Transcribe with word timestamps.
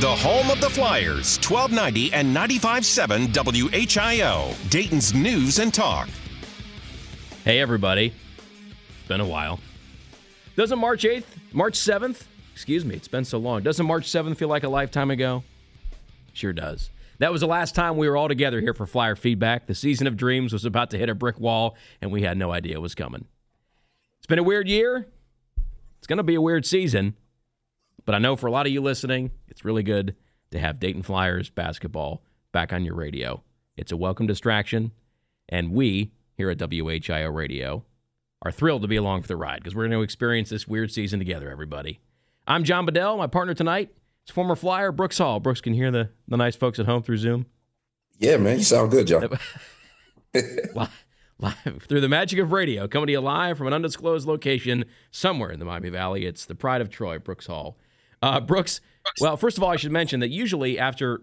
The 0.00 0.16
home 0.16 0.50
of 0.50 0.62
the 0.62 0.70
Flyers, 0.70 1.36
1290 1.46 2.14
and 2.14 2.34
95.7 2.34 3.34
WHIO, 3.34 4.70
Dayton's 4.70 5.12
News 5.12 5.58
and 5.58 5.74
Talk. 5.74 6.08
Hey, 7.44 7.60
everybody. 7.60 8.06
It's 8.06 9.08
been 9.08 9.20
a 9.20 9.26
while. 9.26 9.60
Doesn't 10.56 10.78
March 10.78 11.04
8th, 11.04 11.26
March 11.52 11.74
7th, 11.74 12.22
excuse 12.54 12.82
me, 12.82 12.94
it's 12.94 13.08
been 13.08 13.26
so 13.26 13.36
long. 13.36 13.62
Doesn't 13.62 13.84
March 13.84 14.04
7th 14.04 14.38
feel 14.38 14.48
like 14.48 14.62
a 14.62 14.70
lifetime 14.70 15.10
ago? 15.10 15.44
Sure 16.32 16.54
does. 16.54 16.88
That 17.18 17.30
was 17.30 17.42
the 17.42 17.46
last 17.46 17.74
time 17.74 17.98
we 17.98 18.08
were 18.08 18.16
all 18.16 18.28
together 18.28 18.62
here 18.62 18.72
for 18.72 18.86
Flyer 18.86 19.16
Feedback. 19.16 19.66
The 19.66 19.74
season 19.74 20.06
of 20.06 20.16
dreams 20.16 20.54
was 20.54 20.64
about 20.64 20.88
to 20.92 20.98
hit 20.98 21.10
a 21.10 21.14
brick 21.14 21.38
wall, 21.38 21.76
and 22.00 22.10
we 22.10 22.22
had 22.22 22.38
no 22.38 22.52
idea 22.52 22.76
it 22.76 22.80
was 22.80 22.94
coming. 22.94 23.26
It's 24.16 24.26
been 24.26 24.38
a 24.38 24.42
weird 24.42 24.66
year. 24.66 25.08
It's 25.98 26.06
going 26.06 26.16
to 26.16 26.22
be 26.22 26.36
a 26.36 26.40
weird 26.40 26.64
season. 26.64 27.16
But 28.06 28.14
I 28.14 28.18
know 28.18 28.34
for 28.34 28.46
a 28.46 28.50
lot 28.50 28.66
of 28.66 28.72
you 28.72 28.80
listening, 28.80 29.30
it's 29.60 29.64
really 29.66 29.82
good 29.82 30.16
to 30.52 30.58
have 30.58 30.80
Dayton 30.80 31.02
Flyers 31.02 31.50
basketball 31.50 32.24
back 32.50 32.72
on 32.72 32.82
your 32.82 32.94
radio. 32.94 33.42
It's 33.76 33.92
a 33.92 33.96
welcome 33.96 34.26
distraction, 34.26 34.92
and 35.50 35.74
we 35.74 36.12
here 36.34 36.48
at 36.48 36.56
WHIO 36.56 37.34
Radio 37.34 37.84
are 38.40 38.50
thrilled 38.50 38.80
to 38.80 38.88
be 38.88 38.96
along 38.96 39.20
for 39.20 39.28
the 39.28 39.36
ride 39.36 39.58
because 39.58 39.74
we're 39.74 39.82
going 39.82 39.98
to 39.98 40.00
experience 40.00 40.48
this 40.48 40.66
weird 40.66 40.90
season 40.90 41.18
together, 41.18 41.50
everybody. 41.50 42.00
I'm 42.46 42.64
John 42.64 42.86
Bedell. 42.86 43.18
My 43.18 43.26
partner 43.26 43.52
tonight 43.52 43.90
is 44.26 44.32
former 44.32 44.56
Flyer 44.56 44.92
Brooks 44.92 45.18
Hall. 45.18 45.40
Brooks 45.40 45.60
can 45.60 45.74
hear 45.74 45.90
the, 45.90 46.08
the 46.26 46.38
nice 46.38 46.56
folks 46.56 46.78
at 46.78 46.86
home 46.86 47.02
through 47.02 47.18
Zoom. 47.18 47.44
Yeah, 48.18 48.38
man, 48.38 48.60
you 48.60 48.64
sound 48.64 48.90
good, 48.90 49.08
John. 49.08 49.28
live, 50.74 51.04
live 51.38 51.82
through 51.86 52.00
the 52.00 52.08
magic 52.08 52.38
of 52.38 52.52
radio, 52.52 52.88
coming 52.88 53.08
to 53.08 53.12
you 53.12 53.20
live 53.20 53.58
from 53.58 53.66
an 53.66 53.74
undisclosed 53.74 54.26
location 54.26 54.86
somewhere 55.10 55.50
in 55.50 55.58
the 55.58 55.66
Miami 55.66 55.90
Valley. 55.90 56.24
It's 56.24 56.46
the 56.46 56.54
pride 56.54 56.80
of 56.80 56.88
Troy, 56.88 57.18
Brooks 57.18 57.46
Hall. 57.46 57.76
Uh, 58.22 58.40
Brooks, 58.40 58.80
well, 59.20 59.36
first 59.36 59.56
of 59.56 59.62
all, 59.62 59.70
I 59.70 59.76
should 59.76 59.92
mention 59.92 60.20
that 60.20 60.30
usually 60.30 60.78
after 60.78 61.22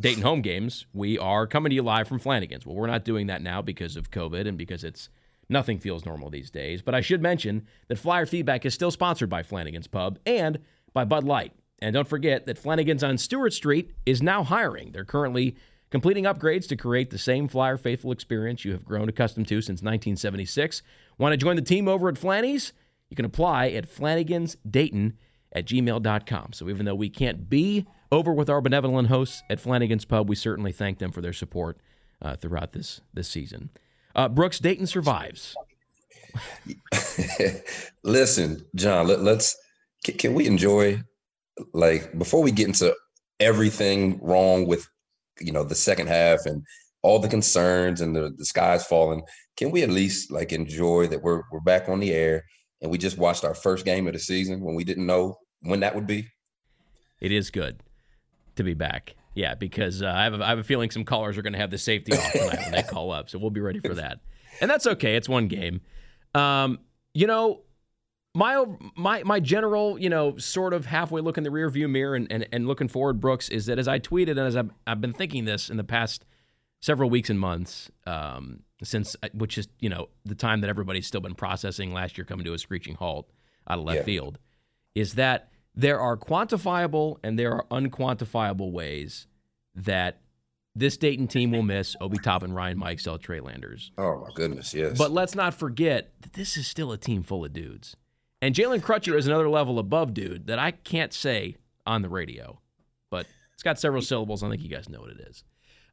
Dayton 0.00 0.22
home 0.22 0.42
games, 0.42 0.86
we 0.92 1.18
are 1.18 1.46
coming 1.46 1.70
to 1.70 1.76
you 1.76 1.82
live 1.82 2.08
from 2.08 2.18
Flanagan's. 2.18 2.66
Well, 2.66 2.76
we're 2.76 2.86
not 2.86 3.04
doing 3.04 3.26
that 3.28 3.42
now 3.42 3.62
because 3.62 3.96
of 3.96 4.10
COVID 4.10 4.46
and 4.46 4.58
because 4.58 4.84
it's 4.84 5.08
nothing 5.48 5.78
feels 5.78 6.04
normal 6.04 6.30
these 6.30 6.50
days. 6.50 6.82
But 6.82 6.94
I 6.94 7.00
should 7.00 7.22
mention 7.22 7.66
that 7.88 7.98
Flyer 7.98 8.26
Feedback 8.26 8.66
is 8.66 8.74
still 8.74 8.90
sponsored 8.90 9.28
by 9.30 9.42
Flanagan's 9.42 9.86
Pub 9.86 10.18
and 10.26 10.58
by 10.92 11.04
Bud 11.04 11.24
Light. 11.24 11.52
And 11.80 11.94
don't 11.94 12.08
forget 12.08 12.46
that 12.46 12.58
Flanagan's 12.58 13.04
on 13.04 13.18
Stewart 13.18 13.52
Street 13.52 13.92
is 14.06 14.22
now 14.22 14.42
hiring. 14.42 14.92
They're 14.92 15.04
currently 15.04 15.56
completing 15.90 16.24
upgrades 16.24 16.66
to 16.68 16.76
create 16.76 17.10
the 17.10 17.18
same 17.18 17.48
Flyer 17.48 17.76
faithful 17.76 18.12
experience 18.12 18.64
you 18.64 18.72
have 18.72 18.84
grown 18.84 19.08
accustomed 19.08 19.48
to 19.48 19.60
since 19.60 19.82
1976. 19.82 20.82
Want 21.18 21.32
to 21.32 21.36
join 21.36 21.56
the 21.56 21.62
team 21.62 21.86
over 21.86 22.08
at 22.08 22.16
Flanny's? 22.18 22.72
You 23.10 23.16
can 23.16 23.24
apply 23.24 23.68
at 23.68 23.88
Flanagan's 23.88 24.56
Dayton 24.68 25.16
at 25.52 25.66
gmail.com. 25.66 26.52
So 26.52 26.68
even 26.68 26.86
though 26.86 26.94
we 26.94 27.08
can't 27.08 27.48
be 27.48 27.86
over 28.12 28.32
with 28.32 28.48
our 28.50 28.60
benevolent 28.60 29.08
hosts 29.08 29.42
at 29.50 29.60
Flanagan's 29.60 30.04
Pub, 30.04 30.28
we 30.28 30.36
certainly 30.36 30.72
thank 30.72 30.98
them 30.98 31.12
for 31.12 31.20
their 31.20 31.32
support 31.32 31.78
uh, 32.22 32.36
throughout 32.36 32.72
this 32.72 33.00
this 33.14 33.28
season. 33.28 33.70
Uh, 34.14 34.28
Brooks 34.28 34.58
Dayton 34.58 34.86
survives. 34.86 35.54
Listen, 38.02 38.64
John, 38.74 39.06
let, 39.06 39.20
us 39.20 39.56
can, 40.04 40.16
can 40.16 40.34
we 40.34 40.46
enjoy 40.46 41.02
like 41.72 42.16
before 42.18 42.42
we 42.42 42.50
get 42.50 42.66
into 42.66 42.94
everything 43.40 44.18
wrong 44.22 44.66
with 44.66 44.86
you 45.40 45.52
know 45.52 45.64
the 45.64 45.74
second 45.74 46.08
half 46.08 46.46
and 46.46 46.62
all 47.02 47.18
the 47.18 47.28
concerns 47.28 48.00
and 48.00 48.16
the, 48.16 48.32
the 48.36 48.44
sky's 48.44 48.84
falling 48.84 49.22
can 49.56 49.70
we 49.70 49.82
at 49.82 49.90
least 49.90 50.30
like 50.30 50.52
enjoy 50.52 51.06
that 51.06 51.22
we're 51.22 51.42
we're 51.50 51.60
back 51.60 51.88
on 51.88 52.00
the 52.00 52.12
air 52.12 52.42
and 52.82 52.90
we 52.90 52.98
just 52.98 53.18
watched 53.18 53.44
our 53.44 53.54
first 53.54 53.84
game 53.84 54.06
of 54.06 54.12
the 54.12 54.18
season 54.18 54.60
when 54.60 54.74
we 54.74 54.84
didn't 54.84 55.06
know 55.06 55.38
when 55.62 55.80
that 55.80 55.94
would 55.94 56.06
be. 56.06 56.28
It 57.20 57.32
is 57.32 57.50
good 57.50 57.82
to 58.56 58.62
be 58.62 58.74
back. 58.74 59.14
Yeah, 59.34 59.54
because 59.54 60.02
uh, 60.02 60.06
I, 60.06 60.24
have 60.24 60.34
a, 60.34 60.44
I 60.44 60.48
have 60.48 60.58
a 60.58 60.64
feeling 60.64 60.90
some 60.90 61.04
callers 61.04 61.36
are 61.36 61.42
going 61.42 61.52
to 61.52 61.58
have 61.58 61.70
the 61.70 61.78
safety 61.78 62.12
off 62.12 62.32
tonight 62.32 62.58
when 62.60 62.72
they 62.72 62.82
call 62.88 63.10
up, 63.12 63.28
so 63.28 63.38
we'll 63.38 63.50
be 63.50 63.60
ready 63.60 63.80
for 63.80 63.94
that. 63.94 64.20
And 64.60 64.70
that's 64.70 64.86
okay. 64.86 65.16
It's 65.16 65.28
one 65.28 65.48
game. 65.48 65.82
Um, 66.34 66.78
you 67.12 67.26
know, 67.26 67.60
my 68.34 68.64
my 68.96 69.22
my 69.24 69.40
general, 69.40 69.98
you 69.98 70.08
know, 70.08 70.36
sort 70.36 70.72
of 70.72 70.86
halfway 70.86 71.20
look 71.20 71.38
in 71.38 71.44
the 71.44 71.50
rearview 71.50 71.88
mirror 71.88 72.14
and, 72.14 72.26
and, 72.30 72.46
and 72.52 72.66
looking 72.66 72.88
forward, 72.88 73.20
Brooks, 73.20 73.48
is 73.48 73.66
that 73.66 73.78
as 73.78 73.88
I 73.88 73.98
tweeted 73.98 74.30
and 74.30 74.40
as 74.40 74.56
I've, 74.56 74.70
I've 74.86 75.00
been 75.00 75.12
thinking 75.12 75.44
this 75.44 75.70
in 75.70 75.76
the 75.76 75.84
past 75.84 76.24
several 76.80 77.10
weeks 77.10 77.30
and 77.30 77.40
months, 77.40 77.90
um, 78.06 78.60
since 78.82 79.16
uh, 79.22 79.28
which 79.32 79.58
is 79.58 79.68
you 79.80 79.88
know 79.88 80.08
the 80.24 80.34
time 80.34 80.60
that 80.60 80.70
everybody's 80.70 81.06
still 81.06 81.20
been 81.20 81.34
processing 81.34 81.92
last 81.92 82.18
year 82.18 82.24
coming 82.24 82.44
to 82.44 82.54
a 82.54 82.58
screeching 82.58 82.94
halt 82.94 83.30
out 83.68 83.78
of 83.78 83.84
left 83.84 84.00
yeah. 84.00 84.04
field, 84.04 84.38
is 84.94 85.14
that 85.14 85.50
there 85.74 86.00
are 86.00 86.16
quantifiable 86.16 87.18
and 87.22 87.38
there 87.38 87.52
are 87.52 87.64
unquantifiable 87.70 88.72
ways 88.72 89.26
that 89.74 90.20
this 90.74 90.96
Dayton 90.96 91.26
team 91.26 91.52
will 91.52 91.62
miss 91.62 91.96
Obi 92.00 92.18
Toppin, 92.18 92.52
Ryan 92.52 92.78
Mikesell, 92.78 93.20
Trey 93.20 93.40
Landers. 93.40 93.92
Oh 93.96 94.20
my 94.20 94.28
goodness, 94.34 94.74
yes. 94.74 94.98
But 94.98 95.10
let's 95.10 95.34
not 95.34 95.54
forget 95.54 96.12
that 96.20 96.34
this 96.34 96.56
is 96.56 96.66
still 96.66 96.92
a 96.92 96.98
team 96.98 97.22
full 97.22 97.44
of 97.44 97.52
dudes. 97.52 97.96
And 98.42 98.54
Jalen 98.54 98.80
Crutcher 98.80 99.16
is 99.16 99.26
another 99.26 99.48
level 99.48 99.78
above 99.78 100.12
dude 100.12 100.46
that 100.48 100.58
I 100.58 100.72
can't 100.72 101.14
say 101.14 101.56
on 101.86 102.02
the 102.02 102.08
radio, 102.10 102.60
but 103.10 103.26
it's 103.54 103.62
got 103.62 103.80
several 103.80 104.02
syllables. 104.02 104.42
I 104.42 104.50
think 104.50 104.62
you 104.62 104.68
guys 104.68 104.88
know 104.88 105.00
what 105.00 105.10
it 105.10 105.20
is. 105.20 105.44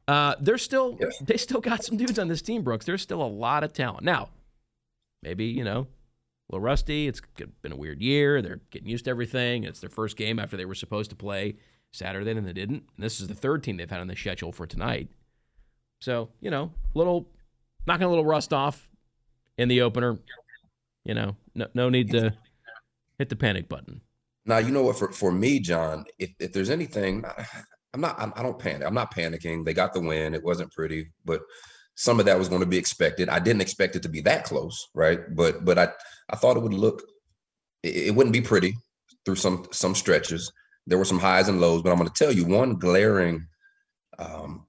Uh, 0.06 0.34
they're 0.40 0.58
still 0.58 0.96
yes. 1.00 1.18
they 1.22 1.36
still 1.36 1.60
got 1.60 1.82
some 1.82 1.96
dudes 1.96 2.18
on 2.18 2.28
this 2.28 2.42
team, 2.42 2.62
Brooks. 2.62 2.84
There's 2.84 3.02
still 3.02 3.22
a 3.22 3.26
lot 3.26 3.64
of 3.64 3.72
talent. 3.72 4.04
Now, 4.04 4.28
maybe 5.22 5.46
you 5.46 5.64
know 5.64 5.86
a 6.50 6.54
little 6.54 6.64
rusty. 6.64 7.08
It's 7.08 7.22
been 7.62 7.72
a 7.72 7.76
weird 7.76 8.02
year. 8.02 8.42
They're 8.42 8.60
getting 8.70 8.88
used 8.88 9.06
to 9.06 9.10
everything. 9.10 9.64
It's 9.64 9.80
their 9.80 9.90
first 9.90 10.16
game 10.16 10.38
after 10.38 10.56
they 10.56 10.66
were 10.66 10.74
supposed 10.74 11.10
to 11.10 11.16
play 11.16 11.56
Saturday 11.92 12.30
and 12.30 12.46
they 12.46 12.52
didn't. 12.52 12.84
And 12.96 13.04
this 13.04 13.20
is 13.20 13.28
the 13.28 13.34
third 13.34 13.62
team 13.62 13.76
they've 13.76 13.90
had 13.90 14.00
on 14.00 14.08
the 14.08 14.16
schedule 14.16 14.52
for 14.52 14.66
tonight. 14.66 15.08
So, 16.00 16.28
you 16.40 16.50
know, 16.50 16.72
little 16.92 17.28
knocking 17.86 18.04
a 18.04 18.08
little 18.10 18.26
rust 18.26 18.52
off 18.52 18.88
in 19.56 19.68
the 19.68 19.80
opener. 19.80 20.18
You 21.04 21.14
know, 21.14 21.36
no, 21.54 21.66
no 21.72 21.88
need 21.88 22.10
to 22.10 22.34
hit 23.18 23.28
the 23.28 23.36
panic 23.36 23.68
button. 23.68 24.02
Now, 24.44 24.58
you 24.58 24.70
know 24.70 24.82
what? 24.82 24.98
For 24.98 25.10
for 25.12 25.32
me, 25.32 25.60
John, 25.60 26.04
if, 26.18 26.30
if 26.38 26.52
there's 26.52 26.68
anything, 26.68 27.24
I'm 27.94 28.00
not. 28.00 28.20
I'm, 28.20 28.32
I 28.36 28.42
don't 28.42 28.58
panic. 28.58 28.86
I'm 28.86 28.94
not 28.94 29.14
panicking. 29.14 29.64
They 29.64 29.72
got 29.72 29.94
the 29.94 30.00
win. 30.00 30.34
It 30.34 30.42
wasn't 30.42 30.72
pretty, 30.72 31.12
but 31.24 31.40
some 31.94 32.18
of 32.18 32.26
that 32.26 32.38
was 32.38 32.48
going 32.48 32.60
to 32.60 32.66
be 32.66 32.76
expected. 32.76 33.28
I 33.28 33.38
didn't 33.38 33.62
expect 33.62 33.94
it 33.94 34.02
to 34.02 34.08
be 34.08 34.20
that 34.22 34.44
close, 34.44 34.88
right? 34.94 35.20
But 35.34 35.64
but 35.64 35.78
I 35.78 35.88
I 36.28 36.36
thought 36.36 36.56
it 36.56 36.62
would 36.62 36.74
look 36.74 37.02
it, 37.84 38.08
it 38.08 38.14
wouldn't 38.14 38.32
be 38.32 38.40
pretty 38.40 38.74
through 39.24 39.36
some 39.36 39.66
some 39.70 39.94
stretches. 39.94 40.52
There 40.86 40.98
were 40.98 41.04
some 41.04 41.20
highs 41.20 41.48
and 41.48 41.60
lows, 41.60 41.82
but 41.82 41.92
I'm 41.92 41.98
going 41.98 42.10
to 42.10 42.24
tell 42.24 42.32
you 42.32 42.44
one 42.44 42.74
glaring 42.74 43.46
um, 44.18 44.66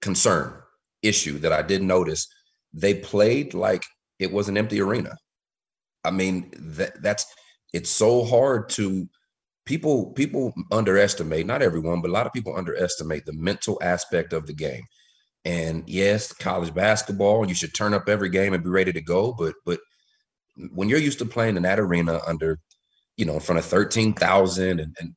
concern 0.00 0.54
issue 1.02 1.38
that 1.40 1.52
I 1.52 1.62
did 1.62 1.82
notice. 1.82 2.28
They 2.72 2.94
played 2.94 3.52
like 3.52 3.82
it 4.20 4.32
was 4.32 4.48
an 4.48 4.56
empty 4.56 4.80
arena. 4.80 5.16
I 6.04 6.12
mean 6.12 6.52
that 6.56 7.02
that's 7.02 7.26
it's 7.72 7.90
so 7.90 8.24
hard 8.24 8.68
to 8.70 9.08
people 9.68 10.12
people 10.12 10.52
underestimate 10.72 11.46
not 11.46 11.62
everyone 11.62 12.00
but 12.00 12.10
a 12.10 12.12
lot 12.12 12.26
of 12.26 12.32
people 12.32 12.56
underestimate 12.56 13.24
the 13.26 13.32
mental 13.34 13.78
aspect 13.82 14.32
of 14.32 14.46
the 14.46 14.54
game 14.54 14.82
and 15.44 15.84
yes, 15.86 16.32
college 16.32 16.74
basketball, 16.74 17.48
you 17.48 17.54
should 17.54 17.74
turn 17.74 17.94
up 17.94 18.08
every 18.08 18.28
game 18.28 18.52
and 18.52 18.62
be 18.62 18.70
ready 18.70 18.92
to 18.92 19.00
go. 19.00 19.32
But 19.32 19.54
but 19.64 19.80
when 20.74 20.88
you're 20.88 20.98
used 20.98 21.20
to 21.20 21.24
playing 21.24 21.56
in 21.56 21.62
that 21.62 21.78
arena 21.78 22.20
under, 22.26 22.58
you 23.16 23.24
know, 23.24 23.34
in 23.34 23.40
front 23.40 23.58
of 23.58 23.64
13,000 23.64 24.80
and, 24.80 24.96
and 25.00 25.14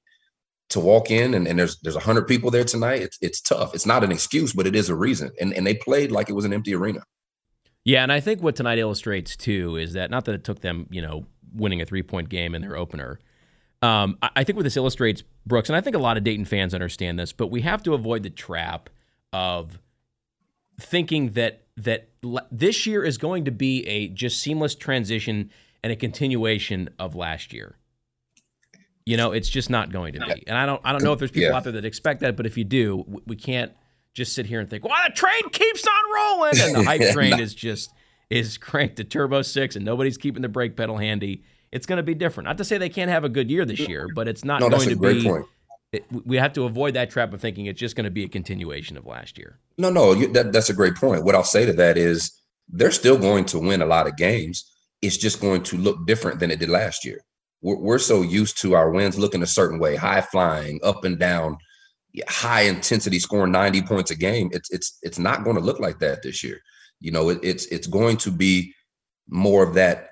to 0.70 0.80
walk 0.80 1.12
in 1.12 1.34
and, 1.34 1.48
and 1.48 1.60
there's 1.60 1.78
there's 1.82 1.96
100 1.96 2.28
people 2.28 2.52
there 2.52 2.64
tonight, 2.64 3.02
it's 3.02 3.18
it's 3.22 3.42
tough. 3.42 3.76
It's 3.76 3.86
not 3.86 4.04
an 4.06 4.12
excuse, 4.12 4.54
but 4.54 4.68
it 4.68 4.76
is 4.76 4.90
a 4.90 4.96
reason. 4.96 5.32
And 5.42 5.54
and 5.54 5.66
they 5.68 5.76
played 5.76 6.12
like 6.12 6.30
it 6.30 6.34
was 6.34 6.46
an 6.46 6.54
empty 6.54 6.76
arena. 6.76 7.04
Yeah, 7.84 8.04
and 8.04 8.12
I 8.12 8.20
think 8.20 8.42
what 8.42 8.56
tonight 8.56 8.78
illustrates 8.78 9.36
too 9.36 9.76
is 9.76 9.94
that 9.94 10.12
not 10.12 10.26
that 10.26 10.36
it 10.36 10.44
took 10.44 10.62
them, 10.62 10.88
you 10.92 11.02
know, 11.02 11.26
winning 11.54 11.82
a 11.82 11.86
three 11.86 12.04
point 12.04 12.30
game 12.30 12.54
in 12.54 12.62
their 12.62 12.78
opener. 12.78 13.20
Um, 13.82 14.18
I, 14.22 14.30
I 14.38 14.44
think 14.44 14.58
what 14.58 14.64
this 14.64 14.78
illustrates, 14.78 15.24
Brooks, 15.46 15.70
and 15.70 15.76
I 15.76 15.82
think 15.82 15.96
a 15.96 16.00
lot 16.00 16.18
of 16.18 16.24
Dayton 16.24 16.46
fans 16.46 16.74
understand 16.74 17.18
this, 17.18 17.34
but 17.34 17.48
we 17.48 17.62
have 17.62 17.82
to 17.84 17.94
avoid 17.94 18.24
the 18.24 18.30
trap 18.30 18.90
of 19.34 19.80
thinking 20.80 21.32
that 21.32 21.64
that 21.78 22.10
this 22.52 22.86
year 22.86 23.04
is 23.04 23.18
going 23.18 23.46
to 23.46 23.52
be 23.52 23.88
a 23.88 24.08
just 24.10 24.40
seamless 24.40 24.76
transition 24.76 25.50
and 25.84 25.92
a 25.92 25.96
continuation 25.96 26.90
of 27.00 27.16
last 27.16 27.54
year. 27.54 27.76
You 29.06 29.18
know, 29.18 29.32
it's 29.32 29.50
just 29.50 29.70
not 29.70 29.92
going 29.92 30.14
to 30.14 30.20
be. 30.20 30.44
And 30.46 30.58
I 30.58 30.66
don't 30.66 30.82
I 30.84 30.92
don't 30.92 31.04
know 31.04 31.14
if 31.14 31.20
there's 31.20 31.32
people 31.32 31.50
yeah. 31.50 31.58
out 31.58 31.64
there 31.64 31.74
that 31.74 31.86
expect 31.86 32.20
that, 32.22 32.36
but 32.36 32.46
if 32.46 32.58
you 32.58 32.64
do, 32.64 33.22
we 33.26 33.36
can't 33.36 33.72
just 34.14 34.34
sit 34.34 34.46
here 34.46 34.60
and 34.60 34.70
think, 34.70 34.84
"Well, 34.84 34.96
the 35.08 35.14
train 35.14 35.50
keeps 35.52 35.86
on 35.88 36.14
rolling," 36.14 36.60
and 36.60 36.76
the 36.76 36.84
hype 36.84 37.02
train 37.14 37.40
is 37.40 37.56
just 37.56 37.92
is 38.30 38.58
cranked 38.58 38.98
to 38.98 39.04
turbo 39.04 39.42
six, 39.42 39.76
and 39.76 39.84
nobody's 39.84 40.18
keeping 40.18 40.42
the 40.42 40.50
brake 40.50 40.76
pedal 40.76 40.98
handy. 40.98 41.44
It's 41.72 41.86
going 41.86 41.98
to 41.98 42.04
be 42.04 42.14
different. 42.14 42.48
Not 42.48 42.58
to 42.58 42.66
say 42.66 42.78
they 42.78 42.90
can't 42.90 43.10
have 43.10 43.24
a 43.24 43.30
good 43.30 43.50
year 43.50 43.66
this 43.66 43.80
year, 43.80 44.08
but 44.14 44.28
it's 44.28 44.44
not 44.44 44.60
no, 44.60 44.70
going 44.70 44.90
to 44.90 44.96
be. 44.96 45.24
Point 45.24 45.46
it, 45.92 46.06
we 46.26 46.38
have 46.38 46.54
to 46.54 46.64
avoid 46.64 46.94
that 46.94 47.10
trap 47.10 47.34
of 47.34 47.42
thinking 47.42 47.66
it's 47.66 47.80
just 47.80 47.96
going 47.96 48.06
to 48.06 48.12
be 48.12 48.24
a 48.24 48.30
continuation 48.30 48.98
of 48.98 49.06
last 49.06 49.38
year. 49.38 49.60
No, 49.78 49.90
no, 49.90 50.14
you, 50.14 50.32
that, 50.34 50.54
that's 50.54 50.70
a 50.70 50.74
great 50.74 50.96
point. 50.96 51.24
What 51.24 51.36
I'll 51.36 51.44
say 51.44 51.66
to 51.66 51.74
that 51.74 51.98
is 51.98 52.32
they're 52.70 52.92
still 52.92 53.18
going 53.18 53.46
to 53.46 53.60
win 53.60 53.82
a 53.82 53.86
lot 53.86 54.08
of 54.08 54.16
games. 54.16 54.72
It's 55.02 55.18
just 55.18 55.42
going 55.42 55.64
to 55.64 55.78
look 55.78 56.06
different 56.08 56.40
than 56.40 56.52
it 56.52 56.60
did 56.60 56.70
last 56.70 57.04
year. 57.04 57.20
we're, 57.62 57.78
we're 57.78 58.00
so 58.00 58.22
used 58.22 58.62
to 58.62 58.76
our 58.76 58.92
wins 58.92 59.18
looking 59.18 59.44
a 59.44 59.48
certain 59.48 59.80
way, 59.80 59.96
high 59.96 60.22
flying, 60.22 60.80
up 60.84 61.04
and 61.04 61.20
down, 61.20 61.58
high 62.28 62.62
intensity, 62.62 63.20
scoring 63.20 63.52
90 63.52 63.82
points 63.82 64.12
a 64.12 64.16
game. 64.16 64.50
It's 64.54 64.72
it's 64.72 64.98
it's 65.02 65.20
not 65.20 65.44
going 65.44 65.58
to 65.58 65.62
look 65.62 65.80
like 65.80 66.00
that 66.00 66.24
this 66.24 66.44
year. 66.44 66.62
You 67.02 67.12
know, 67.12 67.30
it, 67.30 67.40
it's 67.44 67.66
it's 67.66 67.88
going 67.88 68.18
to 68.18 68.32
be 68.32 68.74
more 69.28 69.64
of 69.64 69.74
that 69.74 70.11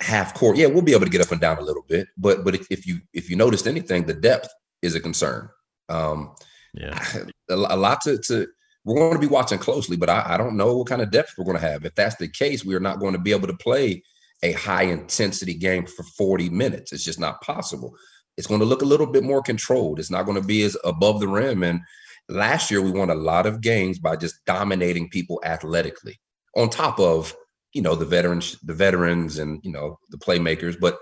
half 0.00 0.34
court. 0.34 0.56
Yeah, 0.56 0.66
we'll 0.66 0.82
be 0.82 0.92
able 0.92 1.04
to 1.04 1.10
get 1.10 1.20
up 1.20 1.32
and 1.32 1.40
down 1.40 1.58
a 1.58 1.62
little 1.62 1.84
bit, 1.88 2.08
but 2.16 2.44
but 2.44 2.54
if, 2.54 2.66
if 2.70 2.86
you 2.86 3.00
if 3.12 3.30
you 3.30 3.36
noticed 3.36 3.66
anything, 3.66 4.04
the 4.04 4.14
depth 4.14 4.48
is 4.82 4.94
a 4.94 5.00
concern. 5.00 5.48
Um, 5.88 6.34
yeah, 6.74 7.02
a, 7.48 7.54
a 7.54 7.76
lot 7.76 8.00
to 8.02 8.18
to 8.18 8.46
we're 8.84 8.94
going 8.94 9.14
to 9.14 9.18
be 9.18 9.26
watching 9.26 9.58
closely, 9.58 9.96
but 9.96 10.08
I, 10.08 10.22
I 10.26 10.36
don't 10.36 10.56
know 10.56 10.76
what 10.76 10.86
kind 10.86 11.02
of 11.02 11.10
depth 11.10 11.34
we're 11.36 11.44
going 11.44 11.58
to 11.58 11.68
have. 11.68 11.84
If 11.84 11.96
that's 11.96 12.14
the 12.16 12.28
case, 12.28 12.64
we 12.64 12.74
are 12.76 12.80
not 12.80 13.00
going 13.00 13.14
to 13.14 13.18
be 13.18 13.32
able 13.32 13.48
to 13.48 13.56
play 13.56 14.02
a 14.44 14.52
high 14.52 14.84
intensity 14.84 15.54
game 15.54 15.86
for 15.86 16.04
40 16.04 16.50
minutes. 16.50 16.92
It's 16.92 17.04
just 17.04 17.18
not 17.18 17.40
possible. 17.40 17.96
It's 18.36 18.46
going 18.46 18.60
to 18.60 18.66
look 18.66 18.82
a 18.82 18.86
little 18.86 19.06
bit 19.06 19.24
more 19.24 19.42
controlled. 19.42 19.98
It's 19.98 20.10
not 20.10 20.24
going 20.24 20.40
to 20.40 20.46
be 20.46 20.62
as 20.62 20.76
above 20.84 21.18
the 21.18 21.26
rim. 21.26 21.64
And 21.64 21.80
last 22.28 22.70
year, 22.70 22.80
we 22.80 22.92
won 22.92 23.10
a 23.10 23.14
lot 23.14 23.46
of 23.46 23.60
games 23.60 23.98
by 23.98 24.14
just 24.14 24.44
dominating 24.44 25.08
people 25.08 25.40
athletically, 25.44 26.20
on 26.54 26.68
top 26.68 27.00
of 27.00 27.34
you 27.72 27.82
know 27.82 27.94
the 27.94 28.04
veterans, 28.04 28.58
the 28.62 28.74
veterans, 28.74 29.38
and 29.38 29.60
you 29.62 29.72
know 29.72 29.98
the 30.10 30.18
playmakers. 30.18 30.78
But 30.78 30.98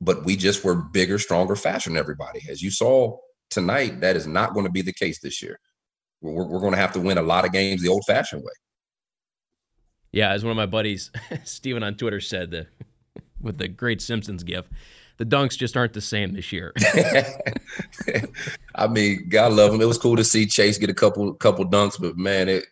but 0.00 0.24
we 0.24 0.36
just 0.36 0.64
were 0.64 0.74
bigger, 0.74 1.18
stronger, 1.18 1.56
faster 1.56 1.90
than 1.90 1.98
everybody. 1.98 2.40
As 2.48 2.62
you 2.62 2.70
saw 2.70 3.18
tonight, 3.50 4.00
that 4.00 4.16
is 4.16 4.26
not 4.26 4.54
going 4.54 4.66
to 4.66 4.72
be 4.72 4.82
the 4.82 4.92
case 4.92 5.20
this 5.20 5.42
year. 5.42 5.58
We're, 6.20 6.46
we're 6.46 6.60
going 6.60 6.72
to 6.72 6.78
have 6.78 6.92
to 6.92 7.00
win 7.00 7.18
a 7.18 7.22
lot 7.22 7.44
of 7.44 7.52
games 7.52 7.82
the 7.82 7.88
old-fashioned 7.88 8.42
way. 8.42 8.52
Yeah, 10.12 10.32
as 10.32 10.44
one 10.44 10.52
of 10.52 10.56
my 10.56 10.66
buddies, 10.66 11.10
Steven 11.44 11.82
on 11.82 11.94
Twitter 11.96 12.20
said, 12.20 12.50
the, 12.50 12.66
with 13.40 13.58
the 13.58 13.68
great 13.68 14.00
Simpsons 14.00 14.42
gif, 14.42 14.68
the 15.18 15.26
dunks 15.26 15.56
just 15.56 15.76
aren't 15.76 15.92
the 15.92 16.00
same 16.00 16.32
this 16.32 16.52
year. 16.52 16.72
I 18.74 18.86
mean, 18.86 19.28
God 19.28 19.52
love 19.52 19.74
him. 19.74 19.80
It 19.80 19.86
was 19.86 19.98
cool 19.98 20.16
to 20.16 20.24
see 20.24 20.46
Chase 20.46 20.78
get 20.78 20.90
a 20.90 20.94
couple 20.94 21.34
couple 21.34 21.66
dunks, 21.66 22.00
but 22.00 22.16
man, 22.16 22.48
it 22.48 22.66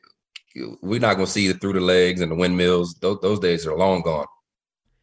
we're 0.82 1.00
not 1.00 1.14
going 1.14 1.26
to 1.26 1.32
see 1.32 1.48
it 1.48 1.60
through 1.60 1.74
the 1.74 1.80
legs 1.80 2.20
and 2.20 2.30
the 2.30 2.36
windmills. 2.36 2.94
Those, 2.94 3.18
those 3.20 3.40
days 3.40 3.66
are 3.66 3.76
long 3.76 4.02
gone. 4.02 4.26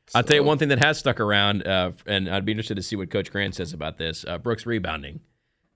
So. 0.08 0.20
I'll 0.20 0.24
tell 0.24 0.36
you 0.36 0.44
one 0.44 0.58
thing 0.58 0.70
that 0.70 0.80
has 0.80 0.98
stuck 0.98 1.20
around, 1.20 1.66
uh, 1.66 1.92
and 2.06 2.30
I'd 2.30 2.46
be 2.46 2.52
interested 2.52 2.76
to 2.76 2.84
see 2.84 2.96
what 2.96 3.10
Coach 3.10 3.32
Grant 3.32 3.56
says 3.56 3.74
about 3.74 3.98
this. 3.98 4.26
Uh, 4.28 4.38
Brooks 4.38 4.66
rebounding. 4.66 5.22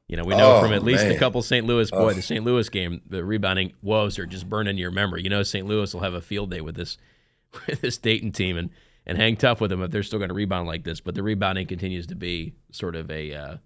You 0.08 0.16
know, 0.16 0.24
we 0.24 0.36
know 0.36 0.58
oh, 0.58 0.62
from 0.62 0.74
at 0.74 0.84
least 0.84 1.04
man. 1.04 1.16
a 1.16 1.20
couple 1.20 1.42
St. 1.42 1.66
Louis, 1.66 1.92
boy, 1.92 2.12
oh. 2.12 2.14
the 2.14 2.22
St. 2.22 2.44
Louis 2.44 2.68
game, 2.70 3.02
the 3.10 3.26
rebounding 3.26 3.74
woes 3.82 4.18
are 4.20 4.26
just 4.26 4.48
burning 4.48 4.78
your 4.78 4.92
memory. 4.92 5.22
You 5.22 5.30
know, 5.30 5.44
St. 5.44 5.68
Louis 5.68 5.94
will 5.94 6.02
have 6.02 6.14
a 6.14 6.22
field 6.22 6.50
day 6.50 6.62
with 6.62 6.76
this 6.76 6.98
with 7.68 7.82
this 7.82 7.98
Dayton 7.98 8.32
team 8.32 8.58
and 8.58 8.70
and 9.06 9.18
hang 9.18 9.38
tough 9.38 9.62
with 9.62 9.70
them 9.70 9.82
if 9.82 9.92
they're 9.92 10.04
still 10.04 10.20
going 10.20 10.30
to 10.30 10.36
rebound 10.36 10.68
like 10.68 10.84
this. 10.84 11.00
But 11.02 11.16
the 11.16 11.24
rebounding 11.24 11.68
continues 11.68 12.08
to 12.08 12.16
be 12.16 12.56
sort 12.72 12.96
of 12.96 13.12
a 13.12 13.34
uh, 13.34 13.58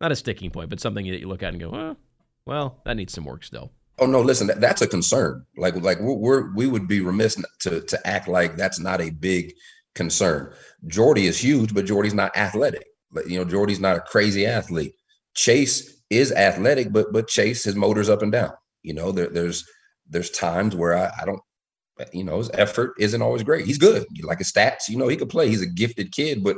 not 0.00 0.12
a 0.12 0.16
sticking 0.16 0.50
point, 0.50 0.70
but 0.70 0.80
something 0.80 1.06
that 1.06 1.20
you 1.20 1.28
look 1.28 1.42
at 1.42 1.52
and 1.52 1.60
go, 1.60 1.70
well, 1.70 1.96
well, 2.44 2.80
that 2.84 2.96
needs 2.96 3.12
some 3.12 3.24
work 3.24 3.44
still. 3.44 3.70
Oh 3.98 4.06
no, 4.06 4.20
listen, 4.20 4.48
that, 4.48 4.60
that's 4.60 4.82
a 4.82 4.86
concern. 4.86 5.44
Like 5.56 5.76
like 5.76 6.00
we're, 6.00 6.14
we're 6.14 6.54
we 6.54 6.66
would 6.66 6.88
be 6.88 7.00
remiss 7.00 7.40
to 7.60 7.80
to 7.80 8.06
act 8.06 8.28
like 8.28 8.56
that's 8.56 8.80
not 8.80 9.00
a 9.00 9.10
big 9.10 9.54
concern. 9.94 10.52
Jordy 10.86 11.26
is 11.26 11.38
huge, 11.38 11.74
but 11.74 11.86
Jordy's 11.86 12.14
not 12.14 12.36
athletic. 12.36 12.86
But 13.12 13.28
you 13.28 13.38
know, 13.38 13.44
Jordy's 13.44 13.80
not 13.80 13.96
a 13.96 14.00
crazy 14.00 14.46
athlete. 14.46 14.94
Chase 15.34 16.02
is 16.10 16.32
athletic, 16.32 16.92
but 16.92 17.12
but 17.12 17.28
Chase 17.28 17.64
his 17.64 17.76
motor's 17.76 18.08
up 18.08 18.22
and 18.22 18.32
down. 18.32 18.52
You 18.82 18.94
know, 18.94 19.12
there, 19.12 19.28
there's 19.28 19.64
there's 20.08 20.30
times 20.30 20.74
where 20.76 20.96
I, 20.96 21.10
I 21.22 21.24
don't, 21.24 21.40
you 22.12 22.24
know, 22.24 22.38
his 22.38 22.50
effort 22.54 22.94
isn't 22.98 23.22
always 23.22 23.42
great. 23.42 23.64
He's 23.64 23.78
good, 23.78 24.04
like 24.22 24.38
his 24.38 24.52
stats. 24.52 24.88
You 24.88 24.98
know, 24.98 25.08
he 25.08 25.16
could 25.16 25.30
play. 25.30 25.48
He's 25.48 25.62
a 25.62 25.66
gifted 25.66 26.12
kid, 26.12 26.42
but 26.42 26.56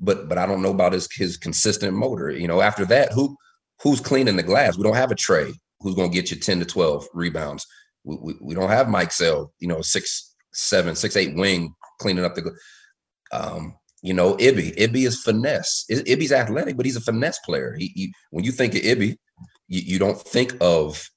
but 0.00 0.28
but 0.28 0.38
I 0.38 0.46
don't 0.46 0.62
know 0.62 0.70
about 0.70 0.94
his 0.94 1.08
his 1.12 1.36
consistent 1.36 1.94
motor. 1.94 2.30
You 2.30 2.48
know, 2.48 2.62
after 2.62 2.86
that, 2.86 3.12
who 3.12 3.36
who's 3.82 4.00
cleaning 4.00 4.36
the 4.36 4.42
glass? 4.42 4.76
We 4.76 4.84
don't 4.84 4.96
have 4.96 5.12
a 5.12 5.16
Trey 5.16 5.52
who's 5.82 5.94
going 5.94 6.10
to 6.10 6.14
get 6.14 6.30
you 6.30 6.36
ten 6.36 6.58
to 6.60 6.64
twelve 6.64 7.06
rebounds. 7.14 7.66
We, 8.04 8.16
we, 8.20 8.34
we 8.40 8.54
don't 8.54 8.70
have 8.70 8.86
Mikesell, 8.86 9.50
you 9.60 9.68
know, 9.68 9.80
six 9.82 10.34
seven 10.52 10.94
six 10.94 11.16
eight 11.16 11.34
wing 11.36 11.74
cleaning 12.00 12.24
up 12.24 12.34
the. 12.34 12.52
Um, 13.32 13.76
you 14.02 14.12
know, 14.12 14.36
Ibi. 14.38 14.74
Ibi 14.76 15.04
is 15.04 15.22
finesse. 15.22 15.86
Ibi's 15.88 16.32
athletic, 16.32 16.76
but 16.76 16.84
he's 16.84 16.96
a 16.96 17.00
finesse 17.00 17.38
player. 17.44 17.76
He, 17.78 17.92
he 17.94 18.14
when 18.30 18.44
you 18.44 18.50
think 18.50 18.74
of 18.74 18.84
Ibi, 18.84 19.16
you, 19.68 19.80
you, 19.80 19.98
don't 19.98 20.20
think 20.20 20.54
of 20.60 21.08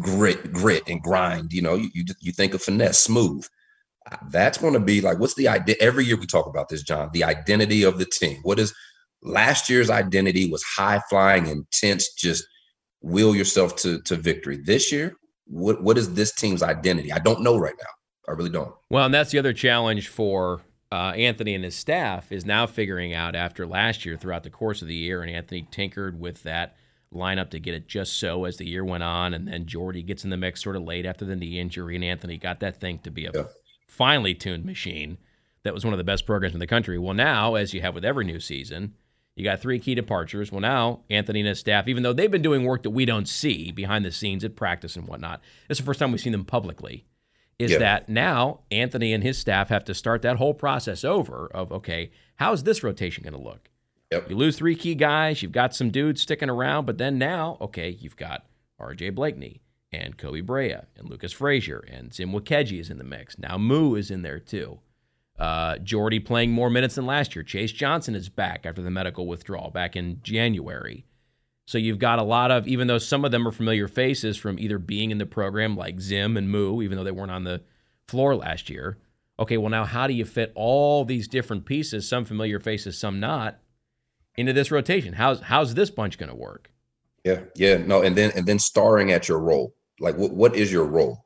grit, 0.00 0.52
grit 0.52 0.82
and 0.86 1.02
grind. 1.02 1.52
You 1.52 1.62
know, 1.62 1.74
you 1.74 1.88
you, 1.94 2.04
you 2.20 2.32
think 2.32 2.52
of 2.52 2.62
finesse, 2.62 2.98
smooth. 2.98 3.46
That's 4.30 4.58
going 4.58 4.74
to 4.74 4.80
be 4.80 5.00
like 5.00 5.18
what's 5.18 5.34
the 5.34 5.48
idea? 5.48 5.76
Every 5.80 6.04
year 6.04 6.18
we 6.18 6.26
talk 6.26 6.46
about 6.46 6.68
this, 6.68 6.82
John. 6.82 7.08
The 7.14 7.24
identity 7.24 7.84
of 7.84 7.98
the 7.98 8.04
team. 8.04 8.38
What 8.42 8.58
is 8.58 8.74
last 9.22 9.70
year's 9.70 9.88
identity? 9.88 10.50
Was 10.50 10.62
high 10.62 11.00
flying, 11.08 11.46
intense, 11.46 12.12
just 12.12 12.44
will 13.04 13.36
yourself 13.36 13.76
to 13.76 14.00
to 14.02 14.16
victory. 14.16 14.56
This 14.56 14.90
year, 14.90 15.16
what 15.46 15.82
what 15.82 15.98
is 15.98 16.14
this 16.14 16.32
team's 16.32 16.62
identity? 16.62 17.12
I 17.12 17.18
don't 17.18 17.42
know 17.42 17.56
right 17.56 17.74
now. 17.78 18.32
I 18.32 18.32
really 18.32 18.50
don't. 18.50 18.74
Well, 18.90 19.04
and 19.04 19.14
that's 19.14 19.30
the 19.30 19.38
other 19.38 19.52
challenge 19.52 20.08
for 20.08 20.62
uh, 20.90 21.12
Anthony 21.12 21.54
and 21.54 21.62
his 21.62 21.74
staff 21.74 22.32
is 22.32 22.46
now 22.46 22.66
figuring 22.66 23.12
out 23.12 23.36
after 23.36 23.66
last 23.66 24.06
year 24.06 24.16
throughout 24.16 24.42
the 24.42 24.50
course 24.50 24.80
of 24.80 24.88
the 24.88 24.94
year, 24.94 25.22
and 25.22 25.30
Anthony 25.30 25.68
tinkered 25.70 26.18
with 26.18 26.42
that 26.44 26.76
lineup 27.12 27.50
to 27.50 27.60
get 27.60 27.74
it 27.74 27.86
just 27.86 28.14
so 28.18 28.44
as 28.44 28.56
the 28.56 28.66
year 28.66 28.84
went 28.84 29.02
on, 29.02 29.34
and 29.34 29.46
then 29.46 29.66
Jordy 29.66 30.02
gets 30.02 30.24
in 30.24 30.30
the 30.30 30.36
mix 30.36 30.62
sort 30.62 30.74
of 30.74 30.82
late 30.82 31.04
after 31.04 31.24
the 31.24 31.36
knee 31.36 31.60
injury, 31.60 31.94
and 31.94 32.04
Anthony 32.04 32.38
got 32.38 32.60
that 32.60 32.80
thing 32.80 32.98
to 33.00 33.10
be 33.10 33.26
a 33.26 33.30
yeah. 33.34 33.44
finely 33.86 34.34
tuned 34.34 34.64
machine 34.64 35.18
that 35.62 35.74
was 35.74 35.84
one 35.84 35.94
of 35.94 35.98
the 35.98 36.04
best 36.04 36.26
programs 36.26 36.54
in 36.54 36.60
the 36.60 36.66
country. 36.66 36.98
Well, 36.98 37.14
now, 37.14 37.54
as 37.54 37.74
you 37.74 37.82
have 37.82 37.94
with 37.94 38.04
every 38.04 38.24
new 38.24 38.40
season, 38.40 38.94
you 39.36 39.44
got 39.44 39.60
three 39.60 39.78
key 39.78 39.94
departures. 39.94 40.52
Well, 40.52 40.60
now 40.60 41.00
Anthony 41.10 41.40
and 41.40 41.48
his 41.48 41.58
staff, 41.58 41.88
even 41.88 42.02
though 42.02 42.12
they've 42.12 42.30
been 42.30 42.42
doing 42.42 42.64
work 42.64 42.82
that 42.84 42.90
we 42.90 43.04
don't 43.04 43.28
see 43.28 43.72
behind 43.72 44.04
the 44.04 44.12
scenes 44.12 44.44
at 44.44 44.56
practice 44.56 44.96
and 44.96 45.08
whatnot, 45.08 45.40
it's 45.68 45.80
the 45.80 45.84
first 45.86 45.98
time 45.98 46.12
we've 46.12 46.20
seen 46.20 46.32
them 46.32 46.44
publicly 46.44 47.04
is 47.58 47.72
yep. 47.72 47.80
that 47.80 48.08
now 48.08 48.60
Anthony 48.70 49.12
and 49.12 49.22
his 49.22 49.38
staff 49.38 49.68
have 49.68 49.84
to 49.84 49.94
start 49.94 50.22
that 50.22 50.36
whole 50.36 50.54
process 50.54 51.04
over 51.04 51.48
of 51.52 51.72
okay, 51.72 52.10
how's 52.36 52.62
this 52.62 52.82
rotation 52.82 53.22
going 53.22 53.34
to 53.34 53.40
look? 53.40 53.70
Yep. 54.12 54.30
You 54.30 54.36
lose 54.36 54.56
three 54.56 54.76
key 54.76 54.94
guys, 54.94 55.42
you've 55.42 55.52
got 55.52 55.74
some 55.74 55.90
dudes 55.90 56.22
sticking 56.22 56.50
around, 56.50 56.84
but 56.84 56.98
then 56.98 57.18
now, 57.18 57.56
okay, 57.60 57.90
you've 57.90 58.16
got 58.16 58.46
RJ 58.80 59.12
Blakney 59.12 59.60
and 59.90 60.16
Koby 60.16 60.44
Brea 60.44 60.76
and 60.96 61.08
Lukas 61.08 61.32
Frazier 61.32 61.84
and 61.90 62.12
Zim 62.12 62.32
Nwokeji 62.32 62.80
is 62.80 62.90
in 62.90 62.98
the 62.98 63.04
mix. 63.04 63.38
Now 63.38 63.58
Moo 63.58 63.94
is 63.94 64.10
in 64.10 64.22
there 64.22 64.38
too. 64.38 64.80
Uh, 65.38 65.78
Jordy 65.78 66.20
playing 66.20 66.52
more 66.52 66.70
minutes 66.70 66.94
than 66.94 67.06
last 67.06 67.34
year. 67.34 67.42
Chase 67.42 67.72
Johnson 67.72 68.14
is 68.14 68.28
back 68.28 68.64
after 68.64 68.82
the 68.82 68.90
medical 68.90 69.26
withdrawal 69.26 69.70
back 69.70 69.96
in 69.96 70.20
January. 70.22 71.06
So 71.66 71.78
you've 71.78 71.98
got 71.98 72.18
a 72.18 72.24
lot 72.24 72.50
of, 72.50 72.68
even 72.68 72.86
though 72.86 72.98
some 72.98 73.24
of 73.24 73.30
them 73.30 73.48
are 73.48 73.52
familiar 73.52 73.88
faces 73.88 74.36
from 74.36 74.58
either 74.58 74.78
being 74.78 75.10
in 75.10 75.18
the 75.18 75.26
program, 75.26 75.76
like 75.76 76.00
Zim 76.00 76.36
and 76.36 76.50
Moo, 76.50 76.82
even 76.82 76.96
though 76.96 77.04
they 77.04 77.10
weren't 77.10 77.30
on 77.30 77.44
the 77.44 77.62
floor 78.06 78.36
last 78.36 78.68
year. 78.68 78.98
Okay, 79.38 79.56
well, 79.56 79.70
now 79.70 79.84
how 79.84 80.06
do 80.06 80.14
you 80.14 80.24
fit 80.24 80.52
all 80.54 81.04
these 81.04 81.26
different 81.26 81.64
pieces, 81.64 82.06
some 82.06 82.24
familiar 82.24 82.60
faces, 82.60 82.96
some 82.98 83.18
not, 83.18 83.58
into 84.36 84.52
this 84.52 84.70
rotation? 84.70 85.14
How's 85.14 85.40
how's 85.40 85.74
this 85.74 85.90
bunch 85.90 86.18
going 86.18 86.28
to 86.28 86.36
work? 86.36 86.70
Yeah, 87.24 87.40
yeah, 87.56 87.78
no, 87.78 88.02
and 88.02 88.14
then 88.14 88.30
and 88.36 88.46
then 88.46 88.58
starring 88.58 89.10
at 89.10 89.28
your 89.28 89.40
role. 89.40 89.74
Like, 89.98 90.16
what 90.16 90.32
what 90.32 90.54
is 90.54 90.70
your 90.70 90.84
role? 90.84 91.24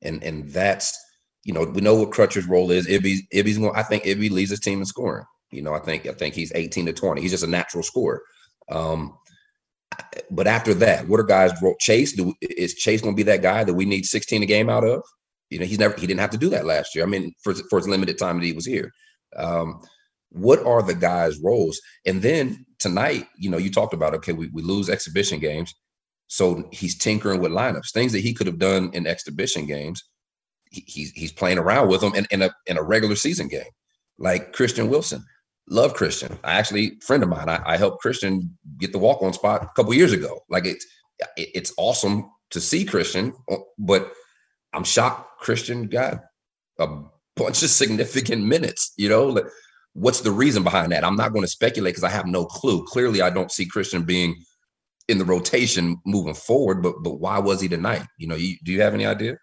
And 0.00 0.22
and 0.22 0.48
that's 0.48 0.98
you 1.44 1.52
know 1.52 1.64
we 1.64 1.80
know 1.80 1.94
what 1.94 2.10
Crutcher's 2.10 2.46
role 2.46 2.70
is. 2.70 2.86
Ibi's 2.88 3.22
Ibi's 3.34 3.58
going. 3.58 3.74
I 3.74 3.82
think 3.82 4.06
Ibi 4.06 4.28
leads 4.28 4.50
his 4.50 4.60
team 4.60 4.80
in 4.80 4.86
scoring. 4.86 5.24
You 5.50 5.62
know, 5.62 5.74
I 5.74 5.80
think 5.80 6.06
I 6.06 6.12
think 6.12 6.34
he's 6.34 6.52
18 6.54 6.86
to 6.86 6.92
20. 6.92 7.20
He's 7.20 7.30
just 7.30 7.44
a 7.44 7.48
natural 7.48 7.82
scorer. 7.82 8.22
Um, 8.70 9.18
but 10.30 10.46
after 10.46 10.72
that, 10.74 11.06
what 11.08 11.20
are 11.20 11.24
guys? 11.24 11.52
Chase, 11.78 12.12
do 12.12 12.34
is 12.40 12.74
Chase 12.74 13.02
going 13.02 13.14
to 13.14 13.16
be 13.16 13.24
that 13.24 13.42
guy 13.42 13.64
that 13.64 13.74
we 13.74 13.84
need 13.84 14.06
16 14.06 14.42
a 14.42 14.46
game 14.46 14.70
out 14.70 14.84
of? 14.84 15.02
You 15.50 15.58
know, 15.58 15.66
he's 15.66 15.78
never 15.78 15.94
he 15.98 16.06
didn't 16.06 16.20
have 16.20 16.30
to 16.30 16.38
do 16.38 16.48
that 16.50 16.64
last 16.64 16.94
year. 16.94 17.04
I 17.04 17.08
mean, 17.08 17.34
for 17.42 17.54
for 17.54 17.78
his 17.78 17.88
limited 17.88 18.18
time 18.18 18.38
that 18.38 18.46
he 18.46 18.52
was 18.52 18.66
here. 18.66 18.90
Um, 19.36 19.80
what 20.30 20.64
are 20.64 20.82
the 20.82 20.94
guys' 20.94 21.38
roles? 21.40 21.78
And 22.06 22.22
then 22.22 22.64
tonight, 22.78 23.26
you 23.36 23.50
know, 23.50 23.58
you 23.58 23.70
talked 23.70 23.92
about 23.92 24.14
okay, 24.14 24.32
we, 24.32 24.48
we 24.48 24.62
lose 24.62 24.88
exhibition 24.88 25.40
games, 25.40 25.74
so 26.28 26.66
he's 26.72 26.96
tinkering 26.96 27.40
with 27.40 27.52
lineups, 27.52 27.92
things 27.92 28.12
that 28.12 28.20
he 28.20 28.32
could 28.32 28.46
have 28.46 28.58
done 28.58 28.90
in 28.94 29.06
exhibition 29.06 29.66
games. 29.66 30.02
He, 30.72 30.84
he's 30.86 31.12
he's 31.12 31.32
playing 31.32 31.58
around 31.58 31.88
with 31.88 32.00
them 32.00 32.14
in, 32.14 32.26
in 32.30 32.42
a 32.42 32.50
in 32.66 32.76
a 32.76 32.82
regular 32.82 33.14
season 33.14 33.46
game, 33.48 33.70
like 34.18 34.52
Christian 34.52 34.88
Wilson 34.88 35.24
love 35.68 35.94
Christian. 35.94 36.38
I 36.44 36.54
actually, 36.54 36.98
friend 37.00 37.22
of 37.22 37.28
mine, 37.28 37.48
I, 37.48 37.62
I 37.64 37.76
helped 37.76 38.00
Christian 38.00 38.56
get 38.78 38.92
the 38.92 38.98
walk 38.98 39.22
on 39.22 39.32
spot 39.32 39.62
a 39.62 39.70
couple 39.74 39.94
years 39.94 40.12
ago. 40.12 40.40
Like 40.48 40.66
it's 40.66 40.86
it, 41.36 41.48
it's 41.54 41.72
awesome 41.76 42.30
to 42.50 42.60
see 42.60 42.84
Christian, 42.84 43.32
uh, 43.50 43.56
but 43.78 44.12
I'm 44.72 44.84
shocked 44.84 45.40
Christian 45.40 45.86
got 45.86 46.20
a 46.78 46.86
bunch 47.36 47.62
of 47.62 47.70
significant 47.70 48.44
minutes. 48.44 48.92
You 48.96 49.08
know, 49.08 49.26
like, 49.26 49.46
what's 49.94 50.20
the 50.20 50.30
reason 50.30 50.62
behind 50.62 50.92
that? 50.92 51.04
I'm 51.04 51.16
not 51.16 51.32
going 51.32 51.44
to 51.44 51.50
speculate 51.50 51.94
because 51.94 52.04
I 52.04 52.10
have 52.10 52.26
no 52.26 52.44
clue. 52.44 52.84
Clearly, 52.84 53.22
I 53.22 53.30
don't 53.30 53.52
see 53.52 53.66
Christian 53.66 54.04
being 54.04 54.36
in 55.08 55.18
the 55.18 55.24
rotation 55.24 55.96
moving 56.04 56.34
forward. 56.34 56.82
But 56.82 56.96
but 57.02 57.14
why 57.14 57.38
was 57.38 57.60
he 57.60 57.68
tonight? 57.68 58.06
You 58.18 58.28
know, 58.28 58.36
you, 58.36 58.56
do 58.64 58.72
you 58.72 58.82
have 58.82 58.94
any 58.94 59.06
idea? 59.06 59.36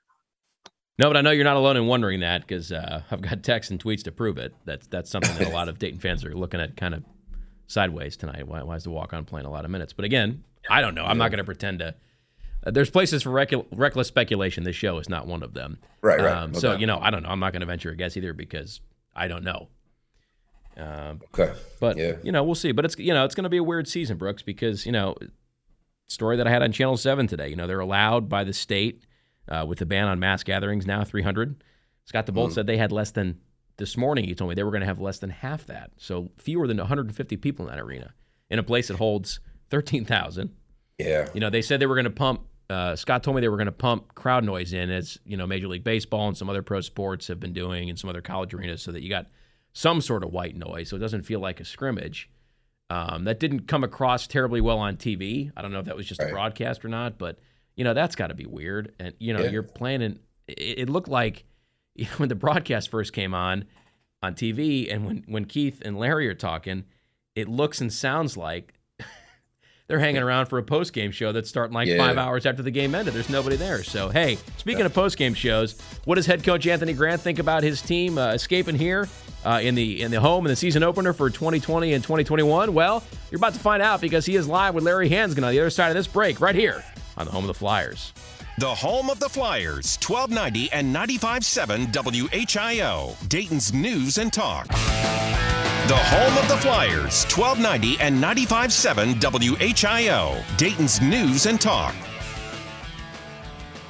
No, 1.00 1.10
but 1.10 1.16
I 1.16 1.22
know 1.22 1.32
you're 1.32 1.46
not 1.46 1.56
alone 1.56 1.78
in 1.78 1.88
wondering 1.88 2.20
that 2.20 2.42
because 2.42 2.74
uh, 2.74 3.04
I've 3.10 3.22
got 3.22 3.42
texts 3.42 3.72
and 3.72 3.82
tweets 3.82 4.04
to 4.04 4.12
prove 4.12 4.38
it. 4.38 4.54
That's 4.66 4.86
that's 4.88 5.10
something 5.10 5.34
that 5.38 5.48
a 5.48 5.50
lot 5.50 5.70
of 5.70 5.80
Dayton 5.80 5.98
fans 5.98 6.26
are 6.26 6.36
looking 6.36 6.60
at 6.60 6.76
kind 6.76 6.94
of 6.94 7.06
sideways 7.68 8.18
tonight. 8.18 8.46
Why, 8.46 8.64
why 8.64 8.76
is 8.76 8.84
the 8.84 8.90
walk 8.90 9.14
on 9.14 9.24
playing 9.24 9.46
a 9.46 9.50
lot 9.50 9.64
of 9.64 9.72
minutes? 9.72 9.94
But 9.94 10.04
again, 10.04 10.44
I 10.70 10.82
don't 10.82 10.96
know. 10.96 11.06
I'm 11.06 11.18
not 11.18 11.32
going 11.32 11.38
to 11.38 11.46
pretend 11.46 11.80
to. 11.80 11.96
Uh, 12.66 12.72
there's 12.72 12.90
places 12.90 13.24
for 13.24 13.30
rec- 13.30 13.54
reckless 13.72 14.10
speculation. 14.10 14.66
This 14.66 14.76
show 14.76 14.98
is 14.98 15.08
not 15.08 15.26
one 15.26 15.42
of 15.42 15.54
them. 15.54 15.78
Right, 16.02 16.20
right. 16.20 16.34
Um, 16.34 16.54
so 16.54 16.76
you 16.76 16.86
know, 16.86 17.00
I 17.02 17.12
don't 17.12 17.24
know. 17.24 17.30
I'm 17.30 17.40
not 17.40 17.54
going 17.54 17.62
to 17.62 17.66
venture 17.66 17.92
a 17.92 17.96
guess 17.96 18.18
either 18.18 18.34
because 18.34 18.82
I 19.16 19.30
don't 19.30 19.46
know. 19.46 19.70
Um, 20.76 21.22
okay. 21.34 21.54
But 21.80 21.96
yeah. 21.96 22.16
you 22.24 22.34
know, 22.34 22.44
we'll 22.44 22.56
see. 22.56 22.74
But 22.74 22.84
it's 22.84 23.00
you 23.00 23.14
know, 23.14 23.24
it's 23.24 23.36
going 23.36 23.46
to 23.46 23.50
be 23.50 23.56
a 23.56 23.64
weird 23.64 23.88
season, 23.88 24.18
Brooks, 24.18 24.44
because 24.44 24.86
you 24.86 24.92
know, 24.92 25.16
story 26.08 26.36
that 26.36 26.46
I 26.46 26.50
had 26.50 26.62
on 26.62 26.74
Channel 26.74 26.98
Seven 26.98 27.26
today. 27.26 27.48
You 27.48 27.56
know, 27.56 27.68
they're 27.68 27.80
allowed 27.80 28.28
by 28.28 28.44
the 28.44 28.52
state 28.52 29.06
uh, 29.50 29.66
with 29.68 29.80
the 29.80 29.86
ban 29.86 30.08
on 30.08 30.20
mass 30.20 30.44
gatherings 30.44 30.86
now 30.86 31.04
300. 31.04 31.64
Scott 32.06 32.26
DeBolt 32.26 32.50
mm. 32.50 32.54
said 32.54 32.68
they 32.68 32.78
had 32.78 32.92
less 32.92 33.12
than 33.12 33.40
this 33.78 33.98
morning. 33.98 34.26
He 34.26 34.36
told 34.36 34.50
me 34.50 34.56
they 34.56 34.64
were 34.64 34.72
going 34.72 34.82
to 34.82 34.88
have 34.88 35.00
less 35.00 35.20
than 35.20 35.30
half 35.30 35.66
that, 35.68 35.92
so 35.98 36.30
fewer 36.38 36.68
than 36.68 36.78
150 36.78 37.38
people 37.38 37.68
in 37.68 37.76
that 37.76 37.82
arena 37.82 38.14
in 38.50 38.60
a 38.60 38.64
place 38.64 38.88
that 38.88 38.98
holds 38.98 39.40
13,000. 39.70 40.52
Yeah. 40.98 41.30
You 41.34 41.40
know, 41.40 41.50
they 41.50 41.62
said 41.62 41.80
they 41.80 41.86
were 41.86 41.96
going 41.96 42.06
to 42.06 42.12
pump. 42.12 42.42
Uh, 42.70 42.96
Scott 42.96 43.24
told 43.24 43.36
me 43.36 43.42
they 43.42 43.50
were 43.50 43.58
going 43.58 43.66
to 43.66 43.72
pump 43.72 44.14
crowd 44.14 44.44
noise 44.44 44.74
in, 44.74 44.92
as 44.92 45.18
you 45.26 45.38
know, 45.38 45.48
Major 45.48 45.68
League 45.68 45.84
Baseball 45.84 46.28
and 46.28 46.38
some 46.38 46.50
other 46.50 46.62
pro 46.62 46.82
sports 46.82 47.28
have 47.28 47.40
been 47.40 47.54
doing, 47.54 47.90
and 47.90 47.98
some 47.98 48.10
other 48.10 48.22
college 48.22 48.54
arenas, 48.54 48.82
so 48.82 48.92
that 48.92 49.02
you 49.02 49.10
got 49.10 49.28
some 49.74 50.02
sort 50.02 50.24
of 50.24 50.32
white 50.32 50.56
noise, 50.56 50.90
so 50.90 50.96
it 50.96 51.00
doesn't 51.00 51.24
feel 51.24 51.40
like 51.40 51.60
a 51.60 51.66
scrimmage. 51.66 52.30
Um, 52.92 53.26
that 53.26 53.40
didn't 53.40 53.68
come 53.68 53.84
across 53.84 54.26
terribly 54.26 54.62
well 54.62 54.80
on 54.80 54.98
TV. 54.98 55.52
I 55.56 55.62
don't 55.62 55.72
know 55.72 55.80
if 55.80 55.86
that 55.86 55.96
was 55.96 56.08
just 56.08 56.22
right. 56.22 56.30
a 56.30 56.34
broadcast 56.34 56.84
or 56.84 56.90
not, 56.90 57.20
but 57.20 57.40
you 57.80 57.86
know 57.86 57.94
that's 57.94 58.18
got 58.18 58.28
to 58.28 58.34
be 58.34 58.46
weird. 58.46 58.92
And 59.00 59.14
you 59.20 59.32
know 59.34 59.42
yeah. 59.42 59.52
you're 59.52 59.64
planning. 59.64 60.20
It, 60.50 60.80
it, 60.80 60.90
looked 60.90 61.08
like 61.08 61.46
when 62.18 62.28
the 62.28 62.36
broadcast 62.36 62.92
first 62.92 63.14
came 63.14 63.34
on 63.34 63.64
on 64.22 64.36
TV, 64.36 64.94
and 64.94 65.06
when 65.06 65.24
when 65.28 65.46
Keith 65.46 65.82
and 65.86 65.98
Larry 65.98 66.28
are 66.28 66.36
talking, 66.36 66.84
it 67.36 67.48
looks 67.48 67.80
and 67.80 67.92
sounds 67.92 68.36
like 68.36 68.74
they're 69.88 70.00
hanging 70.00 70.22
around 70.22 70.48
for 70.48 70.58
a 70.58 70.64
post 70.64 70.92
game 70.92 71.12
show 71.12 71.32
that's 71.32 71.48
starting 71.48 71.74
like 71.74 71.88
yeah. 71.88 71.96
five 71.96 72.18
hours 72.18 72.46
after 72.46 72.62
the 72.62 72.70
game 72.70 72.94
ended. 72.94 73.14
There's 73.14 73.30
nobody 73.30 73.56
there. 73.56 73.82
So, 73.82 74.10
hey, 74.10 74.38
speaking 74.58 74.82
of 74.82 74.94
post 74.94 75.18
game 75.18 75.34
shows, 75.34 75.80
what 76.04 76.16
does 76.16 76.26
head 76.26 76.44
coach 76.44 76.68
Anthony 76.68 76.92
Grant 76.92 77.22
think 77.22 77.40
about 77.40 77.64
his 77.64 77.82
team 77.82 78.18
uh, 78.18 78.34
escaping 78.34 78.76
here 78.76 79.08
uh, 79.46 79.62
in 79.64 79.74
the 79.74 80.02
in 80.02 80.12
the 80.12 80.20
home 80.20 80.46
in 80.46 80.50
the 80.50 80.58
season 80.58 80.84
opener 80.84 81.14
for 81.14 81.30
2020 81.30 81.94
and 81.94 82.04
2021? 82.04 82.74
Well, 82.74 83.06
you're 83.32 83.38
about 83.38 83.54
to 83.54 83.60
find 83.62 83.82
out 83.82 84.02
because 84.02 84.26
he 84.26 84.36
is 84.36 84.50
live 84.50 84.76
with 84.76 84.84
Larry 84.84 85.10
Hansgen 85.10 85.46
on 85.46 85.52
the 85.54 85.62
other 85.62 85.70
side 85.70 85.88
of 85.88 85.96
this 85.96 86.08
break, 86.08 86.42
right 86.42 86.56
here 86.56 86.84
on 87.18 87.26
the 87.26 87.32
home 87.32 87.44
of 87.44 87.48
the 87.48 87.54
Flyers. 87.54 88.14
The 88.58 88.76
home 88.76 89.10
of 89.10 89.20
the 89.20 89.30
Flyers, 89.30 89.98
1290 90.06 90.72
and 90.72 90.94
95.7 90.94 91.94
WHIO, 91.94 93.30
Dayton's 93.30 93.74
News 93.74 94.18
and 94.18 94.34
Talk. 94.34 94.68
The 94.68 95.96
home 95.96 96.38
of 96.38 96.48
the 96.50 96.58
Flyers, 96.58 97.24
1290 97.26 98.00
and 98.00 98.22
95.7 98.22 99.20
WHIO, 99.20 100.58
Dayton's 100.58 101.02
News 101.02 101.46
and 101.46 101.60
Talk. 101.60 101.96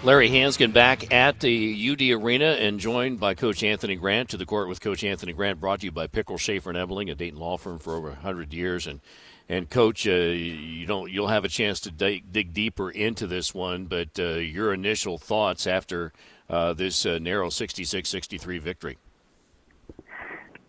Larry 0.02 0.30
Hansgen 0.30 0.72
back 0.72 1.14
at 1.14 1.42
the 1.42 1.92
UD 1.92 2.02
Arena 2.22 2.52
and 2.52 2.80
joined 2.80 3.20
by 3.20 3.34
Coach 3.34 3.64
Anthony 3.64 3.98
Grant 3.98 4.30
to 4.30 4.38
the 4.38 4.46
court 4.46 4.70
with 4.70 4.80
Coach 4.80 5.04
Anthony 5.04 5.34
Grant, 5.34 5.60
brought 5.60 5.82
to 5.82 5.88
you 5.88 5.92
by 5.92 6.08
Pickrel 6.08 6.40
Schaeffer 6.40 6.70
and 6.70 6.80
Ebeling, 6.80 7.12
a 7.12 7.16
Dayton 7.16 7.38
law 7.38 7.58
firm 7.58 7.80
for 7.80 7.96
over 7.96 8.12
100 8.12 8.54
years. 8.54 8.88
And 8.88 9.02
and 9.50 9.68
Coach, 9.68 10.08
uh, 10.08 10.12
you 10.12 10.86
don't 10.86 11.12
you'll 11.12 11.28
have 11.28 11.44
a 11.44 11.50
chance 11.50 11.80
to 11.82 11.92
dig, 11.92 12.32
dig 12.32 12.54
deeper 12.54 12.92
into 12.92 13.26
this 13.26 13.54
one, 13.54 13.86
but 13.86 14.20
uh, 14.20 14.36
your 14.36 14.72
initial 14.74 15.18
thoughts 15.18 15.66
after 15.66 16.14
uh, 16.50 16.74
this 16.74 17.06
uh, 17.06 17.18
narrow 17.20 17.50
66-63 17.50 18.62
victory. 18.62 18.98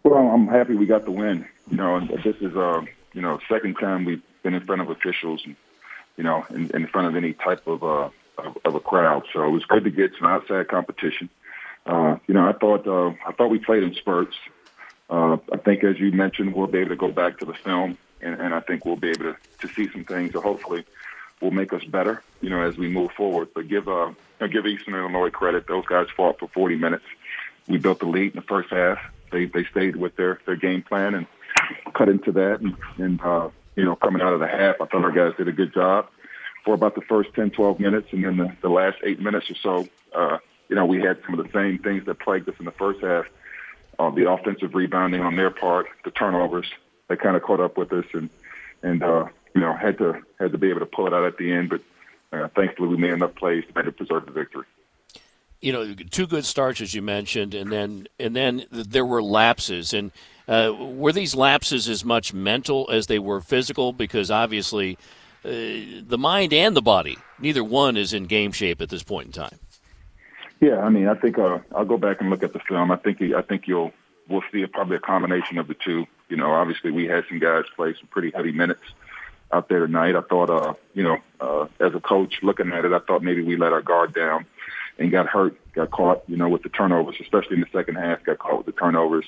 Well, 0.02 0.28
I'm 0.28 0.48
happy 0.48 0.74
we 0.74 0.86
got 0.86 1.04
the 1.04 1.10
win. 1.10 1.46
You 1.70 1.76
know, 1.76 2.00
this 2.00 2.36
is 2.40 2.56
uh, 2.56 2.82
you 3.12 3.20
know 3.20 3.38
second 3.48 3.74
time 3.74 4.06
we've 4.06 4.22
been 4.42 4.54
in 4.54 4.64
front 4.64 4.80
of 4.80 4.88
officials, 4.88 5.42
and 5.44 5.56
you 6.16 6.24
know, 6.24 6.46
in, 6.48 6.70
in 6.74 6.86
front 6.86 7.06
of 7.06 7.16
any 7.16 7.34
type 7.34 7.66
of, 7.66 7.84
uh, 7.84 8.08
of 8.38 8.56
of 8.64 8.74
a 8.74 8.80
crowd. 8.80 9.24
So 9.34 9.44
it 9.44 9.50
was 9.50 9.64
good 9.66 9.84
to 9.84 9.90
get 9.90 10.12
some 10.18 10.26
outside 10.26 10.68
competition. 10.68 11.28
Uh, 11.84 12.16
you 12.26 12.32
know, 12.32 12.48
I 12.48 12.52
thought 12.52 12.88
I 12.88 13.32
thought 13.32 13.48
we 13.48 13.58
played 13.58 13.82
in 13.82 13.94
spurts. 13.94 14.36
I 15.10 15.56
think, 15.64 15.84
as 15.84 15.98
you 15.98 16.12
mentioned, 16.12 16.54
we'll 16.54 16.68
be 16.68 16.78
able 16.78 16.90
to 16.90 16.96
go 16.96 17.10
back 17.10 17.40
to 17.40 17.44
the 17.44 17.52
film, 17.52 17.98
and, 18.22 18.40
and 18.40 18.54
I 18.54 18.60
think 18.60 18.84
we'll 18.84 18.96
be 18.96 19.10
able 19.10 19.34
to, 19.34 19.36
to 19.60 19.68
see 19.74 19.90
some 19.90 20.04
things 20.04 20.32
that 20.32 20.40
hopefully 20.40 20.84
will 21.40 21.50
make 21.50 21.72
us 21.72 21.84
better, 21.84 22.22
you 22.40 22.50
know, 22.50 22.60
as 22.62 22.76
we 22.76 22.88
move 22.88 23.12
forward. 23.12 23.48
But 23.54 23.68
give 23.68 23.88
uh, 23.88 24.12
give 24.50 24.66
Eastern 24.66 24.94
Illinois 24.94 25.30
credit; 25.30 25.66
those 25.66 25.86
guys 25.86 26.06
fought 26.16 26.38
for 26.38 26.48
40 26.48 26.76
minutes. 26.76 27.04
We 27.68 27.78
built 27.78 28.00
the 28.00 28.06
lead 28.06 28.32
in 28.32 28.36
the 28.36 28.46
first 28.46 28.70
half 28.70 28.98
they 29.30 29.46
they 29.46 29.64
stayed 29.64 29.96
with 29.96 30.16
their 30.16 30.40
their 30.46 30.56
game 30.56 30.82
plan 30.82 31.14
and 31.14 31.26
cut 31.94 32.08
into 32.08 32.32
that. 32.32 32.60
And, 32.60 32.76
and 32.98 33.20
uh, 33.20 33.50
you 33.76 33.84
know, 33.84 33.96
coming 33.96 34.22
out 34.22 34.32
of 34.32 34.40
the 34.40 34.48
half, 34.48 34.76
I 34.80 34.86
thought 34.86 35.04
our 35.04 35.12
guys 35.12 35.36
did 35.36 35.48
a 35.48 35.52
good 35.52 35.72
job 35.72 36.08
for 36.64 36.74
about 36.74 36.94
the 36.94 37.00
first 37.02 37.32
10, 37.34 37.50
12 37.50 37.80
minutes, 37.80 38.08
and 38.12 38.22
then 38.22 38.36
the, 38.36 38.54
the 38.60 38.68
last 38.68 38.98
eight 39.02 39.18
minutes 39.18 39.50
or 39.50 39.54
so, 39.54 39.88
uh, 40.14 40.36
you 40.68 40.76
know, 40.76 40.84
we 40.84 41.00
had 41.00 41.18
some 41.24 41.38
of 41.38 41.44
the 41.44 41.50
same 41.52 41.78
things 41.78 42.04
that 42.04 42.18
plagued 42.18 42.46
us 42.50 42.54
in 42.58 42.66
the 42.66 42.72
first 42.72 43.00
half. 43.00 43.24
Uh, 43.98 44.10
the 44.10 44.30
offensive 44.30 44.74
rebounding 44.74 45.22
on 45.22 45.36
their 45.36 45.50
part, 45.50 45.86
the 46.04 46.10
turnovers, 46.10 46.66
they 47.10 47.16
kind 47.16 47.36
of 47.36 47.42
caught 47.42 47.60
up 47.60 47.76
with 47.76 47.92
us, 47.92 48.06
and 48.14 48.30
and 48.82 49.02
uh, 49.02 49.26
you 49.54 49.60
know 49.60 49.74
had 49.74 49.98
to 49.98 50.22
had 50.38 50.52
to 50.52 50.58
be 50.58 50.70
able 50.70 50.80
to 50.80 50.86
pull 50.86 51.06
it 51.06 51.12
out 51.12 51.26
at 51.26 51.36
the 51.36 51.52
end. 51.52 51.68
But 51.68 51.82
uh, 52.32 52.48
thankfully, 52.48 52.88
we 52.88 52.96
made 52.96 53.12
enough 53.12 53.34
plays 53.34 53.64
to 53.74 53.82
to 53.82 53.92
preserve 53.92 54.24
the 54.24 54.32
victory 54.32 54.64
you 55.60 55.72
know, 55.72 55.94
two 56.10 56.26
good 56.26 56.44
starts 56.44 56.80
as 56.80 56.94
you 56.94 57.02
mentioned, 57.02 57.54
and 57.54 57.70
then 57.70 58.08
and 58.18 58.34
then 58.34 58.64
there 58.70 59.04
were 59.04 59.22
lapses. 59.22 59.92
And 59.92 60.10
uh, 60.48 60.74
were 60.78 61.12
these 61.12 61.34
lapses 61.34 61.88
as 61.88 62.04
much 62.04 62.32
mental 62.32 62.88
as 62.90 63.06
they 63.06 63.18
were 63.18 63.40
physical? 63.40 63.92
Because 63.92 64.30
obviously, 64.30 64.96
uh, 65.44 65.50
the 65.50 66.18
mind 66.18 66.52
and 66.52 66.74
the 66.74 66.82
body, 66.82 67.18
neither 67.38 67.62
one 67.62 67.96
is 67.96 68.12
in 68.12 68.24
game 68.24 68.52
shape 68.52 68.80
at 68.80 68.88
this 68.88 69.02
point 69.02 69.26
in 69.26 69.32
time. 69.32 69.58
Yeah, 70.60 70.80
I 70.80 70.88
mean, 70.90 71.08
I 71.08 71.14
think 71.14 71.38
uh, 71.38 71.58
I'll 71.74 71.86
go 71.86 71.96
back 71.96 72.20
and 72.20 72.30
look 72.30 72.42
at 72.42 72.52
the 72.52 72.60
film. 72.60 72.90
I 72.90 72.96
think 72.96 73.20
I 73.20 73.42
think 73.42 73.66
you'll 73.66 73.92
we'll 74.30 74.44
see 74.52 74.64
probably 74.66 74.96
a 74.96 75.00
combination 75.00 75.58
of 75.58 75.68
the 75.68 75.74
two. 75.74 76.06
You 76.28 76.36
know, 76.36 76.52
obviously 76.52 76.92
we 76.92 77.06
had 77.06 77.24
some 77.28 77.40
guys 77.40 77.64
play 77.74 77.94
some 77.98 78.06
pretty 78.08 78.30
heavy 78.30 78.52
minutes 78.52 78.82
out 79.52 79.68
there 79.68 79.86
tonight. 79.86 80.14
I 80.14 80.20
thought, 80.22 80.48
uh, 80.48 80.74
you 80.94 81.02
know, 81.02 81.18
uh, 81.40 81.66
as 81.80 81.94
a 81.94 82.00
coach 82.00 82.38
looking 82.42 82.72
at 82.72 82.84
it, 82.84 82.92
I 82.92 83.00
thought 83.00 83.22
maybe 83.22 83.42
we 83.42 83.56
let 83.56 83.72
our 83.72 83.82
guard 83.82 84.14
down 84.14 84.46
and 84.98 85.10
got 85.10 85.26
hurt, 85.26 85.56
got 85.72 85.90
caught, 85.90 86.22
you 86.28 86.36
know, 86.36 86.48
with 86.48 86.62
the 86.62 86.68
turnovers, 86.68 87.16
especially 87.20 87.56
in 87.56 87.60
the 87.60 87.68
second 87.72 87.96
half, 87.96 88.22
got 88.22 88.38
caught 88.38 88.58
with 88.58 88.66
the 88.66 88.80
turnovers. 88.80 89.26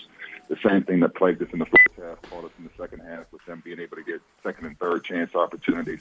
The 0.49 0.56
same 0.64 0.85
thing 0.85 1.00
that 1.00 1.14
plagued 1.14 1.42
us 1.42 1.49
in 1.52 1.59
the 1.59 1.66
first 1.66 1.88
half 1.97 2.23
caught 2.30 2.44
us 2.44 2.50
in 2.59 2.64
the 2.64 2.71
second 2.78 3.00
half 3.00 3.25
with 3.32 3.44
them 3.47 3.62
being 3.64 3.80
able 3.80 3.97
to 3.97 4.04
get 4.04 4.21
second 4.42 4.66
and 4.66 4.78
third 4.78 5.02
chance 5.02 5.35
opportunities 5.35 6.00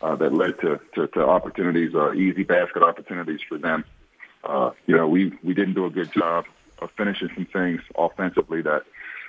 uh, 0.00 0.14
that 0.16 0.32
led 0.32 0.58
to, 0.60 0.80
to, 0.94 1.08
to 1.08 1.26
opportunities, 1.26 1.94
uh, 1.94 2.12
easy 2.12 2.44
basket 2.44 2.82
opportunities 2.82 3.40
for 3.46 3.58
them. 3.58 3.84
Uh, 4.44 4.70
you 4.86 4.96
know, 4.96 5.08
we, 5.08 5.32
we 5.42 5.52
didn't 5.52 5.74
do 5.74 5.84
a 5.84 5.90
good 5.90 6.12
job 6.12 6.46
of 6.80 6.90
finishing 6.92 7.30
some 7.34 7.46
things 7.46 7.80
offensively 7.96 8.62
that, 8.62 8.82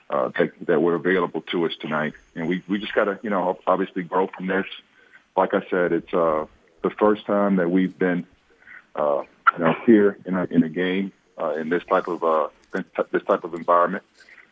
uh, 0.09 0.29
that, 0.37 0.51
that 0.67 0.81
were 0.81 0.95
available 0.95 1.41
to 1.51 1.65
us 1.65 1.73
tonight. 1.79 2.13
And 2.35 2.47
we, 2.47 2.63
we 2.67 2.79
just 2.79 2.93
got 2.93 3.05
to, 3.05 3.19
you 3.23 3.29
know, 3.29 3.59
obviously 3.67 4.03
grow 4.03 4.27
from 4.27 4.47
this. 4.47 4.65
Like 5.35 5.53
I 5.53 5.61
said, 5.69 5.91
it's 5.93 6.13
uh, 6.13 6.45
the 6.81 6.89
first 6.91 7.25
time 7.25 7.57
that 7.57 7.69
we've 7.69 7.97
been 7.97 8.25
uh, 8.95 9.23
you 9.53 9.63
know, 9.63 9.75
here 9.85 10.17
in 10.25 10.35
a, 10.35 10.43
in 10.45 10.63
a 10.63 10.69
game 10.69 11.11
uh, 11.39 11.53
in 11.53 11.69
this 11.69 11.83
type 11.85 12.07
of 12.07 12.23
uh, 12.23 12.49
this 13.11 13.23
type 13.23 13.43
of 13.43 13.53
environment. 13.53 14.03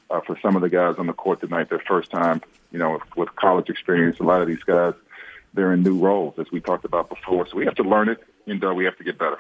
Uh, 0.10 0.22
for 0.22 0.40
some 0.42 0.56
of 0.56 0.62
the 0.62 0.70
guys 0.70 0.96
on 0.98 1.06
the 1.06 1.14
court 1.14 1.42
tonight, 1.42 1.70
their 1.70 1.84
first 1.86 2.10
time, 2.10 2.42
you 2.72 2.80
know, 2.80 2.98
with 3.18 3.36
college 3.36 3.70
experience. 3.70 4.20
A 4.22 4.24
lot 4.24 4.42
of 4.42 4.48
these 4.48 4.64
guys, 4.64 4.94
they're 5.54 5.74
in 5.74 5.84
new 5.84 5.98
roles, 5.98 6.40
as 6.40 6.50
we 6.50 6.62
talked 6.62 6.86
about 6.86 7.10
before. 7.10 7.46
So 7.48 7.58
we 7.58 7.66
have 7.66 7.76
to 7.76 7.84
learn 7.84 8.08
it, 8.08 8.24
and 8.46 8.64
uh, 8.64 8.74
we 8.74 8.86
have 8.86 8.98
to 9.00 9.04
get 9.04 9.18
better. 9.18 9.38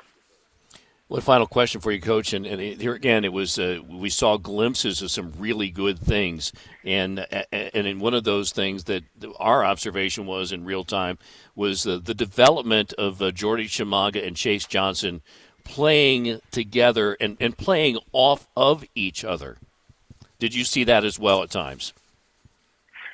One 1.07 1.21
final 1.21 1.47
question 1.47 1.79
for 1.79 1.93
you, 1.93 2.01
Coach, 2.01 2.33
and, 2.33 2.45
and 2.45 2.59
here 2.59 2.93
again, 2.93 3.23
it 3.23 3.31
was 3.31 3.57
uh, 3.57 3.79
we 3.87 4.09
saw 4.09 4.35
glimpses 4.35 5.01
of 5.01 5.09
some 5.09 5.31
really 5.37 5.69
good 5.69 5.97
things, 5.97 6.51
and 6.83 7.25
and 7.49 7.87
in 7.87 7.99
one 7.99 8.13
of 8.13 8.25
those 8.25 8.51
things 8.51 8.83
that 8.85 9.05
our 9.39 9.63
observation 9.63 10.25
was 10.25 10.51
in 10.51 10.65
real 10.65 10.83
time 10.83 11.17
was 11.55 11.83
the, 11.83 11.99
development 11.99 12.91
of 12.93 13.21
uh, 13.21 13.31
Jordy 13.31 13.67
Tshimanga 13.67 14.25
and 14.25 14.35
Chase 14.35 14.65
Johnson 14.65 15.21
playing 15.63 16.41
together 16.51 17.15
and, 17.21 17.37
and 17.39 17.57
playing 17.57 17.99
off 18.11 18.47
of 18.57 18.83
each 18.93 19.23
other. 19.23 19.57
Did 20.39 20.53
you 20.53 20.65
see 20.65 20.83
that 20.83 21.05
as 21.05 21.17
well 21.17 21.41
at 21.41 21.49
times? 21.49 21.93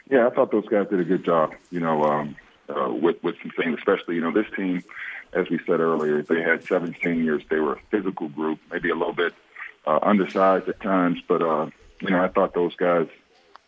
Yeah, 0.10 0.28
I 0.28 0.32
thought 0.32 0.52
those 0.52 0.68
guys 0.68 0.88
did 0.90 1.00
a 1.00 1.04
good 1.04 1.24
job. 1.24 1.54
You 1.70 1.80
know, 1.80 2.04
um, 2.04 2.36
uh, 2.70 2.92
with 2.92 3.24
with 3.24 3.36
some 3.44 3.52
things, 3.56 3.78
especially 3.78 4.16
you 4.16 4.22
know 4.22 4.32
this 4.32 4.48
team, 4.56 4.84
as 5.36 5.50
we 5.50 5.60
said 5.66 5.80
earlier, 5.80 6.22
they 6.22 6.42
had 6.42 6.64
seven 6.64 6.96
seniors. 7.04 7.44
They 7.50 7.60
were 7.60 7.74
a 7.74 7.82
physical 7.92 8.30
group, 8.30 8.60
maybe 8.72 8.90
a 8.90 8.96
little 8.96 9.14
bit 9.14 9.34
uh, 9.86 10.00
undersized 10.02 10.70
at 10.70 10.82
times, 10.82 11.20
but 11.28 11.42
uh, 11.42 11.70
you 12.02 12.10
know 12.10 12.24
I 12.24 12.28
thought 12.28 12.54
those 12.54 12.76
guys 12.76 13.08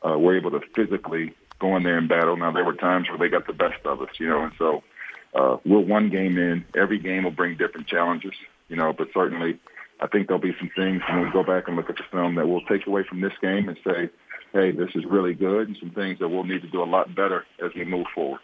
uh, 0.05 0.17
were 0.17 0.37
able 0.37 0.51
to 0.51 0.61
physically 0.73 1.33
go 1.59 1.75
in 1.75 1.83
there 1.83 1.97
and 1.97 2.09
battle. 2.09 2.37
Now 2.37 2.51
there 2.51 2.65
were 2.65 2.75
times 2.75 3.09
where 3.09 3.17
they 3.17 3.29
got 3.29 3.47
the 3.47 3.53
best 3.53 3.85
of 3.85 4.01
us, 4.01 4.09
you 4.19 4.27
know, 4.27 4.43
and 4.43 4.53
so 4.57 4.83
uh, 5.33 5.57
we're 5.65 5.79
one 5.79 6.09
game 6.09 6.37
in. 6.37 6.65
Every 6.75 6.99
game 6.99 7.23
will 7.23 7.31
bring 7.31 7.57
different 7.57 7.87
challenges 7.87 8.33
you 8.67 8.75
know, 8.75 8.93
but 8.93 9.09
certainly 9.13 9.59
I 9.99 10.07
think 10.07 10.27
there'll 10.27 10.41
be 10.41 10.55
some 10.59 10.71
things 10.75 11.01
when 11.07 11.25
we 11.25 11.31
go 11.31 11.43
back 11.43 11.67
and 11.67 11.75
look 11.75 11.89
at 11.89 11.97
the 11.97 12.03
film 12.11 12.35
that 12.35 12.47
we'll 12.47 12.65
take 12.65 12.85
away 12.87 13.03
from 13.07 13.21
this 13.21 13.33
game 13.41 13.69
and 13.69 13.77
say, 13.85 14.09
hey, 14.53 14.71
this 14.71 14.89
is 14.95 15.05
really 15.05 15.33
good, 15.33 15.67
and 15.67 15.77
some 15.79 15.91
things 15.91 16.19
that 16.19 16.29
we'll 16.29 16.43
need 16.43 16.61
to 16.61 16.67
do 16.67 16.81
a 16.81 16.85
lot 16.85 17.13
better 17.13 17.45
as 17.63 17.71
we 17.75 17.85
move 17.85 18.07
forward. 18.13 18.39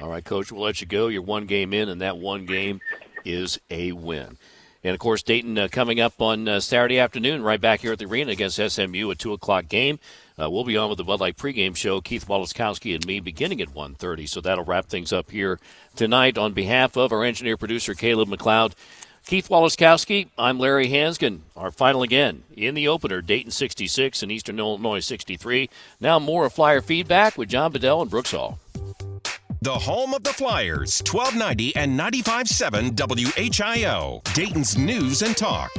All 0.00 0.10
right, 0.10 0.24
Coach, 0.24 0.52
we'll 0.52 0.62
let 0.62 0.80
you 0.80 0.86
go. 0.86 1.08
You're 1.08 1.22
one 1.22 1.46
game 1.46 1.72
in, 1.72 1.88
and 1.88 2.02
that 2.02 2.18
one 2.18 2.44
game 2.44 2.80
is 3.24 3.58
a 3.70 3.92
win. 3.92 4.36
And 4.84 4.94
of 4.94 5.00
course, 5.00 5.22
Dayton 5.22 5.58
uh, 5.58 5.68
coming 5.72 6.00
up 6.00 6.20
on 6.20 6.46
uh, 6.46 6.60
Saturday 6.60 6.98
afternoon, 6.98 7.42
right 7.42 7.60
back 7.60 7.80
here 7.80 7.92
at 7.92 7.98
the 7.98 8.04
arena 8.04 8.30
against 8.30 8.60
SMU, 8.60 9.10
a 9.10 9.14
two 9.14 9.32
o'clock 9.32 9.68
game. 9.68 9.98
Uh, 10.38 10.50
we'll 10.50 10.64
be 10.64 10.76
on 10.76 10.90
with 10.90 10.98
the 10.98 11.04
Bud 11.04 11.20
Light 11.20 11.36
pregame 11.36 11.74
show, 11.74 12.00
Keith 12.02 12.28
Waleskowski 12.28 12.94
and 12.94 13.06
me, 13.06 13.20
beginning 13.20 13.62
at 13.62 13.74
1.30. 13.74 14.28
So 14.28 14.40
that'll 14.40 14.64
wrap 14.64 14.86
things 14.86 15.12
up 15.12 15.30
here 15.30 15.58
tonight. 15.96 16.36
On 16.36 16.52
behalf 16.52 16.96
of 16.96 17.10
our 17.10 17.24
engineer 17.24 17.56
producer 17.56 17.94
Caleb 17.94 18.28
McLeod, 18.28 18.74
Keith 19.24 19.48
Waleskowski, 19.48 20.28
I'm 20.38 20.58
Larry 20.58 20.88
Hansgen. 20.88 21.40
Our 21.56 21.70
final 21.70 22.02
again 22.02 22.44
in 22.54 22.74
the 22.74 22.86
opener, 22.86 23.22
Dayton 23.22 23.50
66 23.50 24.22
and 24.22 24.30
Eastern 24.30 24.58
Illinois 24.58 25.00
63. 25.00 25.70
Now 26.00 26.18
more 26.18 26.44
of 26.46 26.52
Flyer 26.52 26.82
feedback 26.82 27.38
with 27.38 27.48
John 27.48 27.72
Bedell 27.72 28.02
and 28.02 28.10
Brooks 28.10 28.32
Hall. 28.32 28.60
The 29.62 29.72
home 29.72 30.14
of 30.14 30.22
the 30.22 30.32
Flyers, 30.32 31.02
1290 31.10 31.76
and 31.76 31.98
95.7 31.98 32.94
WHIO, 32.94 34.22
Dayton's 34.34 34.76
News 34.76 35.22
and 35.22 35.36
Talk. 35.36 35.70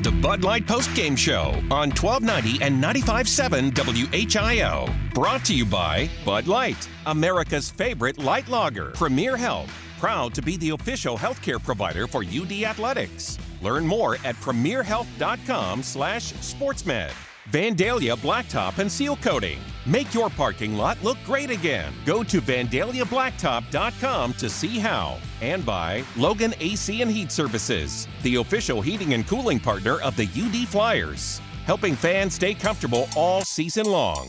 The 0.00 0.12
Bud 0.22 0.44
Light 0.44 0.66
Post 0.66 0.94
Game 0.94 1.16
Show 1.16 1.54
on 1.70 1.90
1290 1.90 2.62
and 2.62 2.82
95.7 2.82 3.72
WHIO. 3.72 5.12
Brought 5.14 5.44
to 5.46 5.54
you 5.54 5.64
by 5.64 6.08
Bud 6.24 6.46
Light, 6.46 6.88
America's 7.06 7.70
favorite 7.70 8.18
light 8.18 8.48
lager. 8.48 8.90
Premier 8.92 9.36
Health, 9.36 9.72
proud 9.98 10.34
to 10.34 10.42
be 10.42 10.56
the 10.56 10.70
official 10.70 11.16
healthcare 11.16 11.62
provider 11.62 12.06
for 12.06 12.22
UD 12.24 12.64
Athletics. 12.64 13.38
Learn 13.62 13.86
more 13.86 14.16
at 14.24 14.36
premierhealth.com 14.36 15.82
slash 15.82 16.32
sportsmed. 16.34 17.12
Vandalia 17.50 18.16
Blacktop 18.16 18.78
and 18.78 18.90
Seal 18.90 19.16
Coating. 19.16 19.58
Make 19.88 20.12
your 20.12 20.28
parking 20.28 20.76
lot 20.76 21.02
look 21.02 21.16
great 21.24 21.50
again. 21.50 21.94
Go 22.04 22.22
to 22.22 22.42
VandaliaBlacktop.com 22.42 24.34
to 24.34 24.50
see 24.50 24.78
how. 24.78 25.16
And 25.40 25.64
by 25.64 26.04
Logan 26.14 26.54
AC 26.60 27.00
and 27.00 27.10
Heat 27.10 27.32
Services, 27.32 28.06
the 28.22 28.34
official 28.36 28.82
heating 28.82 29.14
and 29.14 29.26
cooling 29.26 29.58
partner 29.58 29.98
of 30.02 30.14
the 30.16 30.28
UD 30.36 30.68
Flyers, 30.68 31.40
helping 31.64 31.96
fans 31.96 32.34
stay 32.34 32.52
comfortable 32.52 33.08
all 33.16 33.40
season 33.40 33.86
long. 33.86 34.28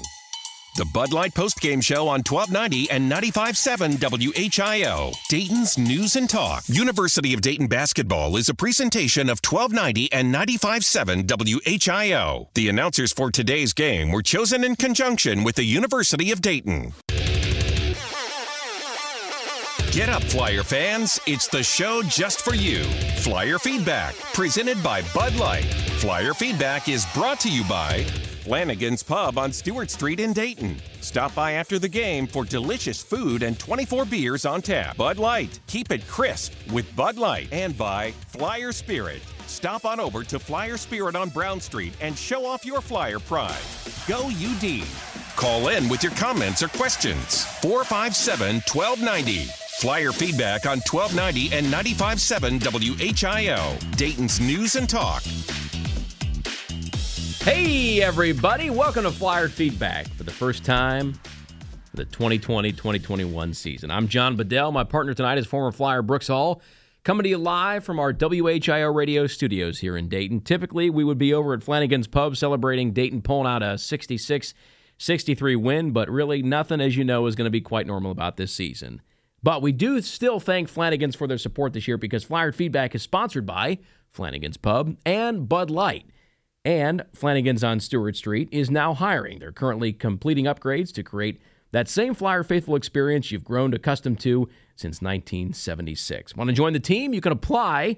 The 0.79 0.86
Bud 0.86 1.12
Light 1.12 1.33
Postgame 1.33 1.83
Show 1.83 2.07
on 2.07 2.24
1290 2.24 2.89
and 2.89 3.12
95.7 3.12 3.98
WHIO. 4.00 5.13
Dayton's 5.27 5.77
News 5.77 6.15
and 6.15 6.29
Talk. 6.29 6.63
University 6.69 7.33
of 7.33 7.41
Dayton 7.41 7.67
Basketball 7.67 8.38
is 8.38 8.48
a 8.48 8.53
presentation 8.53 9.24
of 9.24 9.41
1290 9.43 10.09
and 10.13 10.33
95.7 10.33 11.27
WHIO. 11.27 12.48
The 12.53 12.69
announcers 12.69 13.12
for 13.12 13.29
today's 13.29 13.74
game 13.74 14.13
were 14.13 14.21
chosen 14.21 14.63
in 14.63 14.77
conjunction 14.77 15.43
with 15.43 15.55
the 15.55 15.65
University 15.65 16.31
of 16.31 16.39
Dayton. 16.39 16.93
Get 19.91 20.07
up, 20.07 20.24
Flyer 20.24 20.63
fans. 20.63 21.19
It's 21.27 21.50
the 21.50 21.62
show 21.62 22.03
just 22.03 22.39
for 22.41 22.55
you. 22.55 22.86
Flyer 23.17 23.59
Feedback, 23.59 24.15
presented 24.33 24.81
by 24.81 25.01
Bud 25.13 25.36
Light. 25.36 25.65
Flyer 26.00 26.33
Feedback 26.33 26.88
is 26.88 27.05
brought 27.13 27.41
to 27.41 27.50
you 27.50 27.65
by 27.65 28.05
Flanagan's 28.39 29.03
Pub 29.03 29.38
on 29.38 29.51
Stewart 29.51 29.89
Street 29.89 30.19
in 30.19 30.34
Dayton. 30.34 30.77
Stop 31.01 31.36
by 31.36 31.53
after 31.53 31.77
the 31.77 31.89
game 31.89 32.25
for 32.25 32.46
delicious 32.46 33.01
food 33.01 33.43
and 33.43 33.60
24 33.60 34.05
beers 34.05 34.46
on 34.46 34.62
tap. 34.62 34.98
Bud 34.98 35.17
Light, 35.17 35.60
keep 35.67 35.91
it 35.91 36.08
crisp 36.08 36.53
with 36.72 36.96
Bud 36.96 37.17
Light. 37.17 37.50
And 37.51 37.77
by 37.77 38.12
Flyer 38.27 38.72
Spirit. 38.72 39.22
Stop 39.48 39.86
on 39.86 40.00
over 40.00 40.24
to 40.24 40.39
Flyer 40.39 40.77
Spirit 40.77 41.15
on 41.15 41.29
Brown 41.29 41.60
Street 41.60 41.93
and 42.01 42.17
show 42.17 42.46
off 42.46 42.65
your 42.65 42.81
Flyer 42.81 43.19
pride. 43.19 43.60
Go 44.08 44.27
UD. 44.27 44.84
Call 45.36 45.69
in 45.69 45.89
with 45.89 46.03
your 46.03 46.13
comments 46.13 46.63
or 46.63 46.69
questions. 46.69 47.46
457 47.62 48.62
1290. 48.72 49.50
Flyer 49.79 50.12
feedback 50.12 50.65
on 50.65 50.80
1290 50.80 51.56
and 51.56 51.65
95.7 51.67 52.60
WHIO. 52.60 53.97
Dayton's 53.97 54.39
News 54.39 54.75
and 54.75 54.89
Talk. 54.89 55.23
Hey, 57.41 58.02
everybody. 58.02 58.69
Welcome 58.69 59.04
to 59.04 59.12
Flyer 59.12 59.47
Feedback 59.47 60.10
for 60.10 60.23
the 60.23 60.32
first 60.32 60.65
time 60.65 61.13
for 61.13 61.95
the 61.95 62.04
2020 62.04 62.73
2021 62.73 63.54
season. 63.54 63.89
I'm 63.89 64.10
John 64.10 64.36
Bedell. 64.36 64.73
My 64.73 64.84
partner 64.84 65.13
tonight 65.13 65.38
is 65.38 65.47
former 65.47 65.71
Flyer 65.71 66.02
Brooks 66.02 66.28
Hall, 66.28 66.62
coming 67.06 67.23
to 67.23 67.30
you 67.30 67.38
live 67.38 67.86
from 67.86 67.97
our 67.97 68.12
WHIO 68.12 68.93
radio 68.93 69.25
studios 69.25 69.80
here 69.80 69.95
in 69.95 70.10
Dayton. 70.10 70.41
Typically, 70.41 70.89
we 70.89 71.06
would 71.06 71.17
be 71.17 71.34
over 71.34 71.54
at 71.54 71.63
Flanagan's 71.63 72.08
Pub 72.08 72.36
celebrating 72.36 72.91
Dayton 72.91 73.21
pulling 73.21 73.47
out 73.47 73.63
a 73.63 73.78
66 73.78 74.54
63 74.97 75.56
win, 75.56 75.91
but 75.91 76.10
really 76.10 76.43
nothing, 76.43 76.82
as 76.82 76.97
you 76.97 77.06
know, 77.06 77.25
is 77.25 77.38
going 77.38 77.45
to 77.45 77.49
be 77.49 77.62
quite 77.62 77.88
normal 77.88 78.12
about 78.12 78.36
this 78.36 78.54
season. 78.54 79.02
But 79.41 79.62
we 79.62 79.71
do 79.71 80.02
still 80.02 80.41
thank 80.41 80.67
Flanagan's 80.67 81.15
for 81.15 81.25
their 81.25 81.38
support 81.38 81.71
this 81.71 81.88
year 81.88 81.97
because 81.97 82.25
Flyer 82.25 82.52
Feedback 82.52 82.93
is 82.95 83.02
sponsored 83.02 83.45
by 83.45 83.80
Flanagan's 84.12 84.58
Pub 84.58 84.97
and 85.06 85.47
Bud 85.47 85.69
Light. 85.69 86.06
And 86.69 87.03
Flanagan's 87.15 87.63
on 87.63 87.79
Stewart 87.79 88.15
Street 88.15 88.47
is 88.51 88.69
now 88.69 88.93
hiring. 88.93 89.39
They're 89.39 89.51
currently 89.51 89.91
completing 89.91 90.45
upgrades 90.45 90.93
to 90.93 91.01
create 91.01 91.41
that 91.71 91.88
same 91.88 92.13
Flyer 92.13 92.43
Faithful 92.43 92.75
experience 92.75 93.32
you've 93.32 93.43
grown 93.43 93.73
accustomed 93.73 94.19
to 94.19 94.47
since 94.75 95.01
1976. 95.01 96.36
Want 96.36 96.47
to 96.47 96.55
join 96.55 96.73
the 96.73 96.79
team? 96.79 97.12
You 97.12 97.21
can 97.21 97.32
apply 97.32 97.97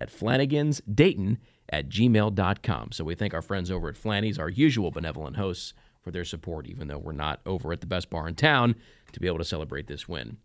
at 0.00 0.08
Flanagan's 0.08 0.80
Dayton 0.82 1.38
at 1.70 1.88
gmail.com. 1.88 2.92
So 2.92 3.02
we 3.02 3.16
thank 3.16 3.34
our 3.34 3.42
friends 3.42 3.72
over 3.72 3.88
at 3.88 3.96
Flanny's, 3.96 4.38
our 4.38 4.48
usual 4.48 4.92
benevolent 4.92 5.36
hosts, 5.36 5.74
for 6.00 6.12
their 6.12 6.24
support, 6.24 6.68
even 6.68 6.86
though 6.86 6.98
we're 6.98 7.10
not 7.10 7.40
over 7.44 7.72
at 7.72 7.80
the 7.80 7.88
best 7.88 8.08
bar 8.08 8.28
in 8.28 8.36
town 8.36 8.76
to 9.10 9.18
be 9.18 9.26
able 9.26 9.38
to 9.38 9.44
celebrate 9.44 9.88
this 9.88 10.08
win. 10.08 10.36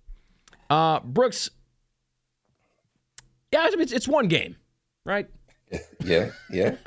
Uh, 0.67 0.99
Brooks, 1.01 1.51
yeah, 3.53 3.67
it's, 3.71 3.91
it's 3.91 4.07
one 4.07 4.27
game, 4.29 4.55
right? 5.05 5.29
Yeah, 6.03 6.31
yeah. 6.49 6.77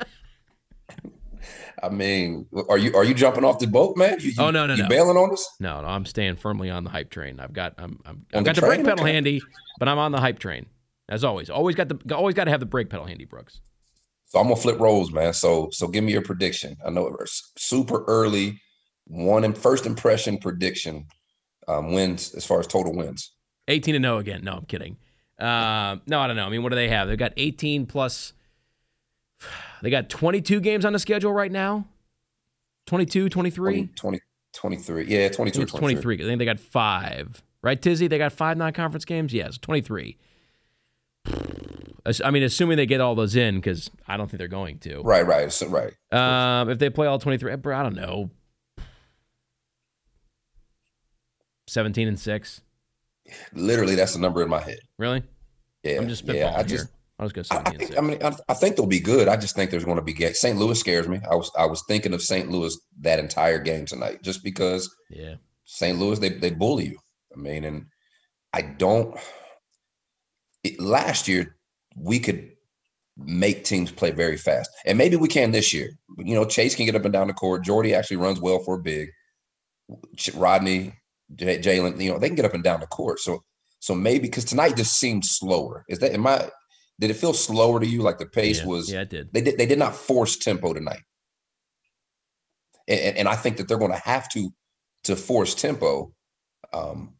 I 1.83 1.89
mean, 1.89 2.45
are 2.69 2.77
you 2.77 2.95
are 2.95 3.03
you 3.03 3.13
jumping 3.13 3.43
off 3.43 3.59
the 3.59 3.67
boat, 3.67 3.97
man? 3.97 4.17
You, 4.19 4.29
you, 4.29 4.35
oh 4.37 4.51
no, 4.51 4.67
no, 4.67 4.75
you 4.75 4.83
no. 4.83 4.89
bailing 4.89 5.17
on 5.17 5.31
us? 5.31 5.49
No, 5.59 5.81
no, 5.81 5.87
I'm 5.87 6.05
staying 6.05 6.35
firmly 6.35 6.69
on 6.69 6.83
the 6.83 6.89
hype 6.89 7.09
train. 7.09 7.39
I've 7.39 7.53
got 7.53 7.73
I'm, 7.77 7.99
I'm 8.05 8.25
I've 8.33 8.43
got 8.43 8.55
the, 8.55 8.61
the 8.61 8.67
brake 8.67 8.83
pedal 8.83 9.03
okay. 9.03 9.13
handy, 9.13 9.41
but 9.79 9.87
I'm 9.87 9.97
on 9.97 10.11
the 10.11 10.19
hype 10.19 10.39
train 10.39 10.67
as 11.09 11.23
always. 11.23 11.49
Always 11.49 11.75
got 11.75 11.89
the 11.89 12.15
always 12.15 12.35
got 12.35 12.45
to 12.45 12.51
have 12.51 12.59
the 12.59 12.65
brake 12.65 12.89
pedal 12.89 13.05
handy, 13.05 13.25
Brooks. 13.25 13.61
So 14.25 14.39
I'm 14.39 14.45
gonna 14.45 14.55
flip 14.55 14.79
roles, 14.79 15.11
man. 15.11 15.33
So 15.33 15.69
so 15.71 15.87
give 15.87 16.03
me 16.03 16.11
your 16.11 16.21
prediction. 16.21 16.77
I 16.85 16.89
know 16.89 17.07
it's 17.19 17.51
super 17.57 18.03
early, 18.05 18.61
one 19.05 19.43
in 19.43 19.53
first 19.53 19.85
impression 19.85 20.37
prediction 20.37 21.07
um, 21.67 21.93
wins 21.93 22.33
as 22.35 22.45
far 22.45 22.59
as 22.59 22.67
total 22.67 22.95
wins. 22.95 23.33
18 23.67 23.95
and 23.95 24.05
0 24.05 24.17
again. 24.17 24.43
No, 24.43 24.53
I'm 24.53 24.65
kidding. 24.65 24.97
Uh, 25.39 25.97
no, 26.05 26.19
I 26.19 26.27
don't 26.27 26.35
know. 26.35 26.45
I 26.45 26.49
mean, 26.49 26.63
what 26.63 26.69
do 26.69 26.75
they 26.75 26.89
have? 26.89 27.07
They've 27.07 27.17
got 27.17 27.33
18 27.37 27.85
plus. 27.85 28.33
They 29.81 29.89
got 29.89 30.09
22 30.09 30.59
games 30.59 30.85
on 30.85 30.93
the 30.93 30.99
schedule 30.99 31.33
right 31.33 31.51
now. 31.51 31.85
22, 32.87 33.29
23? 33.29 33.87
20, 33.87 33.89
20 33.95 34.19
23. 34.53 35.05
Yeah, 35.07 35.29
22. 35.29 35.61
It's 35.61 35.71
23. 35.71 36.15
I 36.15 36.17
think 36.17 36.39
they 36.39 36.45
got 36.45 36.59
five. 36.59 37.41
Right, 37.63 37.81
Tizzy? 37.81 38.07
They 38.07 38.17
got 38.17 38.33
five 38.33 38.57
non 38.57 38.73
conference 38.73 39.05
games? 39.05 39.33
Yes, 39.33 39.57
23. 39.57 40.17
I 42.25 42.31
mean, 42.31 42.41
assuming 42.41 42.77
they 42.77 42.87
get 42.87 42.99
all 42.99 43.13
those 43.13 43.35
in, 43.35 43.55
because 43.55 43.91
I 44.07 44.17
don't 44.17 44.29
think 44.29 44.39
they're 44.39 44.47
going 44.47 44.79
to. 44.79 45.01
Right, 45.01 45.25
right, 45.25 45.51
so, 45.51 45.67
right. 45.67 45.93
Um, 46.11 46.69
if 46.69 46.79
they 46.79 46.89
play 46.89 47.05
all 47.05 47.19
23, 47.19 47.51
I 47.51 47.55
don't 47.83 47.95
know. 47.95 48.31
17 51.67 52.07
and 52.07 52.19
6. 52.19 52.61
Literally, 53.53 53.95
that's 53.95 54.13
the 54.13 54.19
number 54.19 54.41
in 54.41 54.49
my 54.49 54.59
head. 54.59 54.79
Really? 54.97 55.23
Yeah. 55.83 55.97
I'm 55.97 56.09
just 56.09 56.25
spitballing 56.25 56.35
yeah, 56.35 56.55
I 56.57 56.63
just, 56.63 56.87
here. 56.87 56.93
I 57.21 57.23
was 57.23 57.33
going 57.33 57.43
to 57.43 57.49
say. 57.49 57.61
I, 57.63 57.69
think, 57.69 57.97
I 57.97 58.01
mean, 58.01 58.17
I, 58.23 58.35
I, 58.49 58.55
think 58.55 58.75
they'll 58.75 58.87
be 58.87 58.99
good. 58.99 59.27
I 59.27 59.37
just 59.37 59.55
think 59.55 59.69
there's 59.69 59.85
going 59.85 59.97
to 59.97 60.03
be 60.03 60.11
gay. 60.11 60.33
St. 60.33 60.57
Louis 60.57 60.79
scares 60.79 61.07
me. 61.07 61.19
I 61.29 61.35
was 61.35 61.51
I 61.55 61.67
was 61.67 61.83
thinking 61.87 62.13
of 62.15 62.21
St. 62.23 62.49
Louis 62.49 62.75
that 63.01 63.19
entire 63.19 63.59
game 63.59 63.85
tonight, 63.85 64.23
just 64.23 64.43
because. 64.43 64.93
Yeah. 65.11 65.35
St. 65.63 65.99
Louis, 65.99 66.17
they 66.17 66.29
they 66.29 66.49
bully 66.49 66.87
you. 66.87 66.97
I 67.31 67.39
mean, 67.39 67.63
and 67.63 67.85
I 68.53 68.63
don't. 68.63 69.15
It, 70.63 70.81
last 70.81 71.27
year, 71.27 71.57
we 71.95 72.19
could 72.19 72.53
make 73.17 73.65
teams 73.65 73.91
play 73.91 74.09
very 74.09 74.37
fast, 74.37 74.71
and 74.87 74.97
maybe 74.97 75.15
we 75.15 75.27
can 75.27 75.51
this 75.51 75.71
year. 75.71 75.91
You 76.17 76.33
know, 76.33 76.45
Chase 76.45 76.75
can 76.75 76.87
get 76.87 76.95
up 76.95 77.05
and 77.05 77.13
down 77.13 77.27
the 77.27 77.33
court. 77.33 77.63
Jordy 77.63 77.93
actually 77.93 78.17
runs 78.17 78.41
well 78.41 78.59
for 78.59 78.75
a 78.75 78.81
big. 78.81 79.09
Rodney, 80.33 80.93
Jalen, 81.35 82.01
you 82.01 82.11
know, 82.11 82.17
they 82.17 82.29
can 82.29 82.35
get 82.35 82.45
up 82.45 82.55
and 82.55 82.63
down 82.63 82.79
the 82.79 82.87
court. 82.87 83.19
So, 83.19 83.43
so 83.79 83.93
maybe 83.93 84.23
because 84.23 84.45
tonight 84.45 84.75
just 84.75 84.97
seemed 84.97 85.23
slower. 85.23 85.85
Is 85.87 85.99
that 85.99 86.13
am 86.13 86.25
I? 86.25 86.49
Did 86.99 87.09
it 87.09 87.15
feel 87.15 87.33
slower 87.33 87.79
to 87.79 87.87
you? 87.87 88.01
Like 88.01 88.19
the 88.19 88.25
pace 88.25 88.59
yeah, 88.59 88.65
was? 88.67 88.91
Yeah, 88.91 89.01
it 89.01 89.09
did. 89.09 89.33
They 89.33 89.41
did. 89.41 89.57
They 89.57 89.65
did 89.65 89.79
not 89.79 89.95
force 89.95 90.37
tempo 90.37 90.73
tonight, 90.73 91.03
and, 92.87 93.17
and 93.17 93.27
I 93.27 93.35
think 93.35 93.57
that 93.57 93.67
they're 93.67 93.79
going 93.79 93.91
to 93.91 93.97
have 93.97 94.29
to 94.29 94.53
to 95.05 95.15
force 95.15 95.55
tempo 95.55 96.13
um, 96.73 97.13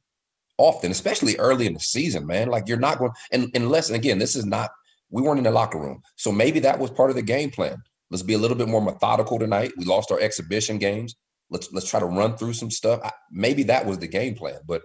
often, 0.57 0.91
especially 0.91 1.37
early 1.37 1.65
in 1.65 1.73
the 1.73 1.79
season, 1.79 2.27
man. 2.27 2.49
Like 2.49 2.67
you're 2.67 2.77
not 2.77 2.99
going 2.99 3.11
and 3.31 3.49
unless 3.55 3.89
and 3.89 3.95
again, 3.95 4.19
this 4.19 4.35
is 4.35 4.45
not 4.45 4.71
we 5.09 5.21
weren't 5.21 5.39
in 5.39 5.43
the 5.43 5.51
locker 5.51 5.79
room. 5.79 6.01
So 6.15 6.31
maybe 6.31 6.59
that 6.61 6.79
was 6.79 6.89
part 6.89 7.09
of 7.09 7.15
the 7.15 7.21
game 7.21 7.51
plan. 7.51 7.77
Let's 8.09 8.23
be 8.23 8.33
a 8.33 8.37
little 8.37 8.57
bit 8.57 8.67
more 8.67 8.81
methodical 8.81 9.39
tonight. 9.39 9.73
We 9.77 9.85
lost 9.85 10.11
our 10.11 10.19
exhibition 10.19 10.77
games. 10.77 11.15
Let's 11.49 11.71
let's 11.71 11.89
try 11.89 11.99
to 11.99 12.05
run 12.05 12.37
through 12.37 12.53
some 12.53 12.71
stuff. 12.71 13.01
I, 13.03 13.11
maybe 13.31 13.63
that 13.63 13.85
was 13.85 13.99
the 13.99 14.07
game 14.07 14.35
plan, 14.35 14.59
but 14.65 14.83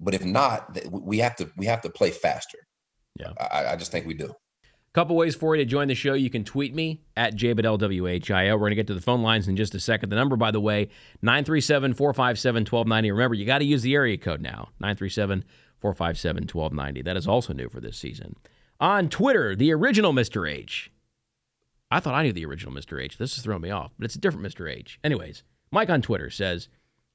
but 0.00 0.14
if 0.14 0.24
not, 0.24 0.78
we 0.90 1.18
have 1.18 1.36
to 1.36 1.50
we 1.56 1.66
have 1.66 1.82
to 1.82 1.90
play 1.90 2.10
faster. 2.10 2.58
Yeah, 3.18 3.32
I, 3.38 3.72
I 3.72 3.76
just 3.76 3.92
think 3.92 4.06
we 4.06 4.14
do. 4.14 4.34
Couple 4.94 5.16
ways 5.16 5.34
for 5.34 5.56
you 5.56 5.64
to 5.64 5.68
join 5.68 5.88
the 5.88 5.94
show. 5.94 6.12
You 6.12 6.28
can 6.28 6.44
tweet 6.44 6.74
me 6.74 7.00
at 7.16 7.34
JBedellWHIO. 7.34 8.52
We're 8.52 8.58
going 8.58 8.72
to 8.72 8.76
get 8.76 8.86
to 8.88 8.94
the 8.94 9.00
phone 9.00 9.22
lines 9.22 9.48
in 9.48 9.56
just 9.56 9.74
a 9.74 9.80
second. 9.80 10.10
The 10.10 10.16
number, 10.16 10.36
by 10.36 10.50
the 10.50 10.60
way, 10.60 10.90
937 11.22 11.94
457 11.94 12.60
1290. 12.64 13.10
Remember, 13.10 13.34
you 13.34 13.46
got 13.46 13.58
to 13.58 13.64
use 13.64 13.80
the 13.80 13.94
area 13.94 14.18
code 14.18 14.42
now 14.42 14.68
937 14.80 15.44
457 15.80 16.42
1290. 16.42 17.02
That 17.02 17.16
is 17.16 17.26
also 17.26 17.54
new 17.54 17.70
for 17.70 17.80
this 17.80 17.96
season. 17.96 18.36
On 18.80 19.08
Twitter, 19.08 19.56
the 19.56 19.72
original 19.72 20.12
Mr. 20.12 20.50
H. 20.50 20.90
I 21.90 21.98
thought 21.98 22.14
I 22.14 22.22
knew 22.22 22.32
the 22.34 22.44
original 22.44 22.74
Mr. 22.74 23.02
H. 23.02 23.16
This 23.16 23.38
is 23.38 23.44
throwing 23.44 23.62
me 23.62 23.70
off, 23.70 23.92
but 23.98 24.04
it's 24.04 24.14
a 24.14 24.20
different 24.20 24.46
Mr. 24.46 24.70
H. 24.70 24.98
Anyways, 25.02 25.42
Mike 25.70 25.88
on 25.88 26.02
Twitter 26.02 26.28
says, 26.28 26.68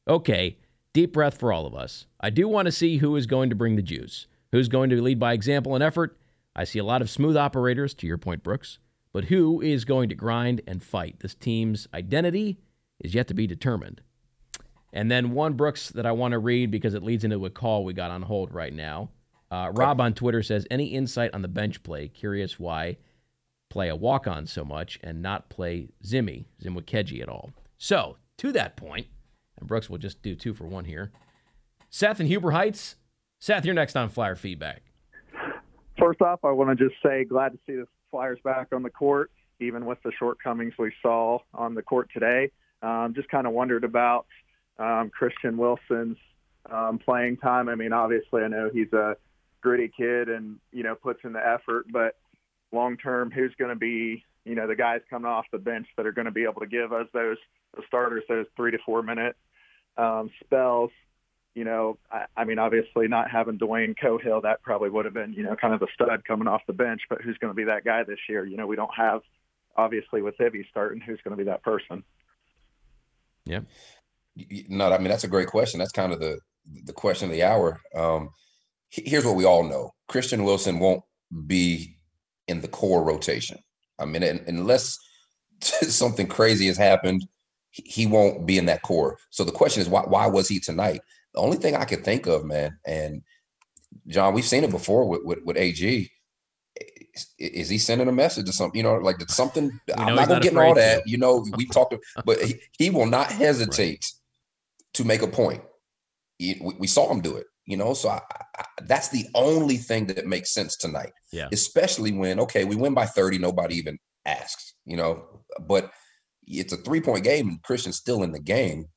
okay, 0.08 0.58
deep 0.94 1.14
breath 1.14 1.38
for 1.40 1.54
all 1.54 1.68
of 1.68 1.76
us. 1.76 2.08
I 2.20 2.32
do 2.32 2.48
want 2.48 2.66
to 2.66 2.72
see 2.72 2.98
who 2.98 3.16
is 3.16 3.28
going 3.28 3.50
to 3.50 3.56
bring 3.56 3.76
the 3.76 3.82
juice, 3.82 4.28
who's 4.52 4.68
going 4.68 4.90
to 4.90 5.02
lead 5.02 5.20
by 5.20 5.34
example 5.34 5.76
and 5.76 5.84
effort 5.84 6.18
I 6.58 6.64
see 6.64 6.80
a 6.80 6.84
lot 6.84 7.04
of 7.04 7.10
smooth 7.10 7.38
operators, 7.38 7.94
to 7.94 8.08
your 8.08 8.18
point, 8.18 8.42
Brooks, 8.42 8.80
but 9.14 9.26
who 9.26 9.62
is 9.62 9.86
going 9.86 10.10
to 10.10 10.16
grind 10.16 10.62
and 10.66 10.84
fight? 10.84 11.20
This 11.20 11.36
team's 11.36 11.88
identity 11.94 12.58
is 13.00 13.14
yet 13.14 13.28
to 13.28 13.36
be 13.36 13.46
determined. 13.46 14.02
And 14.92 15.12
then 15.12 15.32
one, 15.32 15.54
Brooks, 15.54 15.90
that 15.90 16.08
I 16.08 16.14
want 16.14 16.32
to 16.32 16.40
read 16.40 16.72
because 16.72 16.96
it 16.96 17.04
leads 17.04 17.24
into 17.24 17.46
a 17.46 17.52
call 17.52 17.86
we 17.86 17.94
got 17.94 18.10
on 18.10 18.24
hold 18.24 18.52
right 18.52 18.74
now. 18.74 19.12
Uh, 19.52 19.72
Rob 19.72 20.02
on 20.02 20.14
Twitter 20.14 20.42
says, 20.42 20.66
Any 20.72 20.88
insight 20.88 21.34
on 21.34 21.44
the 21.44 21.48
bench 21.48 21.84
play? 21.84 22.08
Curious 22.08 22.60
why 22.60 22.98
play 23.70 23.90
a 23.90 23.96
walk 23.96 24.28
on 24.28 24.48
so 24.48 24.66
much 24.66 24.98
and 25.04 25.22
not 25.22 25.50
play 25.50 25.90
Zimmy, 26.04 26.46
Zimwikeji 26.64 27.22
at 27.22 27.30
all. 27.30 27.52
So, 27.78 28.18
to 28.38 28.52
that 28.54 28.78
point, 28.78 29.08
and 29.60 29.68
Brooks 29.68 29.90
will 29.90 29.98
just 30.00 30.24
do 30.24 30.36
two 30.36 30.54
for 30.54 30.66
one 30.66 30.86
here. 30.86 31.12
Seth 31.90 32.20
and 32.20 32.28
Huber 32.28 32.52
Heights. 32.52 32.96
Seth, 33.40 33.66
you're 33.66 33.76
next 33.76 33.96
on 33.96 34.10
Flyer 34.10 34.36
Feedback. 34.36 34.82
First 36.00 36.22
off, 36.22 36.40
I 36.44 36.52
want 36.52 36.78
to 36.78 36.90
just 36.90 37.02
say 37.04 37.24
glad 37.24 37.52
to 37.54 37.60
see 37.68 37.76
the 37.76 37.88
Flyers 38.12 38.40
back 38.44 38.68
on 38.72 38.84
the 38.84 38.90
court, 38.90 39.32
even 39.60 39.86
with 39.86 40.02
the 40.04 40.12
shortcomings 40.18 40.74
we 40.78 40.92
saw 41.02 41.40
on 41.54 41.76
the 41.76 41.82
court 41.82 42.10
today. 42.14 42.52
Um, 42.82 43.14
just 43.16 43.30
kind 43.30 43.48
of 43.48 43.54
wondered 43.54 43.84
about 43.84 44.26
um, 44.78 45.10
Christian 45.10 45.58
Wilson's 45.58 46.18
um, 46.72 47.00
playing 47.00 47.38
time. 47.38 47.70
I 47.70 47.76
mean, 47.76 47.94
obviously, 47.94 48.44
I 48.44 48.48
know 48.48 48.70
he's 48.72 48.92
a 48.94 49.18
gritty 49.62 49.92
kid 49.96 50.30
and 50.30 50.58
you 50.72 50.84
know 50.84 50.96
puts 50.96 51.20
in 51.24 51.34
the 51.34 51.46
effort, 51.46 51.86
but 51.92 52.16
long 52.72 52.98
term, 52.98 53.32
who's 53.32 53.54
going 53.58 53.70
to 53.70 53.80
be 53.80 54.24
you 54.46 54.56
know 54.56 54.68
the 54.68 54.76
guys 54.76 55.02
coming 55.10 55.30
off 55.30 55.46
the 55.52 55.58
bench 55.58 55.88
that 55.98 56.06
are 56.06 56.12
going 56.12 56.26
to 56.26 56.32
be 56.32 56.44
able 56.44 56.62
to 56.62 56.68
give 56.68 56.94
us 56.94 57.08
those 57.14 57.38
the 57.76 57.84
starters 57.88 58.24
those 58.30 58.46
three 58.56 58.72
to 58.72 58.78
four 58.86 59.04
minute 59.04 59.36
um, 59.98 60.30
spells 60.44 60.92
you 61.58 61.64
know, 61.64 61.98
I, 62.12 62.26
I 62.38 62.44
mean, 62.46 62.60
obviously 62.60 63.08
not 63.08 63.32
having 63.32 63.58
Dwayne 63.58 63.96
Cohill, 63.98 64.44
that 64.44 64.62
probably 64.62 64.92
would 64.92 65.06
have 65.06 65.14
been, 65.16 65.34
you 65.34 65.42
know, 65.42 65.56
kind 65.56 65.74
of 65.74 65.82
a 65.82 65.88
stud 65.92 66.24
coming 66.24 66.48
off 66.48 66.62
the 66.68 66.74
bench. 66.74 67.02
But 67.10 67.24
who's 67.24 67.38
going 67.40 67.50
to 67.50 67.56
be 67.56 67.64
that 67.64 67.84
guy 67.84 68.04
this 68.04 68.20
year? 68.30 68.46
You 68.46 68.58
know, 68.58 68.68
we 68.68 68.76
don't 68.76 68.94
have, 68.96 69.22
obviously, 69.76 70.22
with 70.22 70.40
Ibi 70.40 70.68
starting, 70.70 71.02
who's 71.02 71.20
going 71.24 71.36
to 71.36 71.44
be 71.44 71.50
that 71.50 71.64
person? 71.64 72.04
Yeah. 73.46 73.62
No, 74.70 74.92
I 74.94 75.00
mean 75.00 75.08
that's 75.08 75.24
a 75.24 75.30
great 75.30 75.48
question. 75.48 75.80
That's 75.80 75.92
kind 75.92 76.14
of 76.14 76.20
the 76.20 76.40
the 76.84 76.94
question 76.94 77.28
of 77.28 77.34
the 77.34 77.44
hour. 77.44 77.82
Um, 77.96 78.30
here's 78.90 79.26
what 79.26 79.36
we 79.36 79.46
all 79.46 79.64
know: 79.64 79.96
Christian 80.08 80.44
Wilson 80.44 80.78
won't 80.78 81.02
be 81.48 81.98
in 82.48 82.62
the 82.62 82.68
core 82.68 83.04
rotation. 83.04 83.58
I 83.98 84.06
mean, 84.06 84.22
unless 84.22 85.00
something 85.62 86.28
crazy 86.28 86.68
has 86.68 86.78
happened, 86.78 87.26
he 87.72 88.06
won't 88.06 88.46
be 88.46 88.60
in 88.60 88.68
that 88.68 88.84
core. 88.84 89.18
So 89.32 89.44
the 89.44 89.52
question 89.52 89.82
is, 89.82 89.90
why 89.90 90.02
why 90.02 90.28
was 90.28 90.48
he 90.48 90.60
tonight? 90.60 91.02
The 91.38 91.44
only 91.44 91.58
thing 91.58 91.76
I 91.76 91.86
could 91.86 92.04
think 92.04 92.26
of, 92.26 92.46
man, 92.46 92.80
and 92.84 93.22
John, 94.08 94.34
we've 94.34 94.44
seen 94.44 94.64
it 94.64 94.72
before 94.72 95.08
with 95.08 95.22
with, 95.24 95.38
with 95.46 95.56
AG. 95.56 96.10
Is, 97.14 97.28
is, 97.38 97.70
he 97.70 97.78
sending 97.78 98.08
a 98.08 98.12
message 98.12 98.48
to 98.48 98.54
something? 98.54 98.76
You 98.76 98.82
know, 98.82 98.96
like 98.96 99.22
something. 99.30 99.80
I'm 99.96 100.16
not 100.16 100.30
gonna 100.30 100.40
get 100.40 100.58
all 100.58 100.74
that. 100.74 101.04
To. 101.04 101.10
You 101.10 101.20
know, 101.20 101.46
we 101.56 101.68
talked, 101.68 101.94
but 102.26 102.42
he, 102.42 102.56
he, 102.80 102.90
will 102.90 103.06
not 103.06 103.32
hesitate 103.32 104.04
right. 104.04 104.94
to 104.96 105.06
make 105.06 105.22
a 105.22 105.28
point. 105.28 105.62
He, 106.40 106.60
we, 106.60 106.74
we, 106.80 106.88
saw 106.88 107.12
him 107.12 107.22
do 107.22 107.38
it. 107.38 107.46
You 107.68 107.78
know, 107.78 107.94
so 107.94 108.10
I, 108.10 108.22
I, 108.58 108.64
that's 108.86 109.10
the 109.10 109.28
only 109.36 109.78
thing 109.78 110.08
that 110.08 110.26
makes 110.26 110.52
sense 110.52 110.76
tonight. 110.76 111.12
Yeah. 111.32 111.50
Especially 111.52 112.14
when 112.14 112.40
okay, 112.40 112.66
we 112.66 112.76
win 112.76 112.96
by 112.96 113.06
30, 113.06 113.38
nobody 113.38 113.76
even 113.76 114.00
asks. 114.26 114.74
You 114.86 114.98
know, 114.98 115.44
but 115.60 115.92
it's 116.48 116.74
a 116.74 116.78
three 116.78 117.02
point 117.02 117.24
game 117.24 117.48
and 117.48 117.62
Christian's 117.62 117.98
still 117.98 118.24
in 118.24 118.32
the 118.32 118.40
game. 118.40 118.88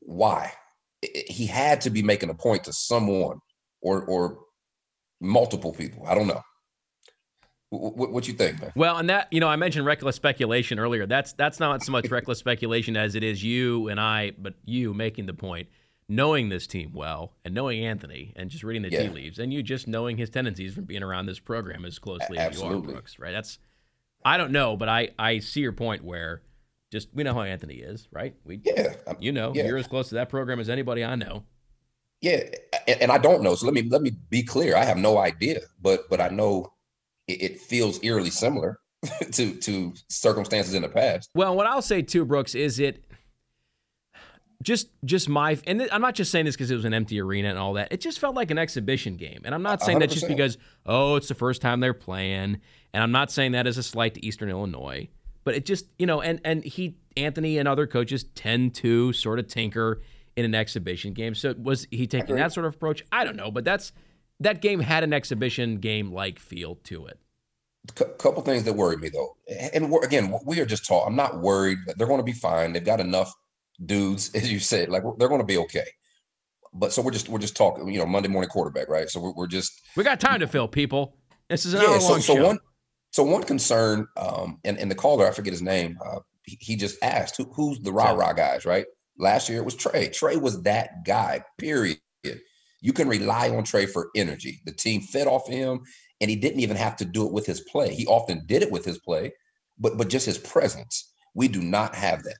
Why? 0.00 0.52
He 1.28 1.46
had 1.46 1.80
to 1.82 1.90
be 1.90 2.02
making 2.02 2.30
a 2.30 2.34
point 2.34 2.64
to 2.64 2.72
someone 2.72 3.38
or 3.80 4.04
or 4.04 4.38
multiple 5.20 5.72
people. 5.72 6.04
I 6.06 6.14
don't 6.14 6.26
know. 6.26 6.42
What, 7.70 8.12
what 8.12 8.28
you 8.28 8.34
think, 8.34 8.60
man? 8.60 8.72
Well, 8.76 8.98
and 8.98 9.10
that 9.10 9.28
you 9.32 9.40
know, 9.40 9.48
I 9.48 9.56
mentioned 9.56 9.84
reckless 9.86 10.16
speculation 10.16 10.78
earlier. 10.78 11.06
That's 11.06 11.32
that's 11.32 11.58
not 11.58 11.82
so 11.82 11.92
much 11.92 12.08
reckless 12.10 12.38
speculation 12.38 12.96
as 12.96 13.14
it 13.14 13.24
is 13.24 13.42
you 13.42 13.88
and 13.88 14.00
I, 14.00 14.32
but 14.38 14.54
you 14.64 14.94
making 14.94 15.26
the 15.26 15.34
point, 15.34 15.68
knowing 16.08 16.48
this 16.48 16.66
team 16.66 16.92
well 16.94 17.32
and 17.44 17.54
knowing 17.54 17.84
Anthony 17.84 18.32
and 18.36 18.50
just 18.50 18.62
reading 18.62 18.82
the 18.82 18.90
yeah. 18.90 19.02
tea 19.02 19.08
leaves, 19.08 19.38
and 19.38 19.52
you 19.52 19.62
just 19.62 19.88
knowing 19.88 20.16
his 20.16 20.30
tendencies 20.30 20.74
from 20.74 20.84
being 20.84 21.02
around 21.02 21.26
this 21.26 21.40
program 21.40 21.84
as 21.84 21.98
closely 21.98 22.38
Absolutely. 22.38 22.76
as 22.78 22.84
you 22.84 22.90
are, 22.90 22.92
Brooks. 22.92 23.18
Right? 23.18 23.32
That's 23.32 23.58
I 24.24 24.36
don't 24.36 24.52
know, 24.52 24.76
but 24.76 24.88
I 24.88 25.10
I 25.18 25.40
see 25.40 25.60
your 25.60 25.72
point 25.72 26.04
where 26.04 26.42
just 26.94 27.08
we 27.12 27.24
know 27.24 27.34
how 27.34 27.42
Anthony 27.42 27.74
is, 27.74 28.06
right? 28.12 28.36
We 28.44 28.60
yeah, 28.64 28.94
um, 29.08 29.16
you 29.18 29.32
know, 29.32 29.52
yeah. 29.52 29.66
you're 29.66 29.76
as 29.76 29.88
close 29.88 30.08
to 30.10 30.14
that 30.14 30.28
program 30.28 30.60
as 30.60 30.68
anybody 30.68 31.04
I 31.04 31.16
know. 31.16 31.44
Yeah, 32.20 32.44
and, 32.86 33.02
and, 33.02 33.12
I 33.12 33.18
don't 33.18 33.42
know. 33.42 33.56
So 33.56 33.66
let 33.66 33.74
me 33.74 33.82
let 33.82 34.00
me 34.00 34.12
be 34.30 34.44
clear. 34.44 34.76
I 34.76 34.84
have 34.84 34.96
no 34.96 35.18
idea, 35.18 35.60
but 35.82 36.08
but 36.08 36.20
I 36.20 36.28
know 36.28 36.72
it, 37.26 37.42
it 37.42 37.60
feels 37.60 38.02
eerily 38.04 38.30
similar 38.30 38.78
to 39.32 39.54
to 39.56 39.92
circumstances 40.08 40.74
in 40.74 40.82
the 40.82 40.88
past. 40.88 41.30
Well, 41.34 41.56
what 41.56 41.66
I'll 41.66 41.82
say 41.82 42.00
too, 42.00 42.24
Brooks, 42.24 42.54
is 42.54 42.78
it 42.78 43.04
just 44.62 44.88
just 45.04 45.28
my 45.28 45.58
and 45.66 45.82
I'm 45.90 46.00
not 46.00 46.14
just 46.14 46.30
saying 46.30 46.44
this 46.44 46.54
because 46.54 46.70
it 46.70 46.76
was 46.76 46.84
an 46.84 46.94
empty 46.94 47.20
arena 47.20 47.50
and 47.50 47.58
all 47.58 47.72
that. 47.74 47.88
It 47.90 48.00
just 48.00 48.20
felt 48.20 48.36
like 48.36 48.52
an 48.52 48.58
exhibition 48.58 49.16
game, 49.16 49.42
and 49.44 49.52
I'm 49.52 49.62
not 49.62 49.82
saying 49.82 49.98
100%. 49.98 50.00
that 50.00 50.10
just 50.10 50.28
because 50.28 50.58
oh 50.86 51.16
it's 51.16 51.28
the 51.28 51.34
first 51.34 51.60
time 51.60 51.80
they're 51.80 51.92
playing, 51.92 52.60
and 52.92 53.02
I'm 53.02 53.12
not 53.12 53.32
saying 53.32 53.52
that 53.52 53.66
as 53.66 53.78
a 53.78 53.82
slight 53.82 54.14
to 54.14 54.24
Eastern 54.24 54.48
Illinois. 54.48 55.08
But 55.44 55.54
it 55.54 55.66
just, 55.66 55.86
you 55.98 56.06
know, 56.06 56.20
and 56.20 56.40
and 56.44 56.64
he 56.64 56.96
Anthony 57.16 57.58
and 57.58 57.68
other 57.68 57.86
coaches 57.86 58.24
tend 58.34 58.74
to 58.76 59.12
sort 59.12 59.38
of 59.38 59.46
tinker 59.46 60.02
in 60.36 60.44
an 60.44 60.54
exhibition 60.54 61.12
game. 61.12 61.34
So 61.34 61.54
was 61.56 61.86
he 61.90 62.06
taking 62.06 62.36
that 62.36 62.52
sort 62.52 62.66
of 62.66 62.74
approach? 62.74 63.04
I 63.12 63.24
don't 63.24 63.36
know, 63.36 63.50
but 63.50 63.64
that's 63.64 63.92
that 64.40 64.60
game 64.60 64.80
had 64.80 65.04
an 65.04 65.12
exhibition 65.12 65.76
game 65.78 66.12
like 66.12 66.38
feel 66.38 66.76
to 66.84 67.06
it. 67.06 67.18
A 68.00 68.04
couple 68.04 68.42
things 68.42 68.64
that 68.64 68.72
worried 68.72 69.00
me 69.00 69.10
though, 69.10 69.36
and 69.74 69.92
again, 70.02 70.34
we 70.46 70.58
are 70.60 70.64
just 70.64 70.86
taught. 70.86 71.06
I'm 71.06 71.16
not 71.16 71.40
worried 71.40 71.78
that 71.86 71.98
they're 71.98 72.06
going 72.06 72.20
to 72.20 72.24
be 72.24 72.32
fine. 72.32 72.72
They've 72.72 72.82
got 72.82 72.98
enough 72.98 73.32
dudes, 73.84 74.30
as 74.34 74.50
you 74.50 74.58
said, 74.58 74.88
like 74.88 75.02
they're 75.18 75.28
going 75.28 75.40
to 75.40 75.46
be 75.46 75.58
okay. 75.58 75.86
But 76.72 76.92
so 76.92 77.02
we're 77.02 77.12
just 77.12 77.28
we're 77.28 77.38
just 77.38 77.56
talking, 77.56 77.86
you 77.88 77.98
know, 77.98 78.06
Monday 78.06 78.28
morning 78.28 78.48
quarterback, 78.48 78.88
right? 78.88 79.08
So 79.08 79.20
we're, 79.20 79.32
we're 79.32 79.46
just 79.46 79.82
we 79.96 80.02
got 80.02 80.18
time 80.18 80.40
to 80.40 80.46
fill, 80.46 80.66
people. 80.66 81.16
This 81.48 81.66
is 81.66 81.74
an 81.74 81.82
yeah, 81.82 81.88
hour 81.88 81.92
long 81.92 82.00
so, 82.00 82.18
so 82.20 82.34
show. 82.34 82.46
One, 82.46 82.58
so 83.14 83.22
one 83.22 83.44
concern, 83.44 84.08
um, 84.16 84.58
and, 84.64 84.76
and 84.76 84.90
the 84.90 84.94
caller, 84.96 85.28
I 85.28 85.30
forget 85.30 85.52
his 85.52 85.62
name, 85.62 85.96
uh, 86.04 86.18
he, 86.42 86.58
he, 86.60 86.74
just 86.74 87.00
asked 87.00 87.36
who, 87.36 87.44
who's 87.44 87.78
the 87.78 87.92
rah 87.92 88.10
rah 88.10 88.32
guys, 88.32 88.64
right? 88.64 88.86
Last 89.16 89.48
year 89.48 89.58
it 89.58 89.64
was 89.64 89.76
Trey. 89.76 90.08
Trey 90.08 90.34
was 90.34 90.60
that 90.62 91.04
guy. 91.06 91.44
Period. 91.56 92.00
You 92.80 92.92
can 92.92 93.06
rely 93.06 93.50
on 93.50 93.62
Trey 93.62 93.86
for 93.86 94.10
energy. 94.16 94.60
The 94.66 94.72
team 94.72 95.00
fed 95.00 95.28
off 95.28 95.46
him, 95.46 95.82
and 96.20 96.28
he 96.28 96.34
didn't 96.34 96.58
even 96.58 96.76
have 96.76 96.96
to 96.96 97.04
do 97.04 97.24
it 97.24 97.32
with 97.32 97.46
his 97.46 97.60
play. 97.60 97.94
He 97.94 98.04
often 98.08 98.46
did 98.46 98.64
it 98.64 98.72
with 98.72 98.84
his 98.84 98.98
play, 98.98 99.32
but 99.78 99.96
but 99.96 100.08
just 100.08 100.26
his 100.26 100.38
presence. 100.38 101.12
We 101.34 101.46
do 101.46 101.62
not 101.62 101.94
have 101.94 102.24
that, 102.24 102.38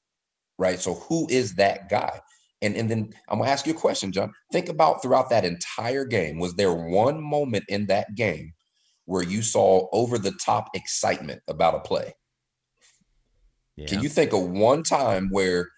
right? 0.59 0.81
So 0.81 0.95
who 0.95 1.29
is 1.31 1.55
that 1.55 1.89
guy? 1.89 2.21
And, 2.63 2.75
and 2.75 2.91
then 2.91 3.13
I'm 3.29 3.39
gonna 3.39 3.49
ask 3.49 3.65
you 3.65 3.75
a 3.75 3.77
question, 3.77 4.11
John. 4.11 4.33
Think 4.51 4.69
about 4.69 5.03
throughout 5.03 5.31
that 5.31 5.45
entire 5.45 6.05
game. 6.05 6.41
Was 6.41 6.57
there 6.57 6.75
one 6.75 7.23
moment 7.23 7.65
in 7.69 7.87
that 7.87 8.17
game 8.17 8.55
where 9.07 9.23
you 9.23 9.43
saw 9.43 9.89
over 9.93 10.19
the 10.19 10.33
top 10.33 10.71
excitement 10.75 11.43
about 11.49 11.75
a 11.75 11.81
play? 11.81 12.15
Yeah. 13.77 13.87
Can 13.87 14.03
you 14.03 14.09
think 14.09 14.33
of 14.33 14.49
one 14.49 14.83
time 14.83 15.29
where 15.31 15.69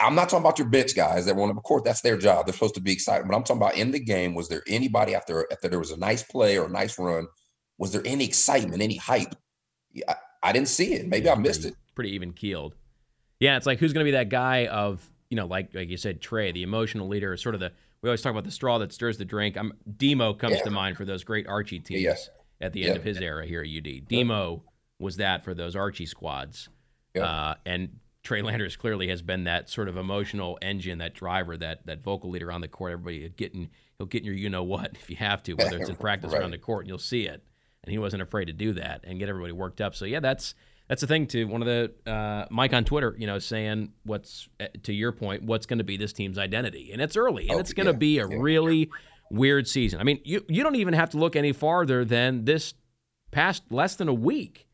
I'm 0.00 0.14
not 0.14 0.28
talking 0.28 0.44
about 0.44 0.58
your 0.58 0.68
bench 0.68 0.94
guys 0.94 1.26
that 1.26 1.36
want 1.36 1.52
to, 1.52 1.56
of 1.56 1.62
course, 1.62 1.82
that's 1.84 2.00
their 2.00 2.16
job. 2.16 2.46
They're 2.46 2.52
supposed 2.52 2.74
to 2.74 2.80
be 2.80 2.92
excited. 2.92 3.26
But 3.26 3.36
I'm 3.36 3.42
talking 3.42 3.62
about 3.62 3.76
in 3.76 3.90
the 3.90 4.00
game, 4.00 4.34
was 4.34 4.48
there 4.48 4.62
anybody 4.68 5.14
after 5.14 5.46
after 5.50 5.68
there 5.68 5.78
was 5.78 5.90
a 5.90 5.96
nice 5.96 6.22
play 6.22 6.58
or 6.58 6.66
a 6.66 6.70
nice 6.70 6.98
run? 6.98 7.26
Was 7.78 7.92
there 7.92 8.02
any 8.04 8.24
excitement, 8.24 8.82
any 8.82 8.96
hype? 8.96 9.34
I, 10.08 10.16
I 10.42 10.52
didn't 10.52 10.68
see 10.68 10.94
it. 10.94 11.08
Maybe 11.08 11.26
yeah, 11.26 11.32
I 11.32 11.36
missed 11.36 11.62
pretty, 11.62 11.74
it. 11.74 11.94
Pretty 11.94 12.10
even 12.12 12.32
keeled. 12.32 12.74
Yeah, 13.40 13.56
it's 13.56 13.66
like 13.66 13.78
who's 13.78 13.92
going 13.92 14.04
to 14.04 14.08
be 14.08 14.16
that 14.16 14.28
guy 14.28 14.66
of 14.66 15.08
you 15.30 15.36
know, 15.36 15.46
like 15.46 15.74
like 15.74 15.88
you 15.88 15.96
said, 15.96 16.20
Trey, 16.20 16.52
the 16.52 16.62
emotional 16.62 17.08
leader, 17.08 17.36
sort 17.36 17.54
of 17.54 17.60
the 17.60 17.72
we 18.04 18.10
always 18.10 18.20
talk 18.20 18.32
about 18.32 18.44
the 18.44 18.50
straw 18.50 18.76
that 18.76 18.92
stirs 18.92 19.16
the 19.16 19.24
drink. 19.24 19.56
I'm 19.56 19.72
Demo 19.96 20.34
comes 20.34 20.56
yeah. 20.56 20.64
to 20.64 20.70
mind 20.70 20.98
for 20.98 21.06
those 21.06 21.24
great 21.24 21.46
Archie 21.48 21.80
teams 21.80 22.02
yeah. 22.02 22.14
at 22.60 22.74
the 22.74 22.84
end 22.84 22.98
of 22.98 23.02
his 23.02 23.18
era 23.18 23.46
here 23.46 23.62
at 23.62 23.66
UD. 23.66 24.06
Demo 24.06 24.62
was 24.98 25.16
that 25.16 25.42
for 25.42 25.54
those 25.54 25.74
Archie 25.74 26.04
squads, 26.04 26.68
uh, 27.18 27.54
and 27.64 28.00
Trey 28.22 28.42
Landers 28.42 28.76
clearly 28.76 29.08
has 29.08 29.22
been 29.22 29.44
that 29.44 29.70
sort 29.70 29.88
of 29.88 29.96
emotional 29.96 30.58
engine, 30.60 30.98
that 30.98 31.14
driver, 31.14 31.56
that 31.56 31.86
that 31.86 32.02
vocal 32.02 32.28
leader 32.28 32.52
on 32.52 32.60
the 32.60 32.68
court. 32.68 32.92
Everybody 32.92 33.26
getting 33.30 33.70
he'll 33.96 34.06
get 34.06 34.20
in 34.20 34.26
your 34.26 34.34
you 34.34 34.50
know 34.50 34.64
what 34.64 34.90
if 35.00 35.08
you 35.08 35.16
have 35.16 35.42
to, 35.44 35.54
whether 35.54 35.78
it's 35.78 35.88
in 35.88 35.96
practice 36.08 36.30
right. 36.30 36.42
or 36.42 36.44
on 36.44 36.50
the 36.50 36.58
court, 36.58 36.82
and 36.82 36.90
you'll 36.90 36.98
see 36.98 37.22
it. 37.22 37.42
And 37.84 37.90
he 37.90 37.96
wasn't 37.96 38.20
afraid 38.20 38.46
to 38.46 38.52
do 38.52 38.74
that 38.74 39.00
and 39.04 39.18
get 39.18 39.30
everybody 39.30 39.52
worked 39.52 39.80
up. 39.80 39.94
So 39.94 40.04
yeah, 40.04 40.20
that's 40.20 40.54
that's 40.88 41.00
the 41.00 41.06
thing 41.06 41.26
too. 41.26 41.48
One 41.48 41.62
of 41.62 41.66
the 41.66 42.10
uh, 42.10 42.46
Mike 42.50 42.72
on 42.72 42.84
Twitter, 42.84 43.14
you 43.18 43.26
know, 43.26 43.38
saying 43.38 43.92
what's 44.04 44.48
uh, 44.60 44.66
to 44.82 44.92
your 44.92 45.12
point, 45.12 45.44
what's 45.44 45.66
going 45.66 45.78
to 45.78 45.84
be 45.84 45.96
this 45.96 46.12
team's 46.12 46.38
identity, 46.38 46.90
and 46.92 47.00
it's 47.00 47.16
early, 47.16 47.48
and 47.48 47.56
oh, 47.56 47.60
it's 47.60 47.72
going 47.72 47.86
to 47.86 47.92
yeah, 47.92 47.98
be 47.98 48.18
a 48.18 48.28
yeah. 48.28 48.36
really 48.38 48.90
weird 49.30 49.66
season. 49.66 50.00
I 50.00 50.04
mean, 50.04 50.20
you 50.24 50.44
you 50.48 50.62
don't 50.62 50.76
even 50.76 50.94
have 50.94 51.10
to 51.10 51.18
look 51.18 51.36
any 51.36 51.52
farther 51.52 52.04
than 52.04 52.44
this 52.44 52.74
past 53.30 53.64
less 53.70 53.96
than 53.96 54.08
a 54.08 54.14
week. 54.14 54.66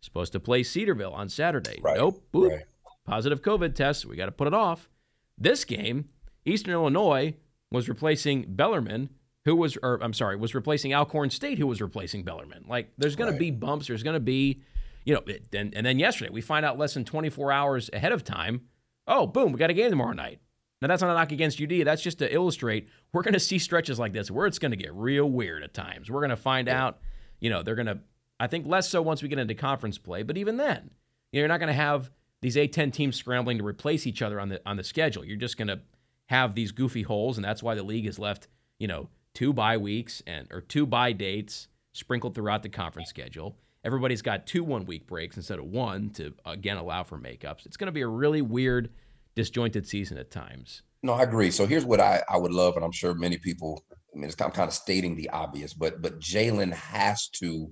Supposed 0.00 0.32
to 0.34 0.40
play 0.40 0.62
Cedarville 0.62 1.12
on 1.12 1.28
Saturday. 1.28 1.80
Right. 1.82 1.96
Nope. 1.96 2.22
Boop. 2.32 2.50
Right. 2.50 2.64
Positive 3.04 3.42
COVID 3.42 3.74
test. 3.74 4.06
We 4.06 4.14
got 4.14 4.26
to 4.26 4.32
put 4.32 4.46
it 4.46 4.54
off. 4.54 4.88
This 5.36 5.64
game, 5.64 6.10
Eastern 6.44 6.74
Illinois 6.74 7.34
was 7.70 7.88
replacing 7.88 8.54
Bellarmine, 8.54 9.10
who 9.46 9.56
was, 9.56 9.76
or 9.82 9.98
I'm 10.02 10.12
sorry, 10.12 10.36
was 10.36 10.54
replacing 10.54 10.94
Alcorn 10.94 11.30
State, 11.30 11.58
who 11.58 11.66
was 11.66 11.80
replacing 11.80 12.22
Bellarmine. 12.22 12.66
Like, 12.68 12.92
there's 12.98 13.16
going 13.16 13.30
right. 13.30 13.36
to 13.36 13.40
be 13.40 13.50
bumps. 13.50 13.88
There's 13.88 14.02
going 14.02 14.14
to 14.14 14.20
be 14.20 14.62
you 15.06 15.14
know, 15.14 15.22
and, 15.54 15.74
and 15.74 15.86
then 15.86 15.98
yesterday 15.98 16.30
we 16.30 16.42
find 16.42 16.66
out 16.66 16.76
less 16.76 16.92
than 16.92 17.04
24 17.04 17.50
hours 17.50 17.88
ahead 17.92 18.12
of 18.12 18.24
time. 18.24 18.62
Oh, 19.06 19.26
boom, 19.26 19.52
we 19.52 19.58
got 19.58 19.70
a 19.70 19.74
game 19.74 19.88
tomorrow 19.88 20.12
night. 20.12 20.40
Now 20.82 20.88
that's 20.88 21.00
not 21.00 21.10
a 21.10 21.14
knock 21.14 21.32
against 21.32 21.62
UD. 21.62 21.86
That's 21.86 22.02
just 22.02 22.18
to 22.18 22.32
illustrate 22.32 22.88
we're 23.12 23.22
going 23.22 23.32
to 23.32 23.40
see 23.40 23.58
stretches 23.58 23.98
like 23.98 24.12
this 24.12 24.30
where 24.30 24.46
it's 24.46 24.58
going 24.58 24.72
to 24.72 24.76
get 24.76 24.92
real 24.92 25.30
weird 25.30 25.62
at 25.62 25.72
times. 25.72 26.10
We're 26.10 26.20
going 26.20 26.30
to 26.30 26.36
find 26.36 26.68
out, 26.68 26.98
you 27.40 27.48
know, 27.48 27.62
they're 27.62 27.74
going 27.74 27.86
to. 27.86 28.00
I 28.38 28.46
think 28.46 28.66
less 28.66 28.90
so 28.90 29.00
once 29.00 29.22
we 29.22 29.30
get 29.30 29.38
into 29.38 29.54
conference 29.54 29.96
play, 29.96 30.22
but 30.22 30.36
even 30.36 30.58
then, 30.58 30.90
you 31.32 31.38
know, 31.38 31.40
you're 31.40 31.48
not 31.48 31.60
going 31.60 31.68
to 31.68 31.72
have 31.72 32.10
these 32.42 32.56
A10 32.56 32.92
teams 32.92 33.16
scrambling 33.16 33.56
to 33.56 33.64
replace 33.64 34.06
each 34.06 34.20
other 34.20 34.38
on 34.38 34.50
the 34.50 34.60
on 34.66 34.76
the 34.76 34.84
schedule. 34.84 35.24
You're 35.24 35.38
just 35.38 35.56
going 35.56 35.68
to 35.68 35.80
have 36.26 36.54
these 36.54 36.72
goofy 36.72 37.02
holes, 37.02 37.38
and 37.38 37.44
that's 37.44 37.62
why 37.62 37.74
the 37.74 37.82
league 37.82 38.04
has 38.04 38.18
left, 38.18 38.48
you 38.78 38.86
know, 38.86 39.08
two 39.32 39.54
bye 39.54 39.78
weeks 39.78 40.22
and 40.26 40.46
or 40.50 40.60
two 40.60 40.84
bye 40.84 41.12
dates 41.12 41.68
sprinkled 41.94 42.34
throughout 42.34 42.62
the 42.62 42.68
conference 42.68 43.08
schedule. 43.08 43.56
Everybody's 43.86 44.20
got 44.20 44.48
two 44.48 44.64
one 44.64 44.84
week 44.84 45.06
breaks 45.06 45.36
instead 45.36 45.60
of 45.60 45.66
one 45.66 46.10
to, 46.10 46.34
again, 46.44 46.76
allow 46.76 47.04
for 47.04 47.16
makeups. 47.16 47.66
It's 47.66 47.76
going 47.76 47.86
to 47.86 47.92
be 47.92 48.02
a 48.02 48.08
really 48.08 48.42
weird, 48.42 48.90
disjointed 49.36 49.86
season 49.86 50.18
at 50.18 50.32
times. 50.32 50.82
No, 51.04 51.12
I 51.12 51.22
agree. 51.22 51.52
So 51.52 51.66
here's 51.66 51.84
what 51.84 52.00
I, 52.00 52.20
I 52.28 52.36
would 52.36 52.50
love, 52.50 52.74
and 52.74 52.84
I'm 52.84 52.90
sure 52.90 53.14
many 53.14 53.38
people, 53.38 53.84
I 53.92 54.18
mean, 54.18 54.24
it's 54.24 54.34
kind 54.34 54.50
of, 54.50 54.56
kind 54.56 54.66
of 54.66 54.74
stating 54.74 55.14
the 55.14 55.30
obvious, 55.30 55.72
but 55.72 56.02
but 56.02 56.18
Jalen 56.18 56.72
has 56.72 57.28
to 57.40 57.70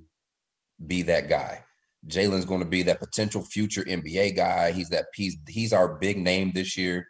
be 0.86 1.02
that 1.02 1.28
guy. 1.28 1.64
Jalen's 2.06 2.44
going 2.44 2.60
to 2.60 2.66
be 2.66 2.84
that 2.84 3.00
potential 3.00 3.42
future 3.42 3.82
NBA 3.82 4.36
guy. 4.36 4.70
He's 4.70 4.90
that 4.90 5.06
he's 5.14 5.36
he's 5.48 5.72
our 5.72 5.96
big 5.96 6.18
name 6.18 6.52
this 6.54 6.76
year. 6.76 7.08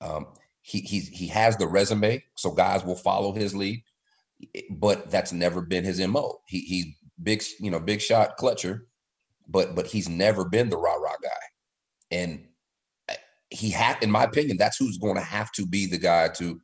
Um, 0.00 0.26
he 0.60 0.80
he's 0.80 1.08
he 1.08 1.26
has 1.28 1.56
the 1.56 1.66
resume, 1.66 2.22
so 2.36 2.52
guys 2.52 2.84
will 2.84 2.96
follow 2.96 3.32
his 3.32 3.56
lead. 3.56 3.82
But 4.70 5.10
that's 5.10 5.32
never 5.32 5.62
been 5.62 5.82
his 5.82 5.98
mo. 6.06 6.38
He 6.46 6.60
he 6.60 6.96
big, 7.22 7.42
you 7.60 7.70
know, 7.70 7.80
big 7.80 8.00
shot 8.00 8.38
clutcher, 8.38 8.80
but 9.48 9.74
but 9.74 9.86
he's 9.86 10.08
never 10.08 10.44
been 10.44 10.68
the 10.68 10.76
rah 10.76 10.94
rah 10.94 11.16
guy, 11.22 11.28
and 12.10 12.46
uh, 13.08 13.14
he 13.50 13.70
had, 13.70 14.02
in 14.02 14.10
my 14.10 14.24
opinion, 14.24 14.56
that's 14.56 14.76
who's 14.76 14.98
going 14.98 15.16
to 15.16 15.20
have 15.20 15.50
to 15.52 15.66
be 15.66 15.86
the 15.86 15.98
guy 15.98 16.28
to. 16.36 16.60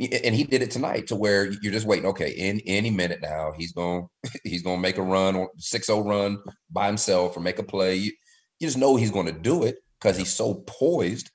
And 0.00 0.34
he 0.34 0.44
did 0.44 0.62
it 0.62 0.70
tonight 0.70 1.08
to 1.08 1.16
where 1.16 1.52
you're 1.60 1.74
just 1.74 1.86
waiting. 1.86 2.06
Okay, 2.06 2.30
in 2.30 2.62
any 2.66 2.90
minute 2.90 3.20
now, 3.20 3.52
he's 3.56 3.72
going 3.72 4.08
he's 4.44 4.62
going 4.62 4.78
to 4.78 4.82
make 4.82 4.96
a 4.96 5.02
run 5.02 5.36
or 5.36 5.50
6-0 5.58 6.06
run 6.06 6.38
by 6.70 6.86
himself 6.86 7.36
or 7.36 7.40
make 7.40 7.58
a 7.58 7.62
play. 7.62 7.96
You, 7.96 8.12
you 8.60 8.66
just 8.66 8.78
know 8.78 8.96
he's 8.96 9.10
going 9.10 9.26
to 9.26 9.32
do 9.32 9.64
it 9.64 9.76
because 10.00 10.16
he's 10.16 10.32
so 10.32 10.64
poised. 10.66 11.30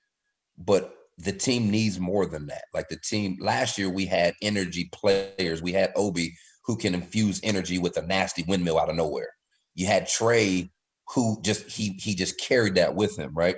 But 0.58 0.96
the 1.18 1.32
team 1.32 1.70
needs 1.70 2.00
more 2.00 2.26
than 2.26 2.48
that. 2.48 2.64
Like 2.74 2.88
the 2.90 2.98
team 2.98 3.38
last 3.40 3.78
year, 3.78 3.90
we 3.90 4.06
had 4.06 4.34
energy 4.42 4.90
players. 4.92 5.62
We 5.62 5.72
had 5.72 5.94
Obi 5.96 6.34
who 6.66 6.76
can 6.76 6.94
infuse 6.94 7.40
energy 7.44 7.78
with 7.78 7.98
a 7.98 8.02
nasty 8.02 8.44
windmill 8.44 8.80
out 8.80 8.90
of 8.90 8.96
nowhere. 8.96 9.30
You 9.76 9.88
had 9.88 10.08
Trey 10.08 10.70
who 11.14 11.40
just 11.44 11.70
he 11.70 12.00
he 12.02 12.16
just 12.16 12.40
carried 12.40 12.76
that 12.76 12.96
with 12.96 13.18
him, 13.18 13.34
right? 13.34 13.58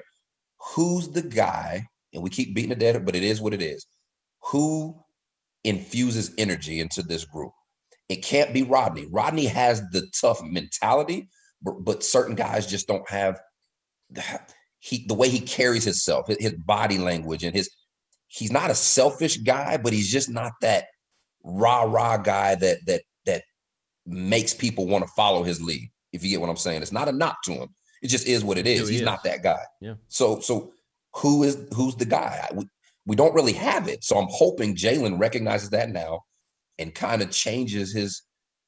Who's 0.75 1.09
the 1.09 1.21
guy? 1.21 1.87
And 2.13 2.23
we 2.23 2.29
keep 2.29 2.55
beating 2.55 2.69
the 2.69 2.75
dead, 2.75 3.05
but 3.05 3.15
it 3.15 3.23
is 3.23 3.41
what 3.41 3.53
it 3.53 3.61
is. 3.61 3.85
Who 4.51 4.95
infuses 5.63 6.31
energy 6.37 6.79
into 6.79 7.01
this 7.03 7.25
group? 7.25 7.51
It 8.09 8.23
can't 8.23 8.53
be 8.53 8.63
Rodney. 8.63 9.07
Rodney 9.11 9.45
has 9.45 9.81
the 9.91 10.07
tough 10.19 10.41
mentality, 10.41 11.29
but, 11.61 11.83
but 11.83 12.03
certain 12.03 12.35
guys 12.35 12.65
just 12.65 12.87
don't 12.87 13.07
have 13.09 13.39
the, 14.09 14.23
he 14.79 15.05
the 15.07 15.13
way 15.13 15.29
he 15.29 15.39
carries 15.39 15.83
himself, 15.83 16.27
his 16.27 16.53
body 16.65 16.97
language, 16.97 17.43
and 17.43 17.55
his 17.55 17.69
he's 18.27 18.51
not 18.51 18.71
a 18.71 18.75
selfish 18.75 19.37
guy, 19.37 19.77
but 19.77 19.93
he's 19.93 20.11
just 20.11 20.29
not 20.29 20.53
that 20.61 20.85
rah 21.47 21.83
rah 21.83 22.17
guy 22.17 22.55
that 22.55 22.85
that 22.85 23.01
that 23.25 23.43
makes 24.05 24.53
people 24.53 24.85
want 24.85 25.03
to 25.03 25.11
follow 25.15 25.43
his 25.43 25.61
lead. 25.61 25.89
If 26.11 26.23
you 26.23 26.29
get 26.29 26.41
what 26.41 26.49
I'm 26.49 26.57
saying, 26.57 26.81
it's 26.81 26.91
not 26.91 27.07
a 27.07 27.11
knock 27.11 27.41
to 27.45 27.53
him. 27.53 27.69
It 28.01 28.07
just 28.07 28.27
is 28.27 28.43
what 28.43 28.57
it 28.57 28.67
is. 28.67 28.87
He's 28.87 28.99
is. 28.99 29.05
not 29.05 29.23
that 29.23 29.43
guy. 29.43 29.61
Yeah. 29.81 29.95
So 30.07 30.39
so 30.39 30.73
who 31.15 31.43
is 31.43 31.57
who's 31.73 31.95
the 31.95 32.05
guy? 32.05 32.47
We, 32.53 32.67
we 33.05 33.15
don't 33.15 33.33
really 33.33 33.53
have 33.53 33.87
it. 33.87 34.03
So 34.03 34.17
I'm 34.17 34.27
hoping 34.29 34.75
Jalen 34.75 35.19
recognizes 35.19 35.69
that 35.71 35.89
now 35.89 36.21
and 36.77 36.93
kind 36.93 37.21
of 37.21 37.31
changes 37.31 37.93
his 37.93 38.21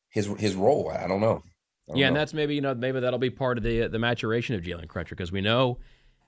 his 0.09 0.27
his 0.37 0.55
role. 0.55 0.89
I 0.89 1.07
don't 1.07 1.21
know. 1.21 1.43
I 1.89 1.91
don't 1.91 1.97
yeah, 1.97 2.05
know. 2.05 2.07
and 2.07 2.15
that's 2.15 2.33
maybe 2.33 2.55
you 2.55 2.61
know 2.61 2.73
maybe 2.73 2.99
that'll 2.99 3.19
be 3.19 3.29
part 3.29 3.57
of 3.57 3.63
the 3.63 3.87
the 3.87 3.99
maturation 3.99 4.55
of 4.55 4.61
Jalen 4.61 4.87
Crutcher 4.87 5.11
because 5.11 5.31
we 5.31 5.41
know 5.41 5.79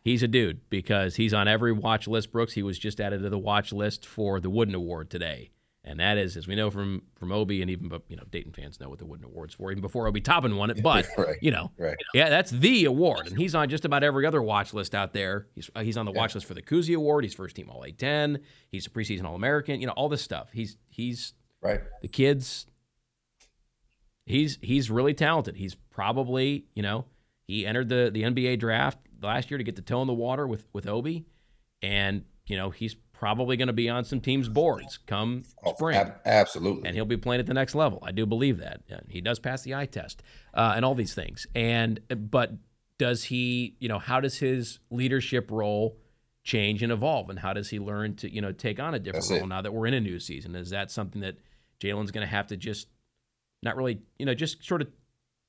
he's 0.04 0.24
a 0.24 0.28
dude 0.28 0.70
because 0.70 1.16
he's 1.16 1.34
on 1.34 1.48
every 1.48 1.72
watch 1.72 2.08
list. 2.08 2.32
Brooks, 2.32 2.54
he 2.54 2.64
was 2.64 2.78
just 2.78 3.00
added 3.00 3.22
to 3.24 3.30
the 3.30 3.40
watch 3.40 3.72
list 3.72 4.06
for 4.06 4.40
the 4.40 4.50
Wooden 4.50 4.76
Award 4.76 5.10
today. 5.10 5.52
And 5.84 6.00
that 6.00 6.20
is, 6.20 6.38
as 6.38 6.48
we 6.48 6.56
know 6.56 6.70
from 6.70 7.02
from 7.15 7.32
Obi, 7.32 7.62
and 7.62 7.72
even 7.72 7.91
you 8.08 8.15
know 8.15 8.24
Dayton 8.30 8.52
fans 8.52 8.80
know 8.80 8.88
what 8.88 9.00
the 9.00 9.06
Wooden 9.06 9.26
Award's 9.26 9.56
for, 9.56 9.72
even 9.72 9.82
before 9.82 10.08
Obi 10.08 10.22
Toppin 10.22 10.56
won 10.56 10.70
it. 10.70 10.84
But 10.84 11.08
right. 11.17 11.38
you 11.41 11.50
know, 11.50 11.72
right. 11.78 11.98
yeah, 12.13 12.30
that's 12.30 12.52
the 12.52 12.86
award, 12.86 13.26
and 13.28 13.36
he's 13.36 13.56
on 13.56 13.67
just 13.67 13.84
about 13.84 14.04
every 14.04 14.28
other 14.28 14.44
watch 14.44 14.76
list 14.76 14.94
out 14.94 15.12
there. 15.12 15.48
He's 15.56 15.72
uh, 15.76 15.82
he's 15.82 15.98
on 15.98 16.06
the 16.06 16.12
yeah. 16.12 16.20
watch 16.20 16.36
list 16.36 16.46
for 16.46 16.54
the 16.54 16.62
Cousy 16.62 16.96
Award. 16.96 17.24
He's 17.24 17.34
first 17.34 17.56
team 17.56 17.67
All 17.72 17.84
A10. 17.84 18.41
He's 18.70 18.86
a 18.86 18.91
preseason 18.91 19.26
All 19.26 19.34
American. 19.34 19.82
You 19.82 19.88
know 19.88 19.94
all 19.94 20.08
this 20.08 20.22
stuff. 20.22 20.50
He's 20.54 20.78
he's 20.89 21.34
right. 21.62 21.82
The 22.04 22.08
kids. 22.08 22.67
He's 24.28 24.60
he's 24.62 24.91
really 24.91 25.15
talented. 25.15 25.56
He's 25.56 25.74
probably 25.74 26.65
you 26.76 26.84
know 26.84 27.06
he 27.48 27.65
entered 27.65 27.89
the 27.89 28.12
the 28.13 28.22
NBA 28.22 28.60
draft 28.60 29.00
last 29.20 29.50
year 29.50 29.58
to 29.58 29.63
get 29.63 29.76
the 29.76 29.82
toe 29.82 30.02
in 30.02 30.08
the 30.08 30.13
water 30.13 30.46
with 30.46 30.65
with 30.74 30.88
Obi, 30.88 31.26
and 31.82 32.24
you 32.46 32.56
know 32.56 32.70
he's 32.70 32.96
probably 33.22 33.56
going 33.56 33.68
to 33.68 33.74
be 33.74 33.88
on 33.88 34.04
some 34.04 34.20
teams' 34.20 34.50
boards 34.50 34.98
come 34.98 35.44
oh, 35.64 35.76
spring. 35.76 35.96
Ab- 35.96 36.22
absolutely. 36.26 36.88
And 36.88 36.96
he'll 36.96 37.06
be 37.06 37.18
playing 37.18 37.40
at 37.40 37.46
the 37.46 37.54
next 37.54 37.76
level. 37.76 38.00
I 38.02 38.12
do 38.12 38.26
believe 38.26 38.58
that. 38.58 38.82
He 39.10 39.22
does 39.22 39.38
pass 39.38 39.62
the 39.62 39.76
eye 39.76 39.86
test 39.86 40.24
uh, 40.56 40.74
and 40.76 40.84
all 40.84 40.96
these 40.96 41.14
things. 41.14 41.46
And 41.54 42.00
but 42.10 42.52
does 42.98 43.26
he, 43.26 43.76
you 43.80 43.88
know, 43.88 44.00
how 44.00 44.22
does 44.22 44.40
his 44.40 44.80
leadership 44.90 45.52
role 45.52 46.00
change 46.44 46.82
and 46.82 46.92
evolve, 46.92 47.30
and 47.30 47.38
how 47.38 47.54
does 47.54 47.70
he 47.70 47.78
learn 47.78 48.16
to, 48.16 48.34
you 48.34 48.42
know, 48.42 48.52
take 48.52 48.80
on 48.80 48.96
a 48.96 49.00
different 49.00 49.26
That's 49.26 49.32
role 49.32 49.44
it. 49.44 49.50
now 49.50 49.62
that 49.62 49.72
we're 49.72 49.86
in 49.86 49.94
a 49.94 50.02
new 50.02 50.20
season? 50.20 50.56
Is 50.56 50.72
that 50.72 50.90
something 50.90 51.22
that 51.22 51.36
Jalen's 51.80 52.10
going 52.10 52.26
to 52.26 52.32
have 52.32 52.48
to 52.48 52.58
just 52.58 52.88
not 53.62 53.78
really, 53.78 54.02
you 54.18 54.26
know, 54.26 54.34
just 54.34 54.66
sort 54.66 54.82
of 54.82 54.88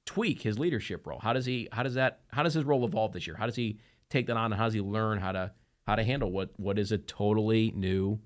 tweak 0.04 0.42
his 0.42 0.58
leadership 0.58 1.06
role? 1.06 1.20
How 1.20 1.32
does 1.32 1.46
he? 1.46 1.68
How 1.72 1.82
does 1.82 1.94
that? 1.94 2.20
How 2.32 2.42
does 2.42 2.52
his 2.52 2.64
role 2.64 2.84
evolve 2.84 3.14
this 3.14 3.26
year? 3.26 3.34
How 3.34 3.46
does 3.46 3.56
he 3.56 3.78
take 4.10 4.26
that 4.26 4.36
on, 4.36 4.52
and 4.52 4.60
how 4.60 4.66
does 4.66 4.74
he 4.74 4.82
learn 4.82 5.18
how 5.18 5.32
to 5.32 5.52
how 5.86 5.96
to 5.96 6.04
handle 6.04 6.30
what 6.30 6.50
what 6.56 6.78
is 6.78 6.92
a 6.92 6.98
totally 6.98 7.72
new 7.74 8.20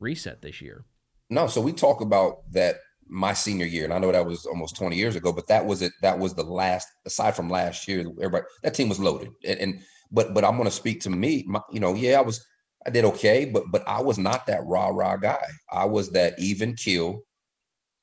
reset 0.00 0.42
this 0.42 0.60
year. 0.60 0.84
No, 1.30 1.46
so 1.46 1.60
we 1.60 1.72
talk 1.72 2.00
about 2.00 2.50
that 2.52 2.76
my 3.08 3.32
senior 3.32 3.66
year, 3.66 3.84
and 3.84 3.92
I 3.92 3.98
know 3.98 4.12
that 4.12 4.26
was 4.26 4.46
almost 4.46 4.76
20 4.76 4.96
years 4.96 5.16
ago, 5.16 5.32
but 5.32 5.46
that 5.48 5.64
was 5.64 5.82
it. 5.82 5.92
That 6.02 6.18
was 6.18 6.34
the 6.34 6.42
last, 6.42 6.88
aside 7.06 7.34
from 7.34 7.50
last 7.50 7.88
year, 7.88 8.00
everybody 8.00 8.44
that 8.62 8.74
team 8.74 8.88
was 8.88 9.00
loaded. 9.00 9.30
And, 9.44 9.58
and 9.60 9.80
but 10.10 10.34
but 10.34 10.44
I'm 10.44 10.56
going 10.56 10.68
to 10.68 10.70
speak 10.70 11.00
to 11.02 11.10
me. 11.10 11.44
My, 11.46 11.60
you 11.72 11.80
know, 11.80 11.94
yeah, 11.94 12.18
I 12.18 12.22
was 12.22 12.44
I 12.86 12.90
did 12.90 13.04
okay, 13.04 13.44
but 13.44 13.64
but 13.70 13.86
I 13.86 14.00
was 14.00 14.18
not 14.18 14.46
that 14.46 14.64
rah 14.64 14.88
rah 14.88 15.16
guy. 15.16 15.44
I 15.70 15.84
was 15.84 16.10
that 16.10 16.38
even 16.38 16.74
kill, 16.74 17.20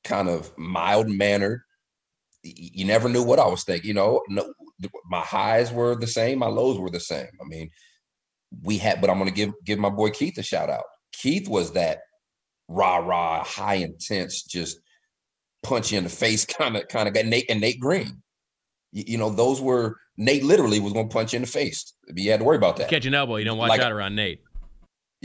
kind 0.04 0.28
of 0.28 0.56
mild 0.56 1.08
mannered. 1.08 1.62
You 2.42 2.84
never 2.84 3.08
knew 3.08 3.24
what 3.24 3.40
I 3.40 3.46
was 3.48 3.64
thinking. 3.64 3.88
You 3.88 3.94
know, 3.94 4.22
no, 4.28 4.52
my 5.08 5.20
highs 5.20 5.72
were 5.72 5.96
the 5.96 6.06
same, 6.06 6.38
my 6.38 6.46
lows 6.46 6.78
were 6.78 6.90
the 6.90 7.00
same. 7.00 7.26
I 7.40 7.44
mean, 7.46 7.70
we 8.62 8.78
had, 8.78 9.00
but 9.00 9.10
I'm 9.10 9.18
going 9.18 9.28
to 9.28 9.34
give 9.34 9.52
give 9.64 9.78
my 9.78 9.90
boy 9.90 10.10
Keith 10.10 10.38
a 10.38 10.42
shout 10.42 10.70
out. 10.70 10.84
Keith 11.12 11.48
was 11.48 11.72
that 11.72 11.98
rah 12.68 12.98
rah, 12.98 13.44
high 13.44 13.76
intense, 13.76 14.42
just 14.42 14.78
punch 15.62 15.92
you 15.92 15.98
in 15.98 16.04
the 16.04 16.10
face 16.10 16.44
kind 16.44 16.76
of 16.76 16.88
kind 16.88 17.08
of 17.08 17.14
guy. 17.14 17.22
Nate 17.22 17.50
and 17.50 17.60
Nate 17.60 17.80
Green, 17.80 18.22
you, 18.92 19.04
you, 19.06 19.18
know, 19.18 19.30
those 19.30 19.60
were 19.60 19.96
Nate 20.16 20.44
literally 20.44 20.80
was 20.80 20.92
going 20.92 21.08
to 21.08 21.12
punch 21.12 21.32
you 21.32 21.38
in 21.38 21.42
the 21.42 21.48
face. 21.48 21.92
You 22.14 22.30
had 22.30 22.40
to 22.40 22.44
worry 22.44 22.56
about 22.56 22.76
that. 22.76 22.88
Catch 22.88 23.06
an 23.06 23.14
elbow, 23.14 23.36
you 23.36 23.44
don't 23.44 23.58
watch 23.58 23.70
like, 23.70 23.80
out 23.80 23.92
around 23.92 24.14
Nate. 24.14 24.40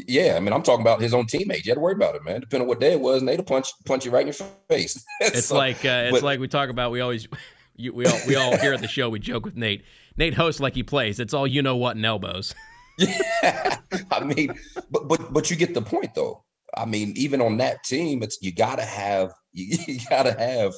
Yeah, 0.07 0.35
I 0.35 0.39
mean, 0.39 0.53
I'm 0.53 0.63
talking 0.63 0.81
about 0.81 1.01
his 1.01 1.13
own 1.13 1.27
teammates. 1.27 1.65
You 1.65 1.71
had 1.71 1.75
to 1.75 1.81
worry 1.81 1.93
about 1.93 2.15
it, 2.15 2.23
man. 2.23 2.39
Depending 2.39 2.63
on 2.63 2.67
what 2.67 2.79
day 2.79 2.93
it 2.93 2.99
was, 2.99 3.23
they'd 3.23 3.45
punch 3.45 3.67
punch 3.85 4.05
you 4.05 4.11
right 4.11 4.21
in 4.21 4.33
your 4.33 4.47
face. 4.69 5.03
it's 5.19 5.47
so, 5.47 5.57
like 5.57 5.83
uh, 5.85 6.03
it's 6.05 6.11
but, 6.11 6.23
like 6.23 6.39
we 6.39 6.47
talk 6.47 6.69
about. 6.69 6.91
We 6.91 7.01
always 7.01 7.27
you, 7.75 7.93
we 7.93 8.05
all 8.05 8.19
we 8.27 8.35
all 8.35 8.57
here 8.57 8.73
at 8.73 8.81
the 8.81 8.87
show. 8.87 9.09
We 9.09 9.19
joke 9.19 9.45
with 9.45 9.57
Nate. 9.57 9.83
Nate 10.17 10.33
hosts 10.33 10.61
like 10.61 10.75
he 10.75 10.83
plays. 10.83 11.19
It's 11.19 11.33
all 11.33 11.45
you 11.45 11.61
know 11.61 11.75
what 11.75 11.97
and 11.97 12.05
elbows. 12.05 12.55
yeah, 13.01 13.77
I 14.11 14.23
mean, 14.23 14.53
but 14.89 15.07
but 15.07 15.33
but 15.33 15.49
you 15.49 15.55
get 15.55 15.73
the 15.73 15.81
point 15.81 16.13
though. 16.15 16.43
I 16.75 16.85
mean, 16.85 17.13
even 17.15 17.41
on 17.41 17.57
that 17.57 17.83
team, 17.83 18.23
it's 18.23 18.37
you 18.41 18.53
gotta 18.53 18.83
have 18.83 19.33
you, 19.53 19.77
you 19.87 19.99
gotta 20.09 20.33
have 20.33 20.73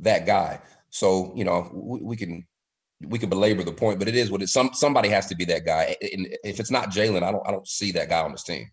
that 0.00 0.26
guy. 0.26 0.60
So 0.90 1.32
you 1.34 1.44
know, 1.44 1.70
we, 1.72 2.00
we 2.00 2.16
can 2.16 2.46
we 3.06 3.18
can 3.18 3.28
belabor 3.28 3.64
the 3.64 3.72
point, 3.72 3.98
but 3.98 4.08
it 4.08 4.14
is 4.14 4.30
what 4.30 4.42
it. 4.42 4.48
Some 4.48 4.70
somebody 4.72 5.08
has 5.08 5.26
to 5.26 5.36
be 5.36 5.44
that 5.46 5.64
guy. 5.64 5.96
And 6.00 6.28
if 6.44 6.60
it's 6.60 6.70
not 6.70 6.90
Jalen, 6.90 7.22
I 7.22 7.32
don't 7.32 7.46
I 7.46 7.50
don't 7.50 7.66
see 7.66 7.92
that 7.92 8.08
guy 8.08 8.20
on 8.20 8.32
this 8.32 8.44
team, 8.44 8.70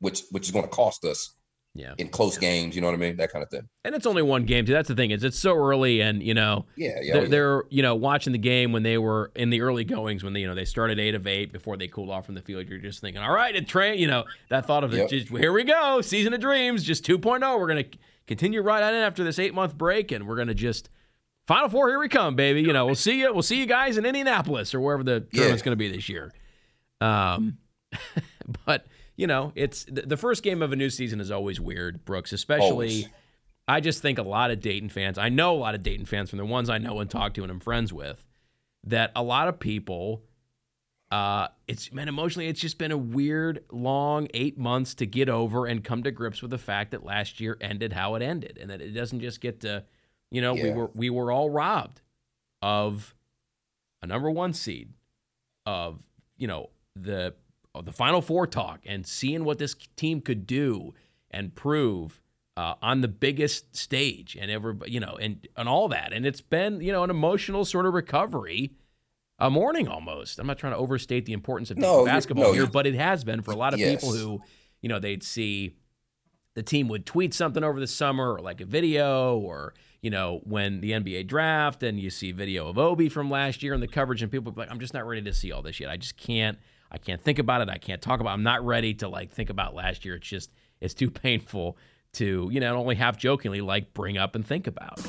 which 0.00 0.22
which 0.30 0.46
is 0.46 0.52
going 0.52 0.64
to 0.64 0.70
cost 0.70 1.04
us. 1.04 1.34
Yeah. 1.76 1.94
In 1.98 2.08
close 2.08 2.38
games, 2.38 2.76
you 2.76 2.80
know 2.80 2.86
what 2.86 2.94
I 2.94 2.98
mean, 2.98 3.16
that 3.16 3.32
kind 3.32 3.42
of 3.42 3.50
thing. 3.50 3.68
And 3.84 3.96
it's 3.96 4.06
only 4.06 4.22
one 4.22 4.44
game 4.44 4.64
too. 4.64 4.72
That's 4.72 4.86
the 4.86 4.94
thing 4.94 5.10
is 5.10 5.24
it's 5.24 5.38
so 5.38 5.56
early, 5.56 6.00
and 6.00 6.22
you 6.22 6.32
know, 6.32 6.66
yeah, 6.76 7.00
yeah, 7.02 7.12
they're, 7.12 7.22
yeah. 7.22 7.28
they're 7.28 7.62
you 7.68 7.82
know 7.82 7.96
watching 7.96 8.32
the 8.32 8.38
game 8.38 8.70
when 8.70 8.84
they 8.84 8.96
were 8.96 9.32
in 9.34 9.50
the 9.50 9.60
early 9.60 9.82
goings 9.82 10.22
when 10.22 10.34
they 10.34 10.40
you 10.40 10.46
know 10.46 10.54
they 10.54 10.64
started 10.64 11.00
eight 11.00 11.16
of 11.16 11.26
eight 11.26 11.52
before 11.52 11.76
they 11.76 11.88
cooled 11.88 12.10
off 12.10 12.26
from 12.26 12.36
the 12.36 12.42
field. 12.42 12.68
You're 12.68 12.78
just 12.78 13.00
thinking, 13.00 13.20
all 13.20 13.32
right, 13.32 13.56
it 13.56 13.66
train, 13.66 13.98
you 13.98 14.06
know, 14.06 14.24
that 14.50 14.66
thought 14.66 14.84
of 14.84 14.94
it. 14.94 15.08
Just 15.10 15.28
here 15.28 15.52
we 15.52 15.64
go, 15.64 16.00
season 16.00 16.32
of 16.32 16.40
dreams, 16.40 16.84
just 16.84 17.04
2.0. 17.04 17.58
We're 17.58 17.66
gonna 17.66 17.84
continue 18.28 18.62
right 18.62 18.82
on 18.82 18.94
in 18.94 19.00
after 19.00 19.24
this 19.24 19.40
eight 19.40 19.52
month 19.52 19.76
break, 19.76 20.12
and 20.12 20.28
we're 20.28 20.36
gonna 20.36 20.54
just 20.54 20.90
Final 21.46 21.68
Four, 21.68 21.88
here 21.88 21.98
we 21.98 22.08
come, 22.08 22.36
baby. 22.36 22.62
You 22.62 22.72
know, 22.72 22.86
we'll 22.86 22.94
see 22.94 23.20
you. 23.20 23.32
We'll 23.32 23.42
see 23.42 23.58
you 23.58 23.66
guys 23.66 23.98
in 23.98 24.06
Indianapolis 24.06 24.74
or 24.74 24.80
wherever 24.80 25.02
the 25.02 25.20
tournament's 25.20 25.60
yeah. 25.60 25.64
going 25.64 25.72
to 25.72 25.76
be 25.76 25.90
this 25.90 26.08
year. 26.08 26.32
Um, 27.02 27.58
but 28.66 28.86
you 29.16 29.26
know, 29.26 29.52
it's 29.54 29.86
the 29.88 30.16
first 30.16 30.42
game 30.42 30.62
of 30.62 30.72
a 30.72 30.76
new 30.76 30.90
season 30.90 31.20
is 31.20 31.30
always 31.30 31.60
weird, 31.60 32.04
Brooks. 32.04 32.32
Especially, 32.32 32.70
always. 32.70 33.08
I 33.66 33.80
just 33.80 34.02
think 34.02 34.18
a 34.18 34.22
lot 34.22 34.50
of 34.50 34.60
Dayton 34.60 34.88
fans. 34.88 35.18
I 35.18 35.28
know 35.28 35.54
a 35.54 35.58
lot 35.58 35.74
of 35.74 35.82
Dayton 35.82 36.06
fans 36.06 36.30
from 36.30 36.38
the 36.38 36.44
ones 36.44 36.68
I 36.68 36.78
know 36.78 37.00
and 37.00 37.08
talk 37.08 37.34
to 37.34 37.42
and 37.42 37.50
I'm 37.50 37.60
friends 37.60 37.92
with. 37.92 38.24
That 38.86 39.12
a 39.16 39.22
lot 39.22 39.48
of 39.48 39.58
people, 39.58 40.24
uh, 41.10 41.48
it's 41.66 41.90
man, 41.90 42.08
emotionally, 42.08 42.48
it's 42.48 42.60
just 42.60 42.76
been 42.76 42.92
a 42.92 42.98
weird, 42.98 43.64
long 43.72 44.28
eight 44.34 44.58
months 44.58 44.94
to 44.96 45.06
get 45.06 45.30
over 45.30 45.66
and 45.66 45.82
come 45.82 46.02
to 46.02 46.10
grips 46.10 46.42
with 46.42 46.50
the 46.50 46.58
fact 46.58 46.90
that 46.90 47.02
last 47.02 47.40
year 47.40 47.56
ended 47.60 47.94
how 47.94 48.14
it 48.14 48.22
ended, 48.22 48.58
and 48.60 48.70
that 48.70 48.82
it 48.82 48.90
doesn't 48.90 49.20
just 49.20 49.40
get 49.40 49.60
to 49.60 49.84
you 50.34 50.40
know, 50.40 50.56
yeah. 50.56 50.64
we 50.64 50.70
were 50.70 50.90
we 50.94 51.10
were 51.10 51.30
all 51.30 51.48
robbed 51.48 52.00
of 52.60 53.14
a 54.02 54.06
number 54.08 54.28
one 54.28 54.52
seed, 54.52 54.92
of 55.64 56.02
you 56.36 56.48
know 56.48 56.70
the 56.96 57.34
the 57.82 57.92
Final 57.92 58.22
Four 58.22 58.46
talk, 58.46 58.80
and 58.86 59.06
seeing 59.06 59.44
what 59.44 59.58
this 59.58 59.74
team 59.96 60.20
could 60.20 60.46
do 60.46 60.94
and 61.30 61.54
prove 61.54 62.20
uh, 62.56 62.74
on 62.80 63.00
the 63.00 63.08
biggest 63.08 63.76
stage, 63.76 64.36
and 64.40 64.50
everybody, 64.50 64.92
you 64.92 65.00
know, 65.00 65.16
and 65.20 65.46
and 65.56 65.68
all 65.68 65.88
that, 65.88 66.12
and 66.12 66.26
it's 66.26 66.40
been 66.40 66.80
you 66.80 66.92
know 66.92 67.04
an 67.04 67.10
emotional 67.10 67.64
sort 67.64 67.86
of 67.86 67.94
recovery. 67.94 68.72
A 69.40 69.50
morning 69.50 69.88
almost. 69.88 70.38
I'm 70.38 70.46
not 70.46 70.58
trying 70.58 70.74
to 70.74 70.78
overstate 70.78 71.26
the 71.26 71.32
importance 71.32 71.72
of 71.72 71.76
no, 71.76 72.04
basketball 72.04 72.44
no, 72.44 72.52
here, 72.52 72.68
but 72.68 72.86
it 72.86 72.94
has 72.94 73.24
been 73.24 73.42
for 73.42 73.50
a 73.50 73.56
lot 73.56 73.74
of 73.74 73.80
yes. 73.80 74.00
people 74.00 74.14
who, 74.14 74.40
you 74.80 74.88
know, 74.88 75.00
they'd 75.00 75.24
see 75.24 75.74
the 76.54 76.62
team 76.62 76.86
would 76.86 77.04
tweet 77.04 77.34
something 77.34 77.64
over 77.64 77.80
the 77.80 77.88
summer 77.88 78.34
or 78.34 78.38
like 78.38 78.60
a 78.60 78.64
video 78.64 79.36
or 79.36 79.74
you 80.04 80.10
know, 80.10 80.42
when 80.44 80.82
the 80.82 80.90
NBA 80.90 81.26
draft 81.28 81.82
and 81.82 81.98
you 81.98 82.10
see 82.10 82.30
video 82.30 82.68
of 82.68 82.76
Obi 82.76 83.08
from 83.08 83.30
last 83.30 83.62
year 83.62 83.72
and 83.72 83.82
the 83.82 83.88
coverage, 83.88 84.20
and 84.20 84.30
people 84.30 84.52
be 84.52 84.60
like, 84.60 84.70
I'm 84.70 84.78
just 84.78 84.92
not 84.92 85.06
ready 85.06 85.22
to 85.22 85.32
see 85.32 85.50
all 85.50 85.62
this 85.62 85.80
yet. 85.80 85.88
I 85.88 85.96
just 85.96 86.18
can't. 86.18 86.58
I 86.94 86.98
can't 86.98 87.20
think 87.20 87.40
about 87.40 87.60
it. 87.60 87.68
I 87.68 87.76
can't 87.76 88.00
talk 88.00 88.20
about. 88.20 88.30
It. 88.30 88.34
I'm 88.34 88.44
not 88.44 88.64
ready 88.64 88.94
to 88.94 89.08
like 89.08 89.32
think 89.32 89.50
about 89.50 89.74
last 89.74 90.04
year. 90.04 90.14
It's 90.14 90.28
just 90.28 90.52
it's 90.80 90.94
too 90.94 91.10
painful 91.26 91.76
to 92.14 92.48
you 92.52 92.60
know 92.60 92.76
only 92.76 92.94
half 92.94 93.18
jokingly 93.18 93.60
like 93.60 93.92
bring 93.92 94.16
up 94.16 94.36
and 94.36 94.46
think 94.46 94.68
about. 94.68 95.00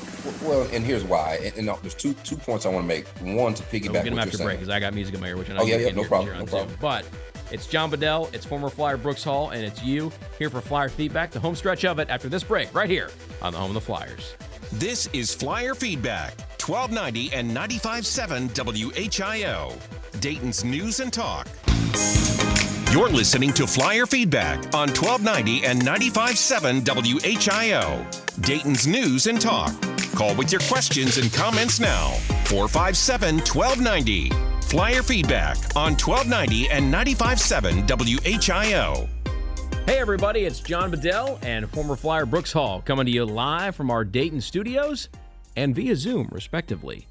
Well, 0.42 0.68
and 0.72 0.84
here's 0.84 1.04
why. 1.04 1.38
And, 1.44 1.68
and 1.68 1.78
there's 1.82 1.94
two 1.94 2.12
two 2.24 2.36
points 2.36 2.66
I 2.66 2.70
want 2.70 2.82
to 2.82 2.88
make. 2.88 3.06
One 3.36 3.54
to 3.54 3.62
piggyback. 3.62 3.92
We'll 3.92 4.02
get 4.02 4.10
them 4.10 4.18
after 4.18 4.38
break 4.38 4.58
because 4.58 4.68
I 4.68 4.80
got 4.80 4.94
music 4.94 5.14
in 5.14 5.20
my 5.20 5.28
ear, 5.28 5.36
which 5.36 5.48
I 5.48 5.54
know 5.54 5.62
oh 5.62 5.66
yeah, 5.66 5.76
yeah, 5.76 5.92
no 5.92 6.02
problem, 6.02 6.36
no 6.36 6.44
problem. 6.44 6.76
But 6.80 7.06
it's 7.52 7.68
John 7.68 7.88
Bedell, 7.90 8.28
it's 8.32 8.44
former 8.44 8.68
Flyer 8.68 8.96
Brooks 8.96 9.22
Hall, 9.22 9.50
and 9.50 9.64
it's 9.64 9.80
you 9.84 10.10
here 10.40 10.50
for 10.50 10.60
Flyer 10.60 10.88
feedback. 10.88 11.30
The 11.30 11.38
home 11.38 11.54
stretch 11.54 11.84
of 11.84 12.00
it 12.00 12.10
after 12.10 12.28
this 12.28 12.42
break, 12.42 12.74
right 12.74 12.90
here 12.90 13.10
on 13.40 13.52
the 13.52 13.58
home 13.60 13.70
of 13.70 13.74
the 13.74 13.80
Flyers. 13.80 14.34
This 14.72 15.08
is 15.12 15.32
Flyer 15.32 15.74
Feedback, 15.74 16.38
1290 16.60 17.32
and 17.32 17.50
95.7 17.50 18.50
WHIO, 18.50 20.20
Dayton's 20.20 20.64
News 20.64 21.00
and 21.00 21.12
Talk. 21.12 21.46
You're 22.92 23.08
listening 23.08 23.52
to 23.54 23.66
Flyer 23.66 24.06
Feedback 24.06 24.58
on 24.74 24.88
1290 24.88 25.64
and 25.64 25.80
95.7 25.80 26.84
WHIO, 26.84 28.42
Dayton's 28.42 28.86
News 28.86 29.28
and 29.28 29.40
Talk. 29.40 29.72
Call 30.14 30.34
with 30.34 30.50
your 30.50 30.60
questions 30.62 31.16
and 31.18 31.32
comments 31.32 31.78
now. 31.78 32.08
457 32.46 33.36
1290. 33.36 34.30
Flyer 34.62 35.02
Feedback 35.02 35.56
on 35.76 35.92
1290 35.92 36.68
and 36.70 36.92
95.7 36.92 37.86
WHIO. 37.86 39.15
Hey, 39.86 40.00
everybody, 40.00 40.40
it's 40.40 40.58
John 40.58 40.90
Bedell 40.90 41.38
and 41.42 41.70
former 41.70 41.94
Flyer 41.94 42.26
Brooks 42.26 42.50
Hall 42.50 42.82
coming 42.84 43.06
to 43.06 43.12
you 43.12 43.24
live 43.24 43.76
from 43.76 43.88
our 43.88 44.04
Dayton 44.04 44.40
studios 44.40 45.08
and 45.54 45.76
via 45.76 45.94
Zoom, 45.94 46.28
respectively. 46.32 47.06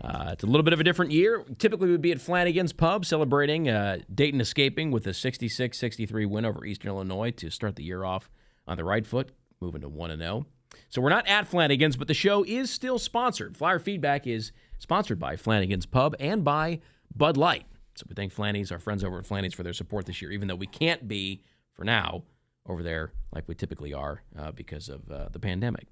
Uh, 0.00 0.30
it's 0.32 0.42
a 0.42 0.46
little 0.46 0.62
bit 0.62 0.72
of 0.72 0.80
a 0.80 0.84
different 0.84 1.10
year. 1.10 1.44
Typically, 1.58 1.90
we'd 1.90 2.00
be 2.00 2.10
at 2.10 2.18
Flanagan's 2.18 2.72
Pub 2.72 3.04
celebrating 3.04 3.68
uh, 3.68 3.98
Dayton 4.14 4.40
escaping 4.40 4.90
with 4.90 5.06
a 5.06 5.12
66 5.12 5.76
63 5.76 6.24
win 6.24 6.46
over 6.46 6.64
Eastern 6.64 6.88
Illinois 6.88 7.30
to 7.32 7.50
start 7.50 7.76
the 7.76 7.84
year 7.84 8.04
off 8.04 8.30
on 8.66 8.78
the 8.78 8.84
right 8.84 9.06
foot, 9.06 9.32
moving 9.60 9.82
to 9.82 9.88
1 9.90 10.16
0. 10.16 10.46
So 10.88 11.02
we're 11.02 11.10
not 11.10 11.28
at 11.28 11.46
Flanagan's, 11.46 11.98
but 11.98 12.08
the 12.08 12.14
show 12.14 12.42
is 12.42 12.70
still 12.70 12.98
sponsored. 12.98 13.54
Flyer 13.54 13.78
Feedback 13.78 14.26
is 14.26 14.50
sponsored 14.78 15.18
by 15.18 15.36
Flanagan's 15.36 15.84
Pub 15.84 16.16
and 16.18 16.42
by 16.42 16.80
Bud 17.14 17.36
Light. 17.36 17.66
So 17.96 18.06
we 18.08 18.14
thank 18.14 18.32
Flanny's, 18.32 18.72
our 18.72 18.78
friends 18.78 19.04
over 19.04 19.18
at 19.18 19.26
Flanny's, 19.26 19.52
for 19.52 19.62
their 19.62 19.74
support 19.74 20.06
this 20.06 20.22
year, 20.22 20.32
even 20.32 20.48
though 20.48 20.54
we 20.54 20.66
can't 20.66 21.06
be 21.06 21.42
for 21.78 21.84
now 21.84 22.24
over 22.68 22.82
there 22.82 23.12
like 23.32 23.44
we 23.46 23.54
typically 23.54 23.94
are 23.94 24.22
uh, 24.38 24.50
because 24.50 24.88
of 24.88 25.10
uh, 25.10 25.28
the 25.30 25.38
pandemic. 25.38 25.86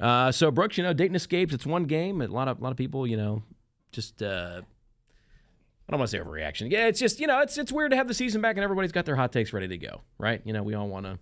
Uh, 0.00 0.30
so 0.30 0.50
Brooks, 0.50 0.78
you 0.78 0.84
know, 0.84 0.92
Dayton 0.92 1.16
escapes. 1.16 1.52
It's 1.52 1.66
one 1.66 1.84
game. 1.84 2.22
A 2.22 2.28
lot 2.28 2.46
of 2.46 2.60
a 2.60 2.62
lot 2.62 2.70
of 2.70 2.76
people, 2.76 3.06
you 3.06 3.16
know, 3.16 3.42
just 3.90 4.22
uh, 4.22 4.62
I 4.62 5.92
don't 5.92 5.98
want 5.98 6.10
to 6.10 6.16
say 6.16 6.22
overreaction. 6.22 6.70
Yeah, 6.70 6.86
it's 6.86 7.00
just 7.00 7.18
you 7.18 7.26
know, 7.26 7.40
it's 7.40 7.58
it's 7.58 7.72
weird 7.72 7.90
to 7.90 7.96
have 7.96 8.06
the 8.06 8.14
season 8.14 8.40
back 8.40 8.56
and 8.56 8.64
everybody's 8.64 8.92
got 8.92 9.04
their 9.04 9.16
hot 9.16 9.32
takes 9.32 9.52
ready 9.52 9.66
to 9.66 9.76
go, 9.76 10.02
right? 10.18 10.40
You 10.44 10.52
know, 10.52 10.62
we 10.62 10.74
all 10.74 10.88
want 10.88 11.06
to. 11.06 11.18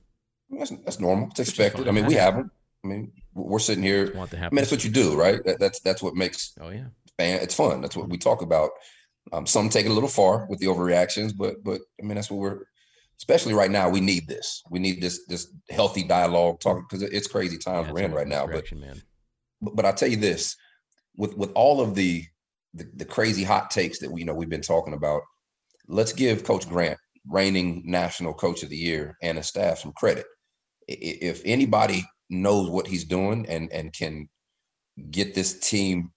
That's, 0.50 0.70
that's 0.84 1.00
normal. 1.00 1.28
It's 1.30 1.40
expected. 1.40 1.88
I 1.88 1.90
mean, 1.90 2.06
we 2.06 2.14
have 2.14 2.36
them. 2.36 2.50
I 2.84 2.88
mean, 2.88 3.12
we're 3.34 3.58
sitting 3.58 3.82
here. 3.82 4.12
Want 4.14 4.30
to 4.30 4.38
I 4.38 4.42
mean, 4.42 4.56
that's 4.56 4.70
what 4.70 4.84
you 4.84 4.90
do, 4.90 5.16
right? 5.16 5.42
That, 5.44 5.58
that's 5.58 5.80
that's 5.80 6.02
what 6.02 6.14
makes. 6.14 6.52
Oh 6.60 6.68
yeah. 6.68 6.84
Fan, 7.16 7.40
it's 7.40 7.54
fun. 7.54 7.80
That's 7.80 7.96
what 7.96 8.10
we 8.10 8.18
talk 8.18 8.42
about. 8.42 8.70
Um, 9.32 9.46
some 9.46 9.70
take 9.70 9.86
it 9.86 9.90
a 9.90 9.94
little 9.94 10.08
far 10.08 10.46
with 10.50 10.58
the 10.58 10.66
overreactions, 10.66 11.34
but 11.34 11.64
but 11.64 11.80
I 11.98 12.04
mean 12.04 12.16
that's 12.16 12.30
what 12.30 12.40
we're 12.40 12.66
especially 13.18 13.54
right 13.54 13.70
now, 13.70 13.88
we 13.88 14.00
need 14.00 14.28
this. 14.28 14.62
We 14.70 14.78
need 14.78 15.00
this 15.00 15.26
this 15.26 15.52
healthy 15.70 16.02
dialogue 16.02 16.60
talking 16.60 16.84
because 16.88 17.02
it's 17.02 17.26
crazy 17.26 17.58
times 17.58 17.86
yeah, 17.86 17.92
we're 17.92 18.02
in 18.02 18.12
right 18.12 18.28
now. 18.28 18.46
But, 18.46 18.64
but, 19.60 19.76
but 19.76 19.84
I'll 19.84 19.94
tell 19.94 20.08
you 20.08 20.16
this: 20.16 20.56
with 21.16 21.36
with 21.36 21.52
all 21.54 21.80
of 21.80 21.94
the, 21.94 22.24
the 22.74 22.88
the 22.94 23.04
crazy 23.04 23.44
hot 23.44 23.70
takes 23.70 23.98
that 24.00 24.10
we 24.10 24.20
you 24.20 24.26
know 24.26 24.34
we've 24.34 24.48
been 24.48 24.60
talking 24.60 24.94
about, 24.94 25.22
let's 25.88 26.12
give 26.12 26.44
Coach 26.44 26.68
Grant, 26.68 26.98
reigning 27.28 27.82
national 27.84 28.34
coach 28.34 28.62
of 28.62 28.68
the 28.68 28.76
year, 28.76 29.16
and 29.22 29.38
his 29.38 29.46
staff 29.46 29.78
some 29.78 29.92
credit. 29.92 30.26
If 30.88 31.42
anybody 31.44 32.04
knows 32.28 32.68
what 32.68 32.86
he's 32.86 33.04
doing 33.04 33.46
and 33.48 33.72
and 33.72 33.92
can 33.92 34.28
get 35.10 35.34
this 35.34 35.58
team 35.58 36.12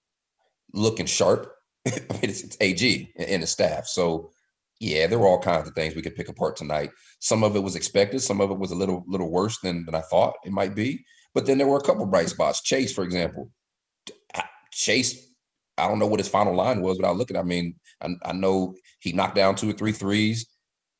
looking 0.74 1.06
sharp, 1.06 1.52
i 1.88 1.92
it's, 2.22 2.44
it's 2.44 2.58
AG 2.60 3.14
and 3.18 3.44
the 3.44 3.48
staff. 3.48 3.88
So 3.88 4.32
yeah, 4.80 5.08
there 5.08 5.20
were 5.20 5.28
all 5.28 5.40
kinds 5.40 5.68
of 5.68 5.76
things 5.76 5.96
we 5.96 6.02
could 6.02 6.16
pick 6.16 6.30
apart 6.30 6.56
tonight. 6.56 6.92
Some 7.20 7.44
of 7.44 7.56
it 7.56 7.64
was 7.64 7.76
expected. 7.76 8.22
Some 8.22 8.40
of 8.40 8.50
it 8.50 8.58
was 8.58 8.72
a 8.72 8.76
little 8.76 9.04
little 9.08 9.30
worse 9.30 9.60
than, 9.60 9.86
than 9.86 9.96
I 9.96 10.02
thought 10.02 10.36
it 10.46 10.52
might 10.52 10.74
be. 10.74 11.04
But 11.34 11.46
then 11.46 11.58
there 11.58 11.68
were 11.68 11.78
a 11.78 11.84
couple 11.84 12.06
bright 12.06 12.30
spots. 12.30 12.62
Chase, 12.62 12.94
for 12.94 13.04
example, 13.04 13.52
Chase. 14.72 15.28
I 15.78 15.88
don't 15.88 16.00
know 16.00 16.08
what 16.08 16.20
his 16.20 16.28
final 16.28 16.56
line 16.56 16.82
was, 16.82 16.98
but 16.98 17.08
I 17.08 17.12
look 17.12 17.30
at. 17.30 17.38
I 17.38 17.44
mean, 17.44 17.76
I, 18.02 18.10
I 18.24 18.34
know 18.34 18.74
he 19.00 19.12
knocked 19.12 19.36
down 19.36 19.56
two 19.56 19.70
or 19.70 19.74
three 19.74 19.92
threes, 19.92 20.46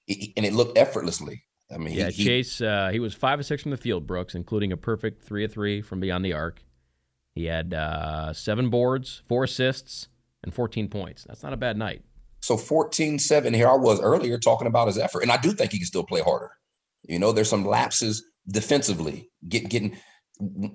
and 0.08 0.46
it 0.46 0.54
looked 0.54 0.78
effortlessly. 0.78 1.44
I 1.72 1.78
mean, 1.78 1.94
yeah, 1.94 2.10
he, 2.10 2.26
Chase. 2.26 2.62
Uh, 2.62 2.90
he 2.92 3.00
was 3.00 3.14
five 3.14 3.40
or 3.40 3.44
six 3.44 3.62
from 3.62 3.72
the 3.72 3.78
field, 3.78 4.08
Brooks, 4.08 4.36
including 4.36 4.72
a 4.72 4.78
perfect 4.78 5.24
three 5.24 5.46
of 5.46 5.52
three 5.52 5.82
from 5.82 6.00
beyond 6.00 6.26
the 6.26 6.34
arc. 6.34 6.64
He 7.34 7.46
had 7.46 7.74
uh, 7.74 8.34
seven 8.34 8.70
boards, 8.70 9.22
four 9.28 9.46
assists, 9.46 10.08
and 10.44 10.54
14 10.54 10.90
points. 10.90 11.26
That's 11.26 11.44
not 11.44 11.54
a 11.54 11.58
bad 11.58 11.78
night. 11.78 12.02
So 12.42 12.58
14 12.58 13.20
7, 13.20 13.54
here 13.54 13.68
I 13.70 13.76
was 13.76 14.02
earlier 14.02 14.38
talking 14.38 14.68
about 14.68 14.88
his 14.88 14.98
effort. 14.98 15.22
And 15.22 15.32
I 15.32 15.38
do 15.38 15.52
think 15.52 15.72
he 15.72 15.80
can 15.80 15.88
still 15.88 16.06
play 16.06 16.22
harder. 16.22 16.52
You 17.08 17.20
know, 17.20 17.32
there's 17.32 17.50
some 17.50 17.66
lapses 17.66 18.24
defensively. 18.48 19.30
Get, 19.48 19.70
getting 19.70 19.98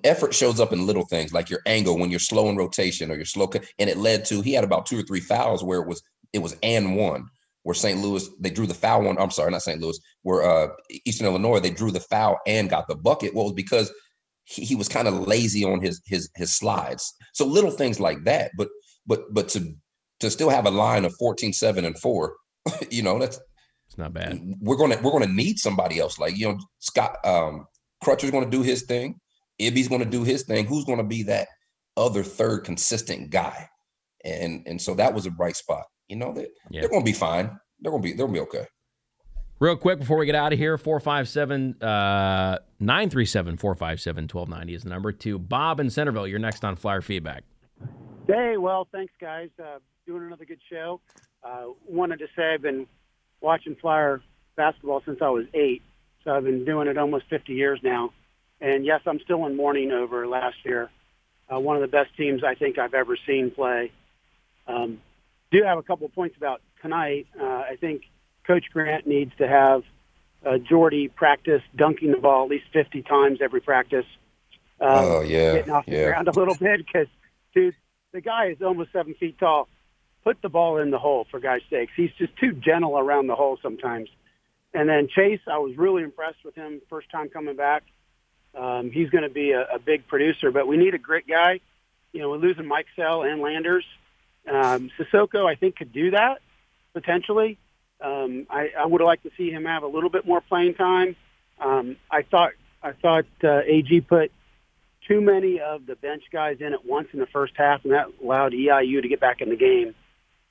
effort 0.04 0.34
shows 0.34 0.60
up 0.60 0.72
in 0.72 0.86
little 0.86 1.06
things 1.06 1.32
like 1.32 1.48
your 1.50 1.60
angle 1.66 1.98
when 1.98 2.10
you're 2.10 2.20
slow 2.20 2.48
in 2.48 2.56
rotation 2.56 3.10
or 3.10 3.16
you're 3.16 3.24
slow. 3.24 3.50
And 3.78 3.88
it 3.90 3.96
led 3.96 4.24
to, 4.26 4.42
he 4.42 4.52
had 4.52 4.64
about 4.64 4.86
two 4.86 4.98
or 4.98 5.02
three 5.02 5.20
fouls 5.20 5.64
where 5.64 5.80
it 5.80 5.88
was, 5.88 6.02
it 6.32 6.38
was 6.40 6.56
and 6.62 6.96
one. 6.96 7.26
where 7.64 7.74
St. 7.74 8.00
Louis 8.00 8.28
they 8.38 8.50
drew 8.50 8.66
the 8.66 8.74
foul 8.74 9.02
one. 9.02 9.18
I'm 9.18 9.30
sorry, 9.30 9.50
not 9.50 9.62
St. 9.62 9.80
Louis, 9.80 9.98
where 10.22 10.42
uh, 10.42 10.68
Eastern 11.04 11.26
Illinois 11.26 11.60
they 11.60 11.70
drew 11.70 11.90
the 11.90 12.00
foul 12.00 12.38
and 12.46 12.70
got 12.70 12.86
the 12.88 12.94
bucket. 12.94 13.34
Well, 13.34 13.44
was 13.44 13.54
because 13.54 13.92
he, 14.44 14.64
he 14.64 14.74
was 14.76 14.88
kind 14.88 15.08
of 15.08 15.26
lazy 15.26 15.64
on 15.64 15.80
his 15.80 16.00
his 16.06 16.30
his 16.36 16.54
slides. 16.54 17.12
So 17.32 17.46
little 17.46 17.70
things 17.70 17.98
like 17.98 18.24
that. 18.24 18.52
But 18.56 18.68
but 19.06 19.32
but 19.32 19.48
to 19.50 19.74
to 20.20 20.30
still 20.30 20.50
have 20.50 20.66
a 20.66 20.70
line 20.70 21.04
of 21.04 21.14
14, 21.16 21.52
7, 21.52 21.84
and 21.84 21.98
4, 21.98 22.34
you 22.90 23.02
know, 23.02 23.18
that's 23.18 23.40
it's 23.86 23.98
not 23.98 24.12
bad. 24.12 24.40
We're 24.60 24.76
gonna 24.76 24.98
we're 25.02 25.12
gonna 25.12 25.26
need 25.26 25.58
somebody 25.58 25.98
else. 25.98 26.18
Like, 26.18 26.36
you 26.36 26.48
know, 26.48 26.58
Scott 26.78 27.16
um 27.24 27.66
Crutcher's 28.02 28.30
gonna 28.30 28.50
do 28.50 28.62
his 28.62 28.82
thing, 28.82 29.20
Ibi's 29.60 29.88
gonna 29.88 30.04
do 30.04 30.24
his 30.24 30.42
thing. 30.42 30.66
Who's 30.66 30.84
gonna 30.84 31.04
be 31.04 31.22
that 31.24 31.48
other 31.96 32.22
third 32.22 32.64
consistent 32.64 33.30
guy? 33.30 33.68
And 34.24 34.66
and 34.66 34.80
so 34.80 34.94
that 34.94 35.14
was 35.14 35.26
a 35.26 35.30
bright 35.30 35.56
spot. 35.56 35.84
You 36.08 36.16
know, 36.16 36.32
they, 36.32 36.48
yeah. 36.70 36.80
they're 36.80 36.90
gonna 36.90 37.04
be 37.04 37.12
fine. 37.12 37.58
They're 37.80 37.92
gonna 37.92 38.02
be 38.02 38.12
they're 38.12 38.26
gonna 38.26 38.38
be 38.38 38.40
okay. 38.40 38.66
Real 39.60 39.76
quick 39.76 40.00
before 40.00 40.18
we 40.18 40.26
get 40.26 40.34
out 40.34 40.52
of 40.52 40.58
here, 40.58 40.76
457 40.76 41.82
uh 41.82 42.58
937 42.80 43.56
457 43.56 44.24
1290 44.24 44.74
is 44.74 44.82
the 44.82 44.88
number 44.88 45.12
to 45.12 45.38
Bob 45.38 45.80
in 45.80 45.90
Centerville. 45.90 46.26
You're 46.26 46.38
next 46.38 46.64
on 46.64 46.76
Flyer 46.76 47.00
Feedback. 47.00 47.44
Hey, 48.26 48.56
well, 48.56 48.88
thanks, 48.90 49.12
guys. 49.20 49.50
Uh, 49.62 49.78
doing 50.06 50.24
another 50.24 50.44
good 50.44 50.60
show. 50.70 51.00
Uh, 51.42 51.66
wanted 51.86 52.18
to 52.18 52.26
say 52.36 52.54
I've 52.54 52.62
been 52.62 52.86
watching 53.40 53.76
Flyer 53.80 54.22
basketball 54.56 55.02
since 55.04 55.18
I 55.22 55.30
was 55.30 55.46
eight, 55.54 55.82
so 56.22 56.32
I've 56.32 56.44
been 56.44 56.64
doing 56.64 56.88
it 56.88 56.98
almost 56.98 57.24
50 57.30 57.52
years 57.52 57.80
now. 57.82 58.12
And 58.60 58.84
yes, 58.84 59.00
I'm 59.06 59.20
still 59.20 59.46
in 59.46 59.56
mourning 59.56 59.92
over 59.92 60.26
last 60.26 60.56
year. 60.64 60.90
Uh, 61.52 61.60
one 61.60 61.76
of 61.76 61.82
the 61.82 61.88
best 61.88 62.16
teams 62.16 62.42
I 62.44 62.54
think 62.54 62.78
I've 62.78 62.94
ever 62.94 63.16
seen 63.26 63.50
play. 63.50 63.92
Um, 64.66 65.00
do 65.50 65.62
have 65.62 65.78
a 65.78 65.82
couple 65.82 66.06
of 66.06 66.14
points 66.14 66.36
about 66.36 66.60
tonight. 66.80 67.26
Uh, 67.38 67.44
I 67.44 67.76
think 67.80 68.02
Coach 68.46 68.64
Grant 68.72 69.06
needs 69.06 69.32
to 69.38 69.48
have 69.48 69.82
uh, 70.44 70.58
Jordy 70.58 71.08
practice 71.08 71.62
dunking 71.76 72.12
the 72.12 72.18
ball 72.18 72.44
at 72.44 72.50
least 72.50 72.64
50 72.72 73.02
times 73.02 73.38
every 73.42 73.60
practice. 73.60 74.06
Um, 74.80 74.90
oh 74.90 75.20
yeah, 75.20 75.54
getting 75.54 75.72
off 75.72 75.84
yeah. 75.86 75.98
the 75.98 76.04
ground 76.06 76.28
a 76.28 76.32
little 76.32 76.54
bit 76.54 76.84
because, 76.84 77.06
dude, 77.54 77.74
the 78.12 78.20
guy 78.20 78.48
is 78.48 78.62
almost 78.62 78.92
seven 78.92 79.14
feet 79.14 79.38
tall. 79.38 79.68
Put 80.24 80.40
the 80.42 80.48
ball 80.48 80.78
in 80.78 80.90
the 80.90 80.98
hole 80.98 81.26
for 81.30 81.38
God's 81.38 81.64
sakes. 81.70 81.92
He's 81.96 82.10
just 82.18 82.36
too 82.36 82.52
gentle 82.52 82.98
around 82.98 83.26
the 83.26 83.34
hole 83.34 83.58
sometimes. 83.62 84.08
And 84.72 84.88
then 84.88 85.08
Chase, 85.14 85.40
I 85.46 85.58
was 85.58 85.76
really 85.76 86.02
impressed 86.02 86.44
with 86.44 86.54
him 86.54 86.80
first 86.88 87.10
time 87.10 87.28
coming 87.28 87.56
back. 87.56 87.84
Um, 88.58 88.90
he's 88.90 89.10
going 89.10 89.24
to 89.24 89.30
be 89.30 89.52
a, 89.52 89.62
a 89.74 89.78
big 89.78 90.06
producer, 90.06 90.50
but 90.50 90.66
we 90.66 90.76
need 90.76 90.94
a 90.94 90.98
grit 90.98 91.26
guy. 91.28 91.60
You 92.12 92.20
know, 92.20 92.30
we're 92.30 92.38
losing 92.38 92.66
Mike 92.66 92.86
Sell 92.96 93.22
and 93.22 93.40
Landers. 93.40 93.84
Um, 94.50 94.90
Sissoko, 94.98 95.46
I 95.46 95.56
think, 95.56 95.76
could 95.76 95.92
do 95.92 96.12
that 96.12 96.38
potentially. 96.92 97.58
Um, 98.00 98.46
I, 98.50 98.70
I 98.78 98.86
would 98.86 99.00
like 99.02 99.22
to 99.24 99.30
see 99.36 99.50
him 99.50 99.64
have 99.64 99.82
a 99.82 99.86
little 99.86 100.10
bit 100.10 100.26
more 100.26 100.40
playing 100.40 100.74
time. 100.74 101.16
Um, 101.60 101.96
I 102.10 102.22
thought 102.22 102.52
I 102.82 102.92
thought 102.92 103.26
uh, 103.42 103.60
AG 103.66 104.00
put 104.02 104.30
too 105.06 105.20
many 105.20 105.60
of 105.60 105.86
the 105.86 105.96
bench 105.96 106.24
guys 106.32 106.58
in 106.60 106.72
at 106.72 106.84
once 106.84 107.08
in 107.12 107.20
the 107.20 107.26
first 107.26 107.54
half, 107.56 107.84
and 107.84 107.92
that 107.92 108.08
allowed 108.22 108.52
EIU 108.52 109.02
to 109.02 109.08
get 109.08 109.20
back 109.20 109.40
in 109.40 109.48
the 109.48 109.56
game. 109.56 109.94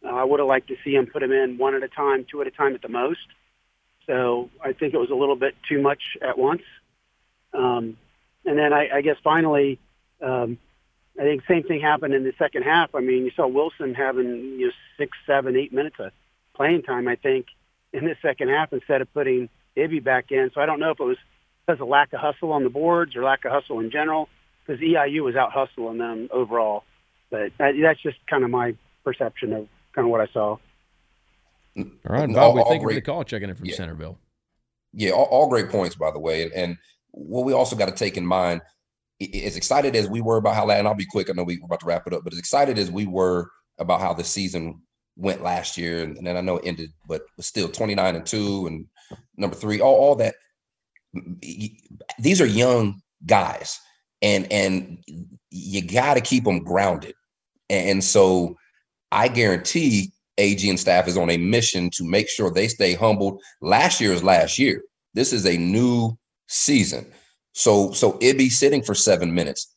Uh, 0.03 0.09
I 0.09 0.23
would 0.23 0.39
have 0.39 0.47
liked 0.47 0.67
to 0.67 0.75
see 0.83 0.95
him 0.95 1.07
put 1.07 1.21
them 1.21 1.31
in 1.31 1.57
one 1.57 1.75
at 1.75 1.83
a 1.83 1.87
time, 1.87 2.25
two 2.29 2.41
at 2.41 2.47
a 2.47 2.51
time 2.51 2.75
at 2.75 2.81
the 2.81 2.89
most. 2.89 3.27
So 4.05 4.49
I 4.61 4.73
think 4.73 4.93
it 4.93 4.97
was 4.97 5.09
a 5.09 5.15
little 5.15 5.35
bit 5.35 5.55
too 5.67 5.81
much 5.81 6.01
at 6.21 6.37
once. 6.37 6.63
Um, 7.53 7.97
and 8.45 8.57
then 8.57 8.73
I, 8.73 8.89
I 8.97 9.01
guess 9.01 9.15
finally, 9.23 9.79
um, 10.21 10.57
I 11.17 11.23
think 11.23 11.43
the 11.47 11.53
same 11.53 11.63
thing 11.63 11.79
happened 11.79 12.13
in 12.13 12.23
the 12.23 12.33
second 12.37 12.63
half. 12.63 12.95
I 12.95 12.99
mean, 12.99 13.23
you 13.23 13.31
saw 13.35 13.47
Wilson 13.47 13.93
having 13.93 14.25
you 14.59 14.67
know 14.67 14.71
six, 14.97 15.17
seven, 15.25 15.55
eight 15.55 15.71
minutes 15.71 15.95
of 15.99 16.11
playing 16.55 16.81
time. 16.81 17.07
I 17.07 17.15
think 17.15 17.45
in 17.93 18.05
the 18.05 18.15
second 18.21 18.49
half 18.49 18.73
instead 18.73 19.01
of 19.01 19.13
putting 19.13 19.49
Ibi 19.75 19.99
back 19.99 20.31
in. 20.31 20.51
So 20.53 20.61
I 20.61 20.65
don't 20.65 20.79
know 20.79 20.91
if 20.91 20.99
it 20.99 21.03
was 21.03 21.17
because 21.65 21.79
of 21.79 21.87
lack 21.87 22.11
of 22.13 22.19
hustle 22.19 22.51
on 22.51 22.63
the 22.63 22.69
boards 22.69 23.15
or 23.15 23.23
lack 23.23 23.45
of 23.45 23.51
hustle 23.51 23.79
in 23.79 23.91
general, 23.91 24.27
because 24.65 24.81
EIU 24.81 25.23
was 25.23 25.35
out 25.35 25.51
hustling 25.51 25.99
them 25.99 26.27
overall. 26.31 26.83
But 27.29 27.51
that, 27.57 27.73
that's 27.81 28.01
just 28.01 28.17
kind 28.27 28.43
of 28.43 28.49
my 28.49 28.75
perception 29.03 29.53
of 29.53 29.67
kind 29.93 30.05
of 30.05 30.11
what 30.11 30.21
I 30.21 30.27
saw. 30.33 30.57
All 31.77 31.85
right, 32.05 32.27
Bob, 32.27 32.37
all, 32.37 32.53
we 32.53 32.63
thank 32.63 32.81
you 32.81 32.89
for 32.89 32.93
the 32.93 33.01
call 33.01 33.23
checking 33.23 33.49
in 33.49 33.55
from 33.55 33.65
yeah. 33.65 33.75
Centerville. 33.75 34.17
Yeah, 34.93 35.11
all, 35.11 35.25
all, 35.25 35.49
great 35.49 35.69
points, 35.69 35.95
by 35.95 36.11
the 36.11 36.19
way. 36.19 36.51
And 36.55 36.77
what 37.11 37.45
we 37.45 37.53
also 37.53 37.75
got 37.75 37.87
to 37.87 37.95
take 37.95 38.15
in 38.15 38.25
mind, 38.25 38.61
as 39.21 39.57
excited 39.57 39.95
as 39.95 40.07
we 40.07 40.21
were 40.21 40.37
about 40.37 40.55
how, 40.55 40.69
and 40.69 40.87
I'll 40.87 40.93
be 40.93 41.05
quick, 41.05 41.29
I 41.29 41.33
know 41.33 41.43
we're 41.43 41.59
about 41.63 41.79
to 41.79 41.85
wrap 41.85 42.05
it 42.05 42.13
up, 42.13 42.23
but 42.23 42.33
as 42.33 42.39
excited 42.39 42.77
as 42.77 42.91
we 42.91 43.07
were 43.07 43.49
about 43.79 44.01
how 44.01 44.13
the 44.13 44.23
season 44.23 44.81
went 45.15 45.41
last 45.41 45.77
year, 45.77 46.03
and, 46.03 46.25
then 46.25 46.37
I 46.37 46.41
know 46.41 46.57
it 46.57 46.67
ended, 46.67 46.91
but 47.07 47.23
was 47.37 47.47
still 47.47 47.69
29 47.69 48.15
and 48.15 48.25
two 48.25 48.67
and 48.67 48.85
number 49.37 49.55
three, 49.55 49.81
all, 49.81 49.95
all 49.95 50.15
that. 50.15 50.35
These 52.19 52.41
are 52.41 52.45
young 52.45 53.01
guys, 53.25 53.79
and 54.23 54.51
and 54.51 54.97
you 55.51 55.85
got 55.85 56.15
to 56.15 56.21
keep 56.21 56.43
them 56.43 56.63
grounded. 56.63 57.13
And 57.69 58.03
so 58.03 58.57
I 59.13 59.27
guarantee 59.27 60.11
AG 60.39 60.67
and 60.67 60.79
staff 60.79 61.07
is 61.07 61.17
on 61.17 61.29
a 61.29 61.37
mission 61.37 61.91
to 61.91 62.03
make 62.03 62.27
sure 62.27 62.49
they 62.49 62.67
stay 62.67 62.95
humbled. 62.95 63.41
Last 63.61 64.01
year 64.01 64.11
is 64.11 64.23
last 64.23 64.57
year. 64.57 64.81
This 65.13 65.31
is 65.31 65.45
a 65.45 65.55
new 65.55 66.17
season. 66.47 67.05
So 67.53 67.91
so 67.91 68.17
Ibi 68.19 68.49
sitting 68.49 68.81
for 68.81 68.95
seven 68.95 69.33
minutes. 69.35 69.71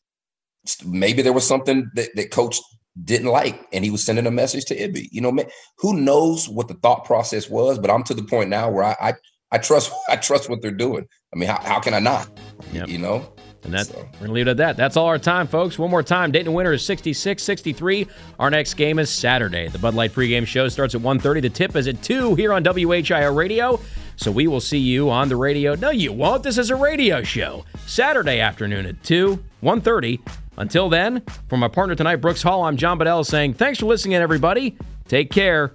Maybe 0.84 1.20
there 1.22 1.34
was 1.34 1.47
something 1.47 1.91
that, 1.95 2.09
that 2.16 2.30
coach 2.30 2.59
didn't 3.05 3.28
like, 3.28 3.66
and 3.72 3.84
he 3.84 3.91
was 3.91 4.03
sending 4.03 4.26
a 4.26 4.30
message 4.30 4.64
to 4.64 4.82
Ibi. 4.82 5.11
You 5.12 5.20
know, 5.20 5.30
man, 5.30 5.47
who 5.78 6.01
knows 6.01 6.49
what 6.49 6.68
the 6.68 6.74
thought 6.74 7.05
process 7.05 7.51
was? 7.51 7.78
But 7.78 7.91
I'm 7.91 8.03
to 8.05 8.14
the 8.14 8.24
point 8.24 8.49
now 8.49 8.70
where 8.70 8.84
I 8.84 8.97
I, 9.01 9.14
I 9.53 9.59
trust 9.59 9.93
I 10.09 10.16
trust 10.16 10.49
what 10.49 10.62
they're 10.62 10.70
doing. 10.70 11.07
I 11.34 11.37
mean, 11.37 11.51
how, 11.51 11.61
how 11.61 11.80
can 11.80 11.93
I 11.93 11.99
not? 11.99 12.41
Yep. 12.72 12.89
You 12.89 12.99
know. 12.99 13.30
And 13.67 13.75
that, 13.75 13.87
so. 13.87 13.97
we're 13.97 14.03
going 14.03 14.27
to 14.29 14.33
leave 14.33 14.47
it 14.47 14.51
at 14.53 14.57
that. 14.59 14.77
That's 14.77 14.97
all 14.97 15.07
our 15.07 15.19
time, 15.19 15.49
folks. 15.49 15.77
One 15.77 15.91
more 15.91 16.05
time. 16.05 16.31
Dayton 16.31 16.53
winner 16.53 16.73
is 16.73 16.87
66 16.87 17.43
63. 17.43 18.07
Our 18.39 18.49
next 18.49 18.75
game 18.75 19.01
is 19.01 19.11
Saturday. 19.11 19.67
The 19.67 19.79
Bud 19.79 19.95
Light 19.95 20.12
pregame 20.12 20.47
show 20.47 20.69
starts 20.69 20.95
at 20.95 21.01
1.30. 21.01 21.43
The 21.43 21.51
tip 21.51 21.75
is 21.75 21.89
at 21.89 22.01
2 22.01 22.37
here 22.37 22.53
on 22.53 22.62
WHIO 22.62 23.35
Radio. 23.35 23.81
So 24.14 24.31
we 24.31 24.47
will 24.47 24.61
see 24.61 24.79
you 24.79 25.11
on 25.11 25.29
the 25.29 25.37
radio. 25.37 25.75
No, 25.75 25.91
you 25.91 26.12
won't. 26.12 26.45
This 26.45 26.59
is 26.59 26.71
a 26.71 26.77
radio 26.77 27.23
show. 27.23 27.64
Saturday 27.87 28.39
afternoon 28.39 28.87
at 28.87 29.03
2, 29.03 29.37
1.30. 29.62 30.21
Until 30.59 30.89
then, 30.89 31.23
from 31.49 31.61
my 31.61 31.69
partner 31.69 31.95
tonight, 31.97 32.17
Brooks 32.17 32.43
Hall, 32.43 32.62
I'm 32.62 32.77
John 32.77 32.99
Bedell 32.99 33.25
saying 33.25 33.55
thanks 33.55 33.81
for 33.81 33.87
listening, 33.87 34.14
everybody. 34.14 34.79
Take 35.09 35.31
care 35.31 35.75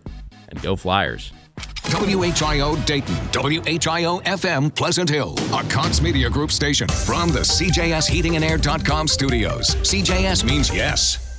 and 0.50 0.62
go 0.62 0.76
Flyers. 0.76 1.34
WHIO 1.58 2.76
Dayton, 2.86 3.16
WHIO 3.34 4.22
FM 4.24 4.74
Pleasant 4.74 5.10
Hill, 5.10 5.36
a 5.54 5.64
Cox 5.70 6.02
Media 6.02 6.30
Group 6.30 6.52
station 6.52 6.88
from 6.88 7.30
the 7.30 7.42
CJS 7.42 8.10
Heating 8.10 8.36
and 8.36 8.46
Air.com 8.46 9.08
studios. 9.08 9.76
CJS 9.76 10.44
means 10.44 10.74
yes. 10.74 11.31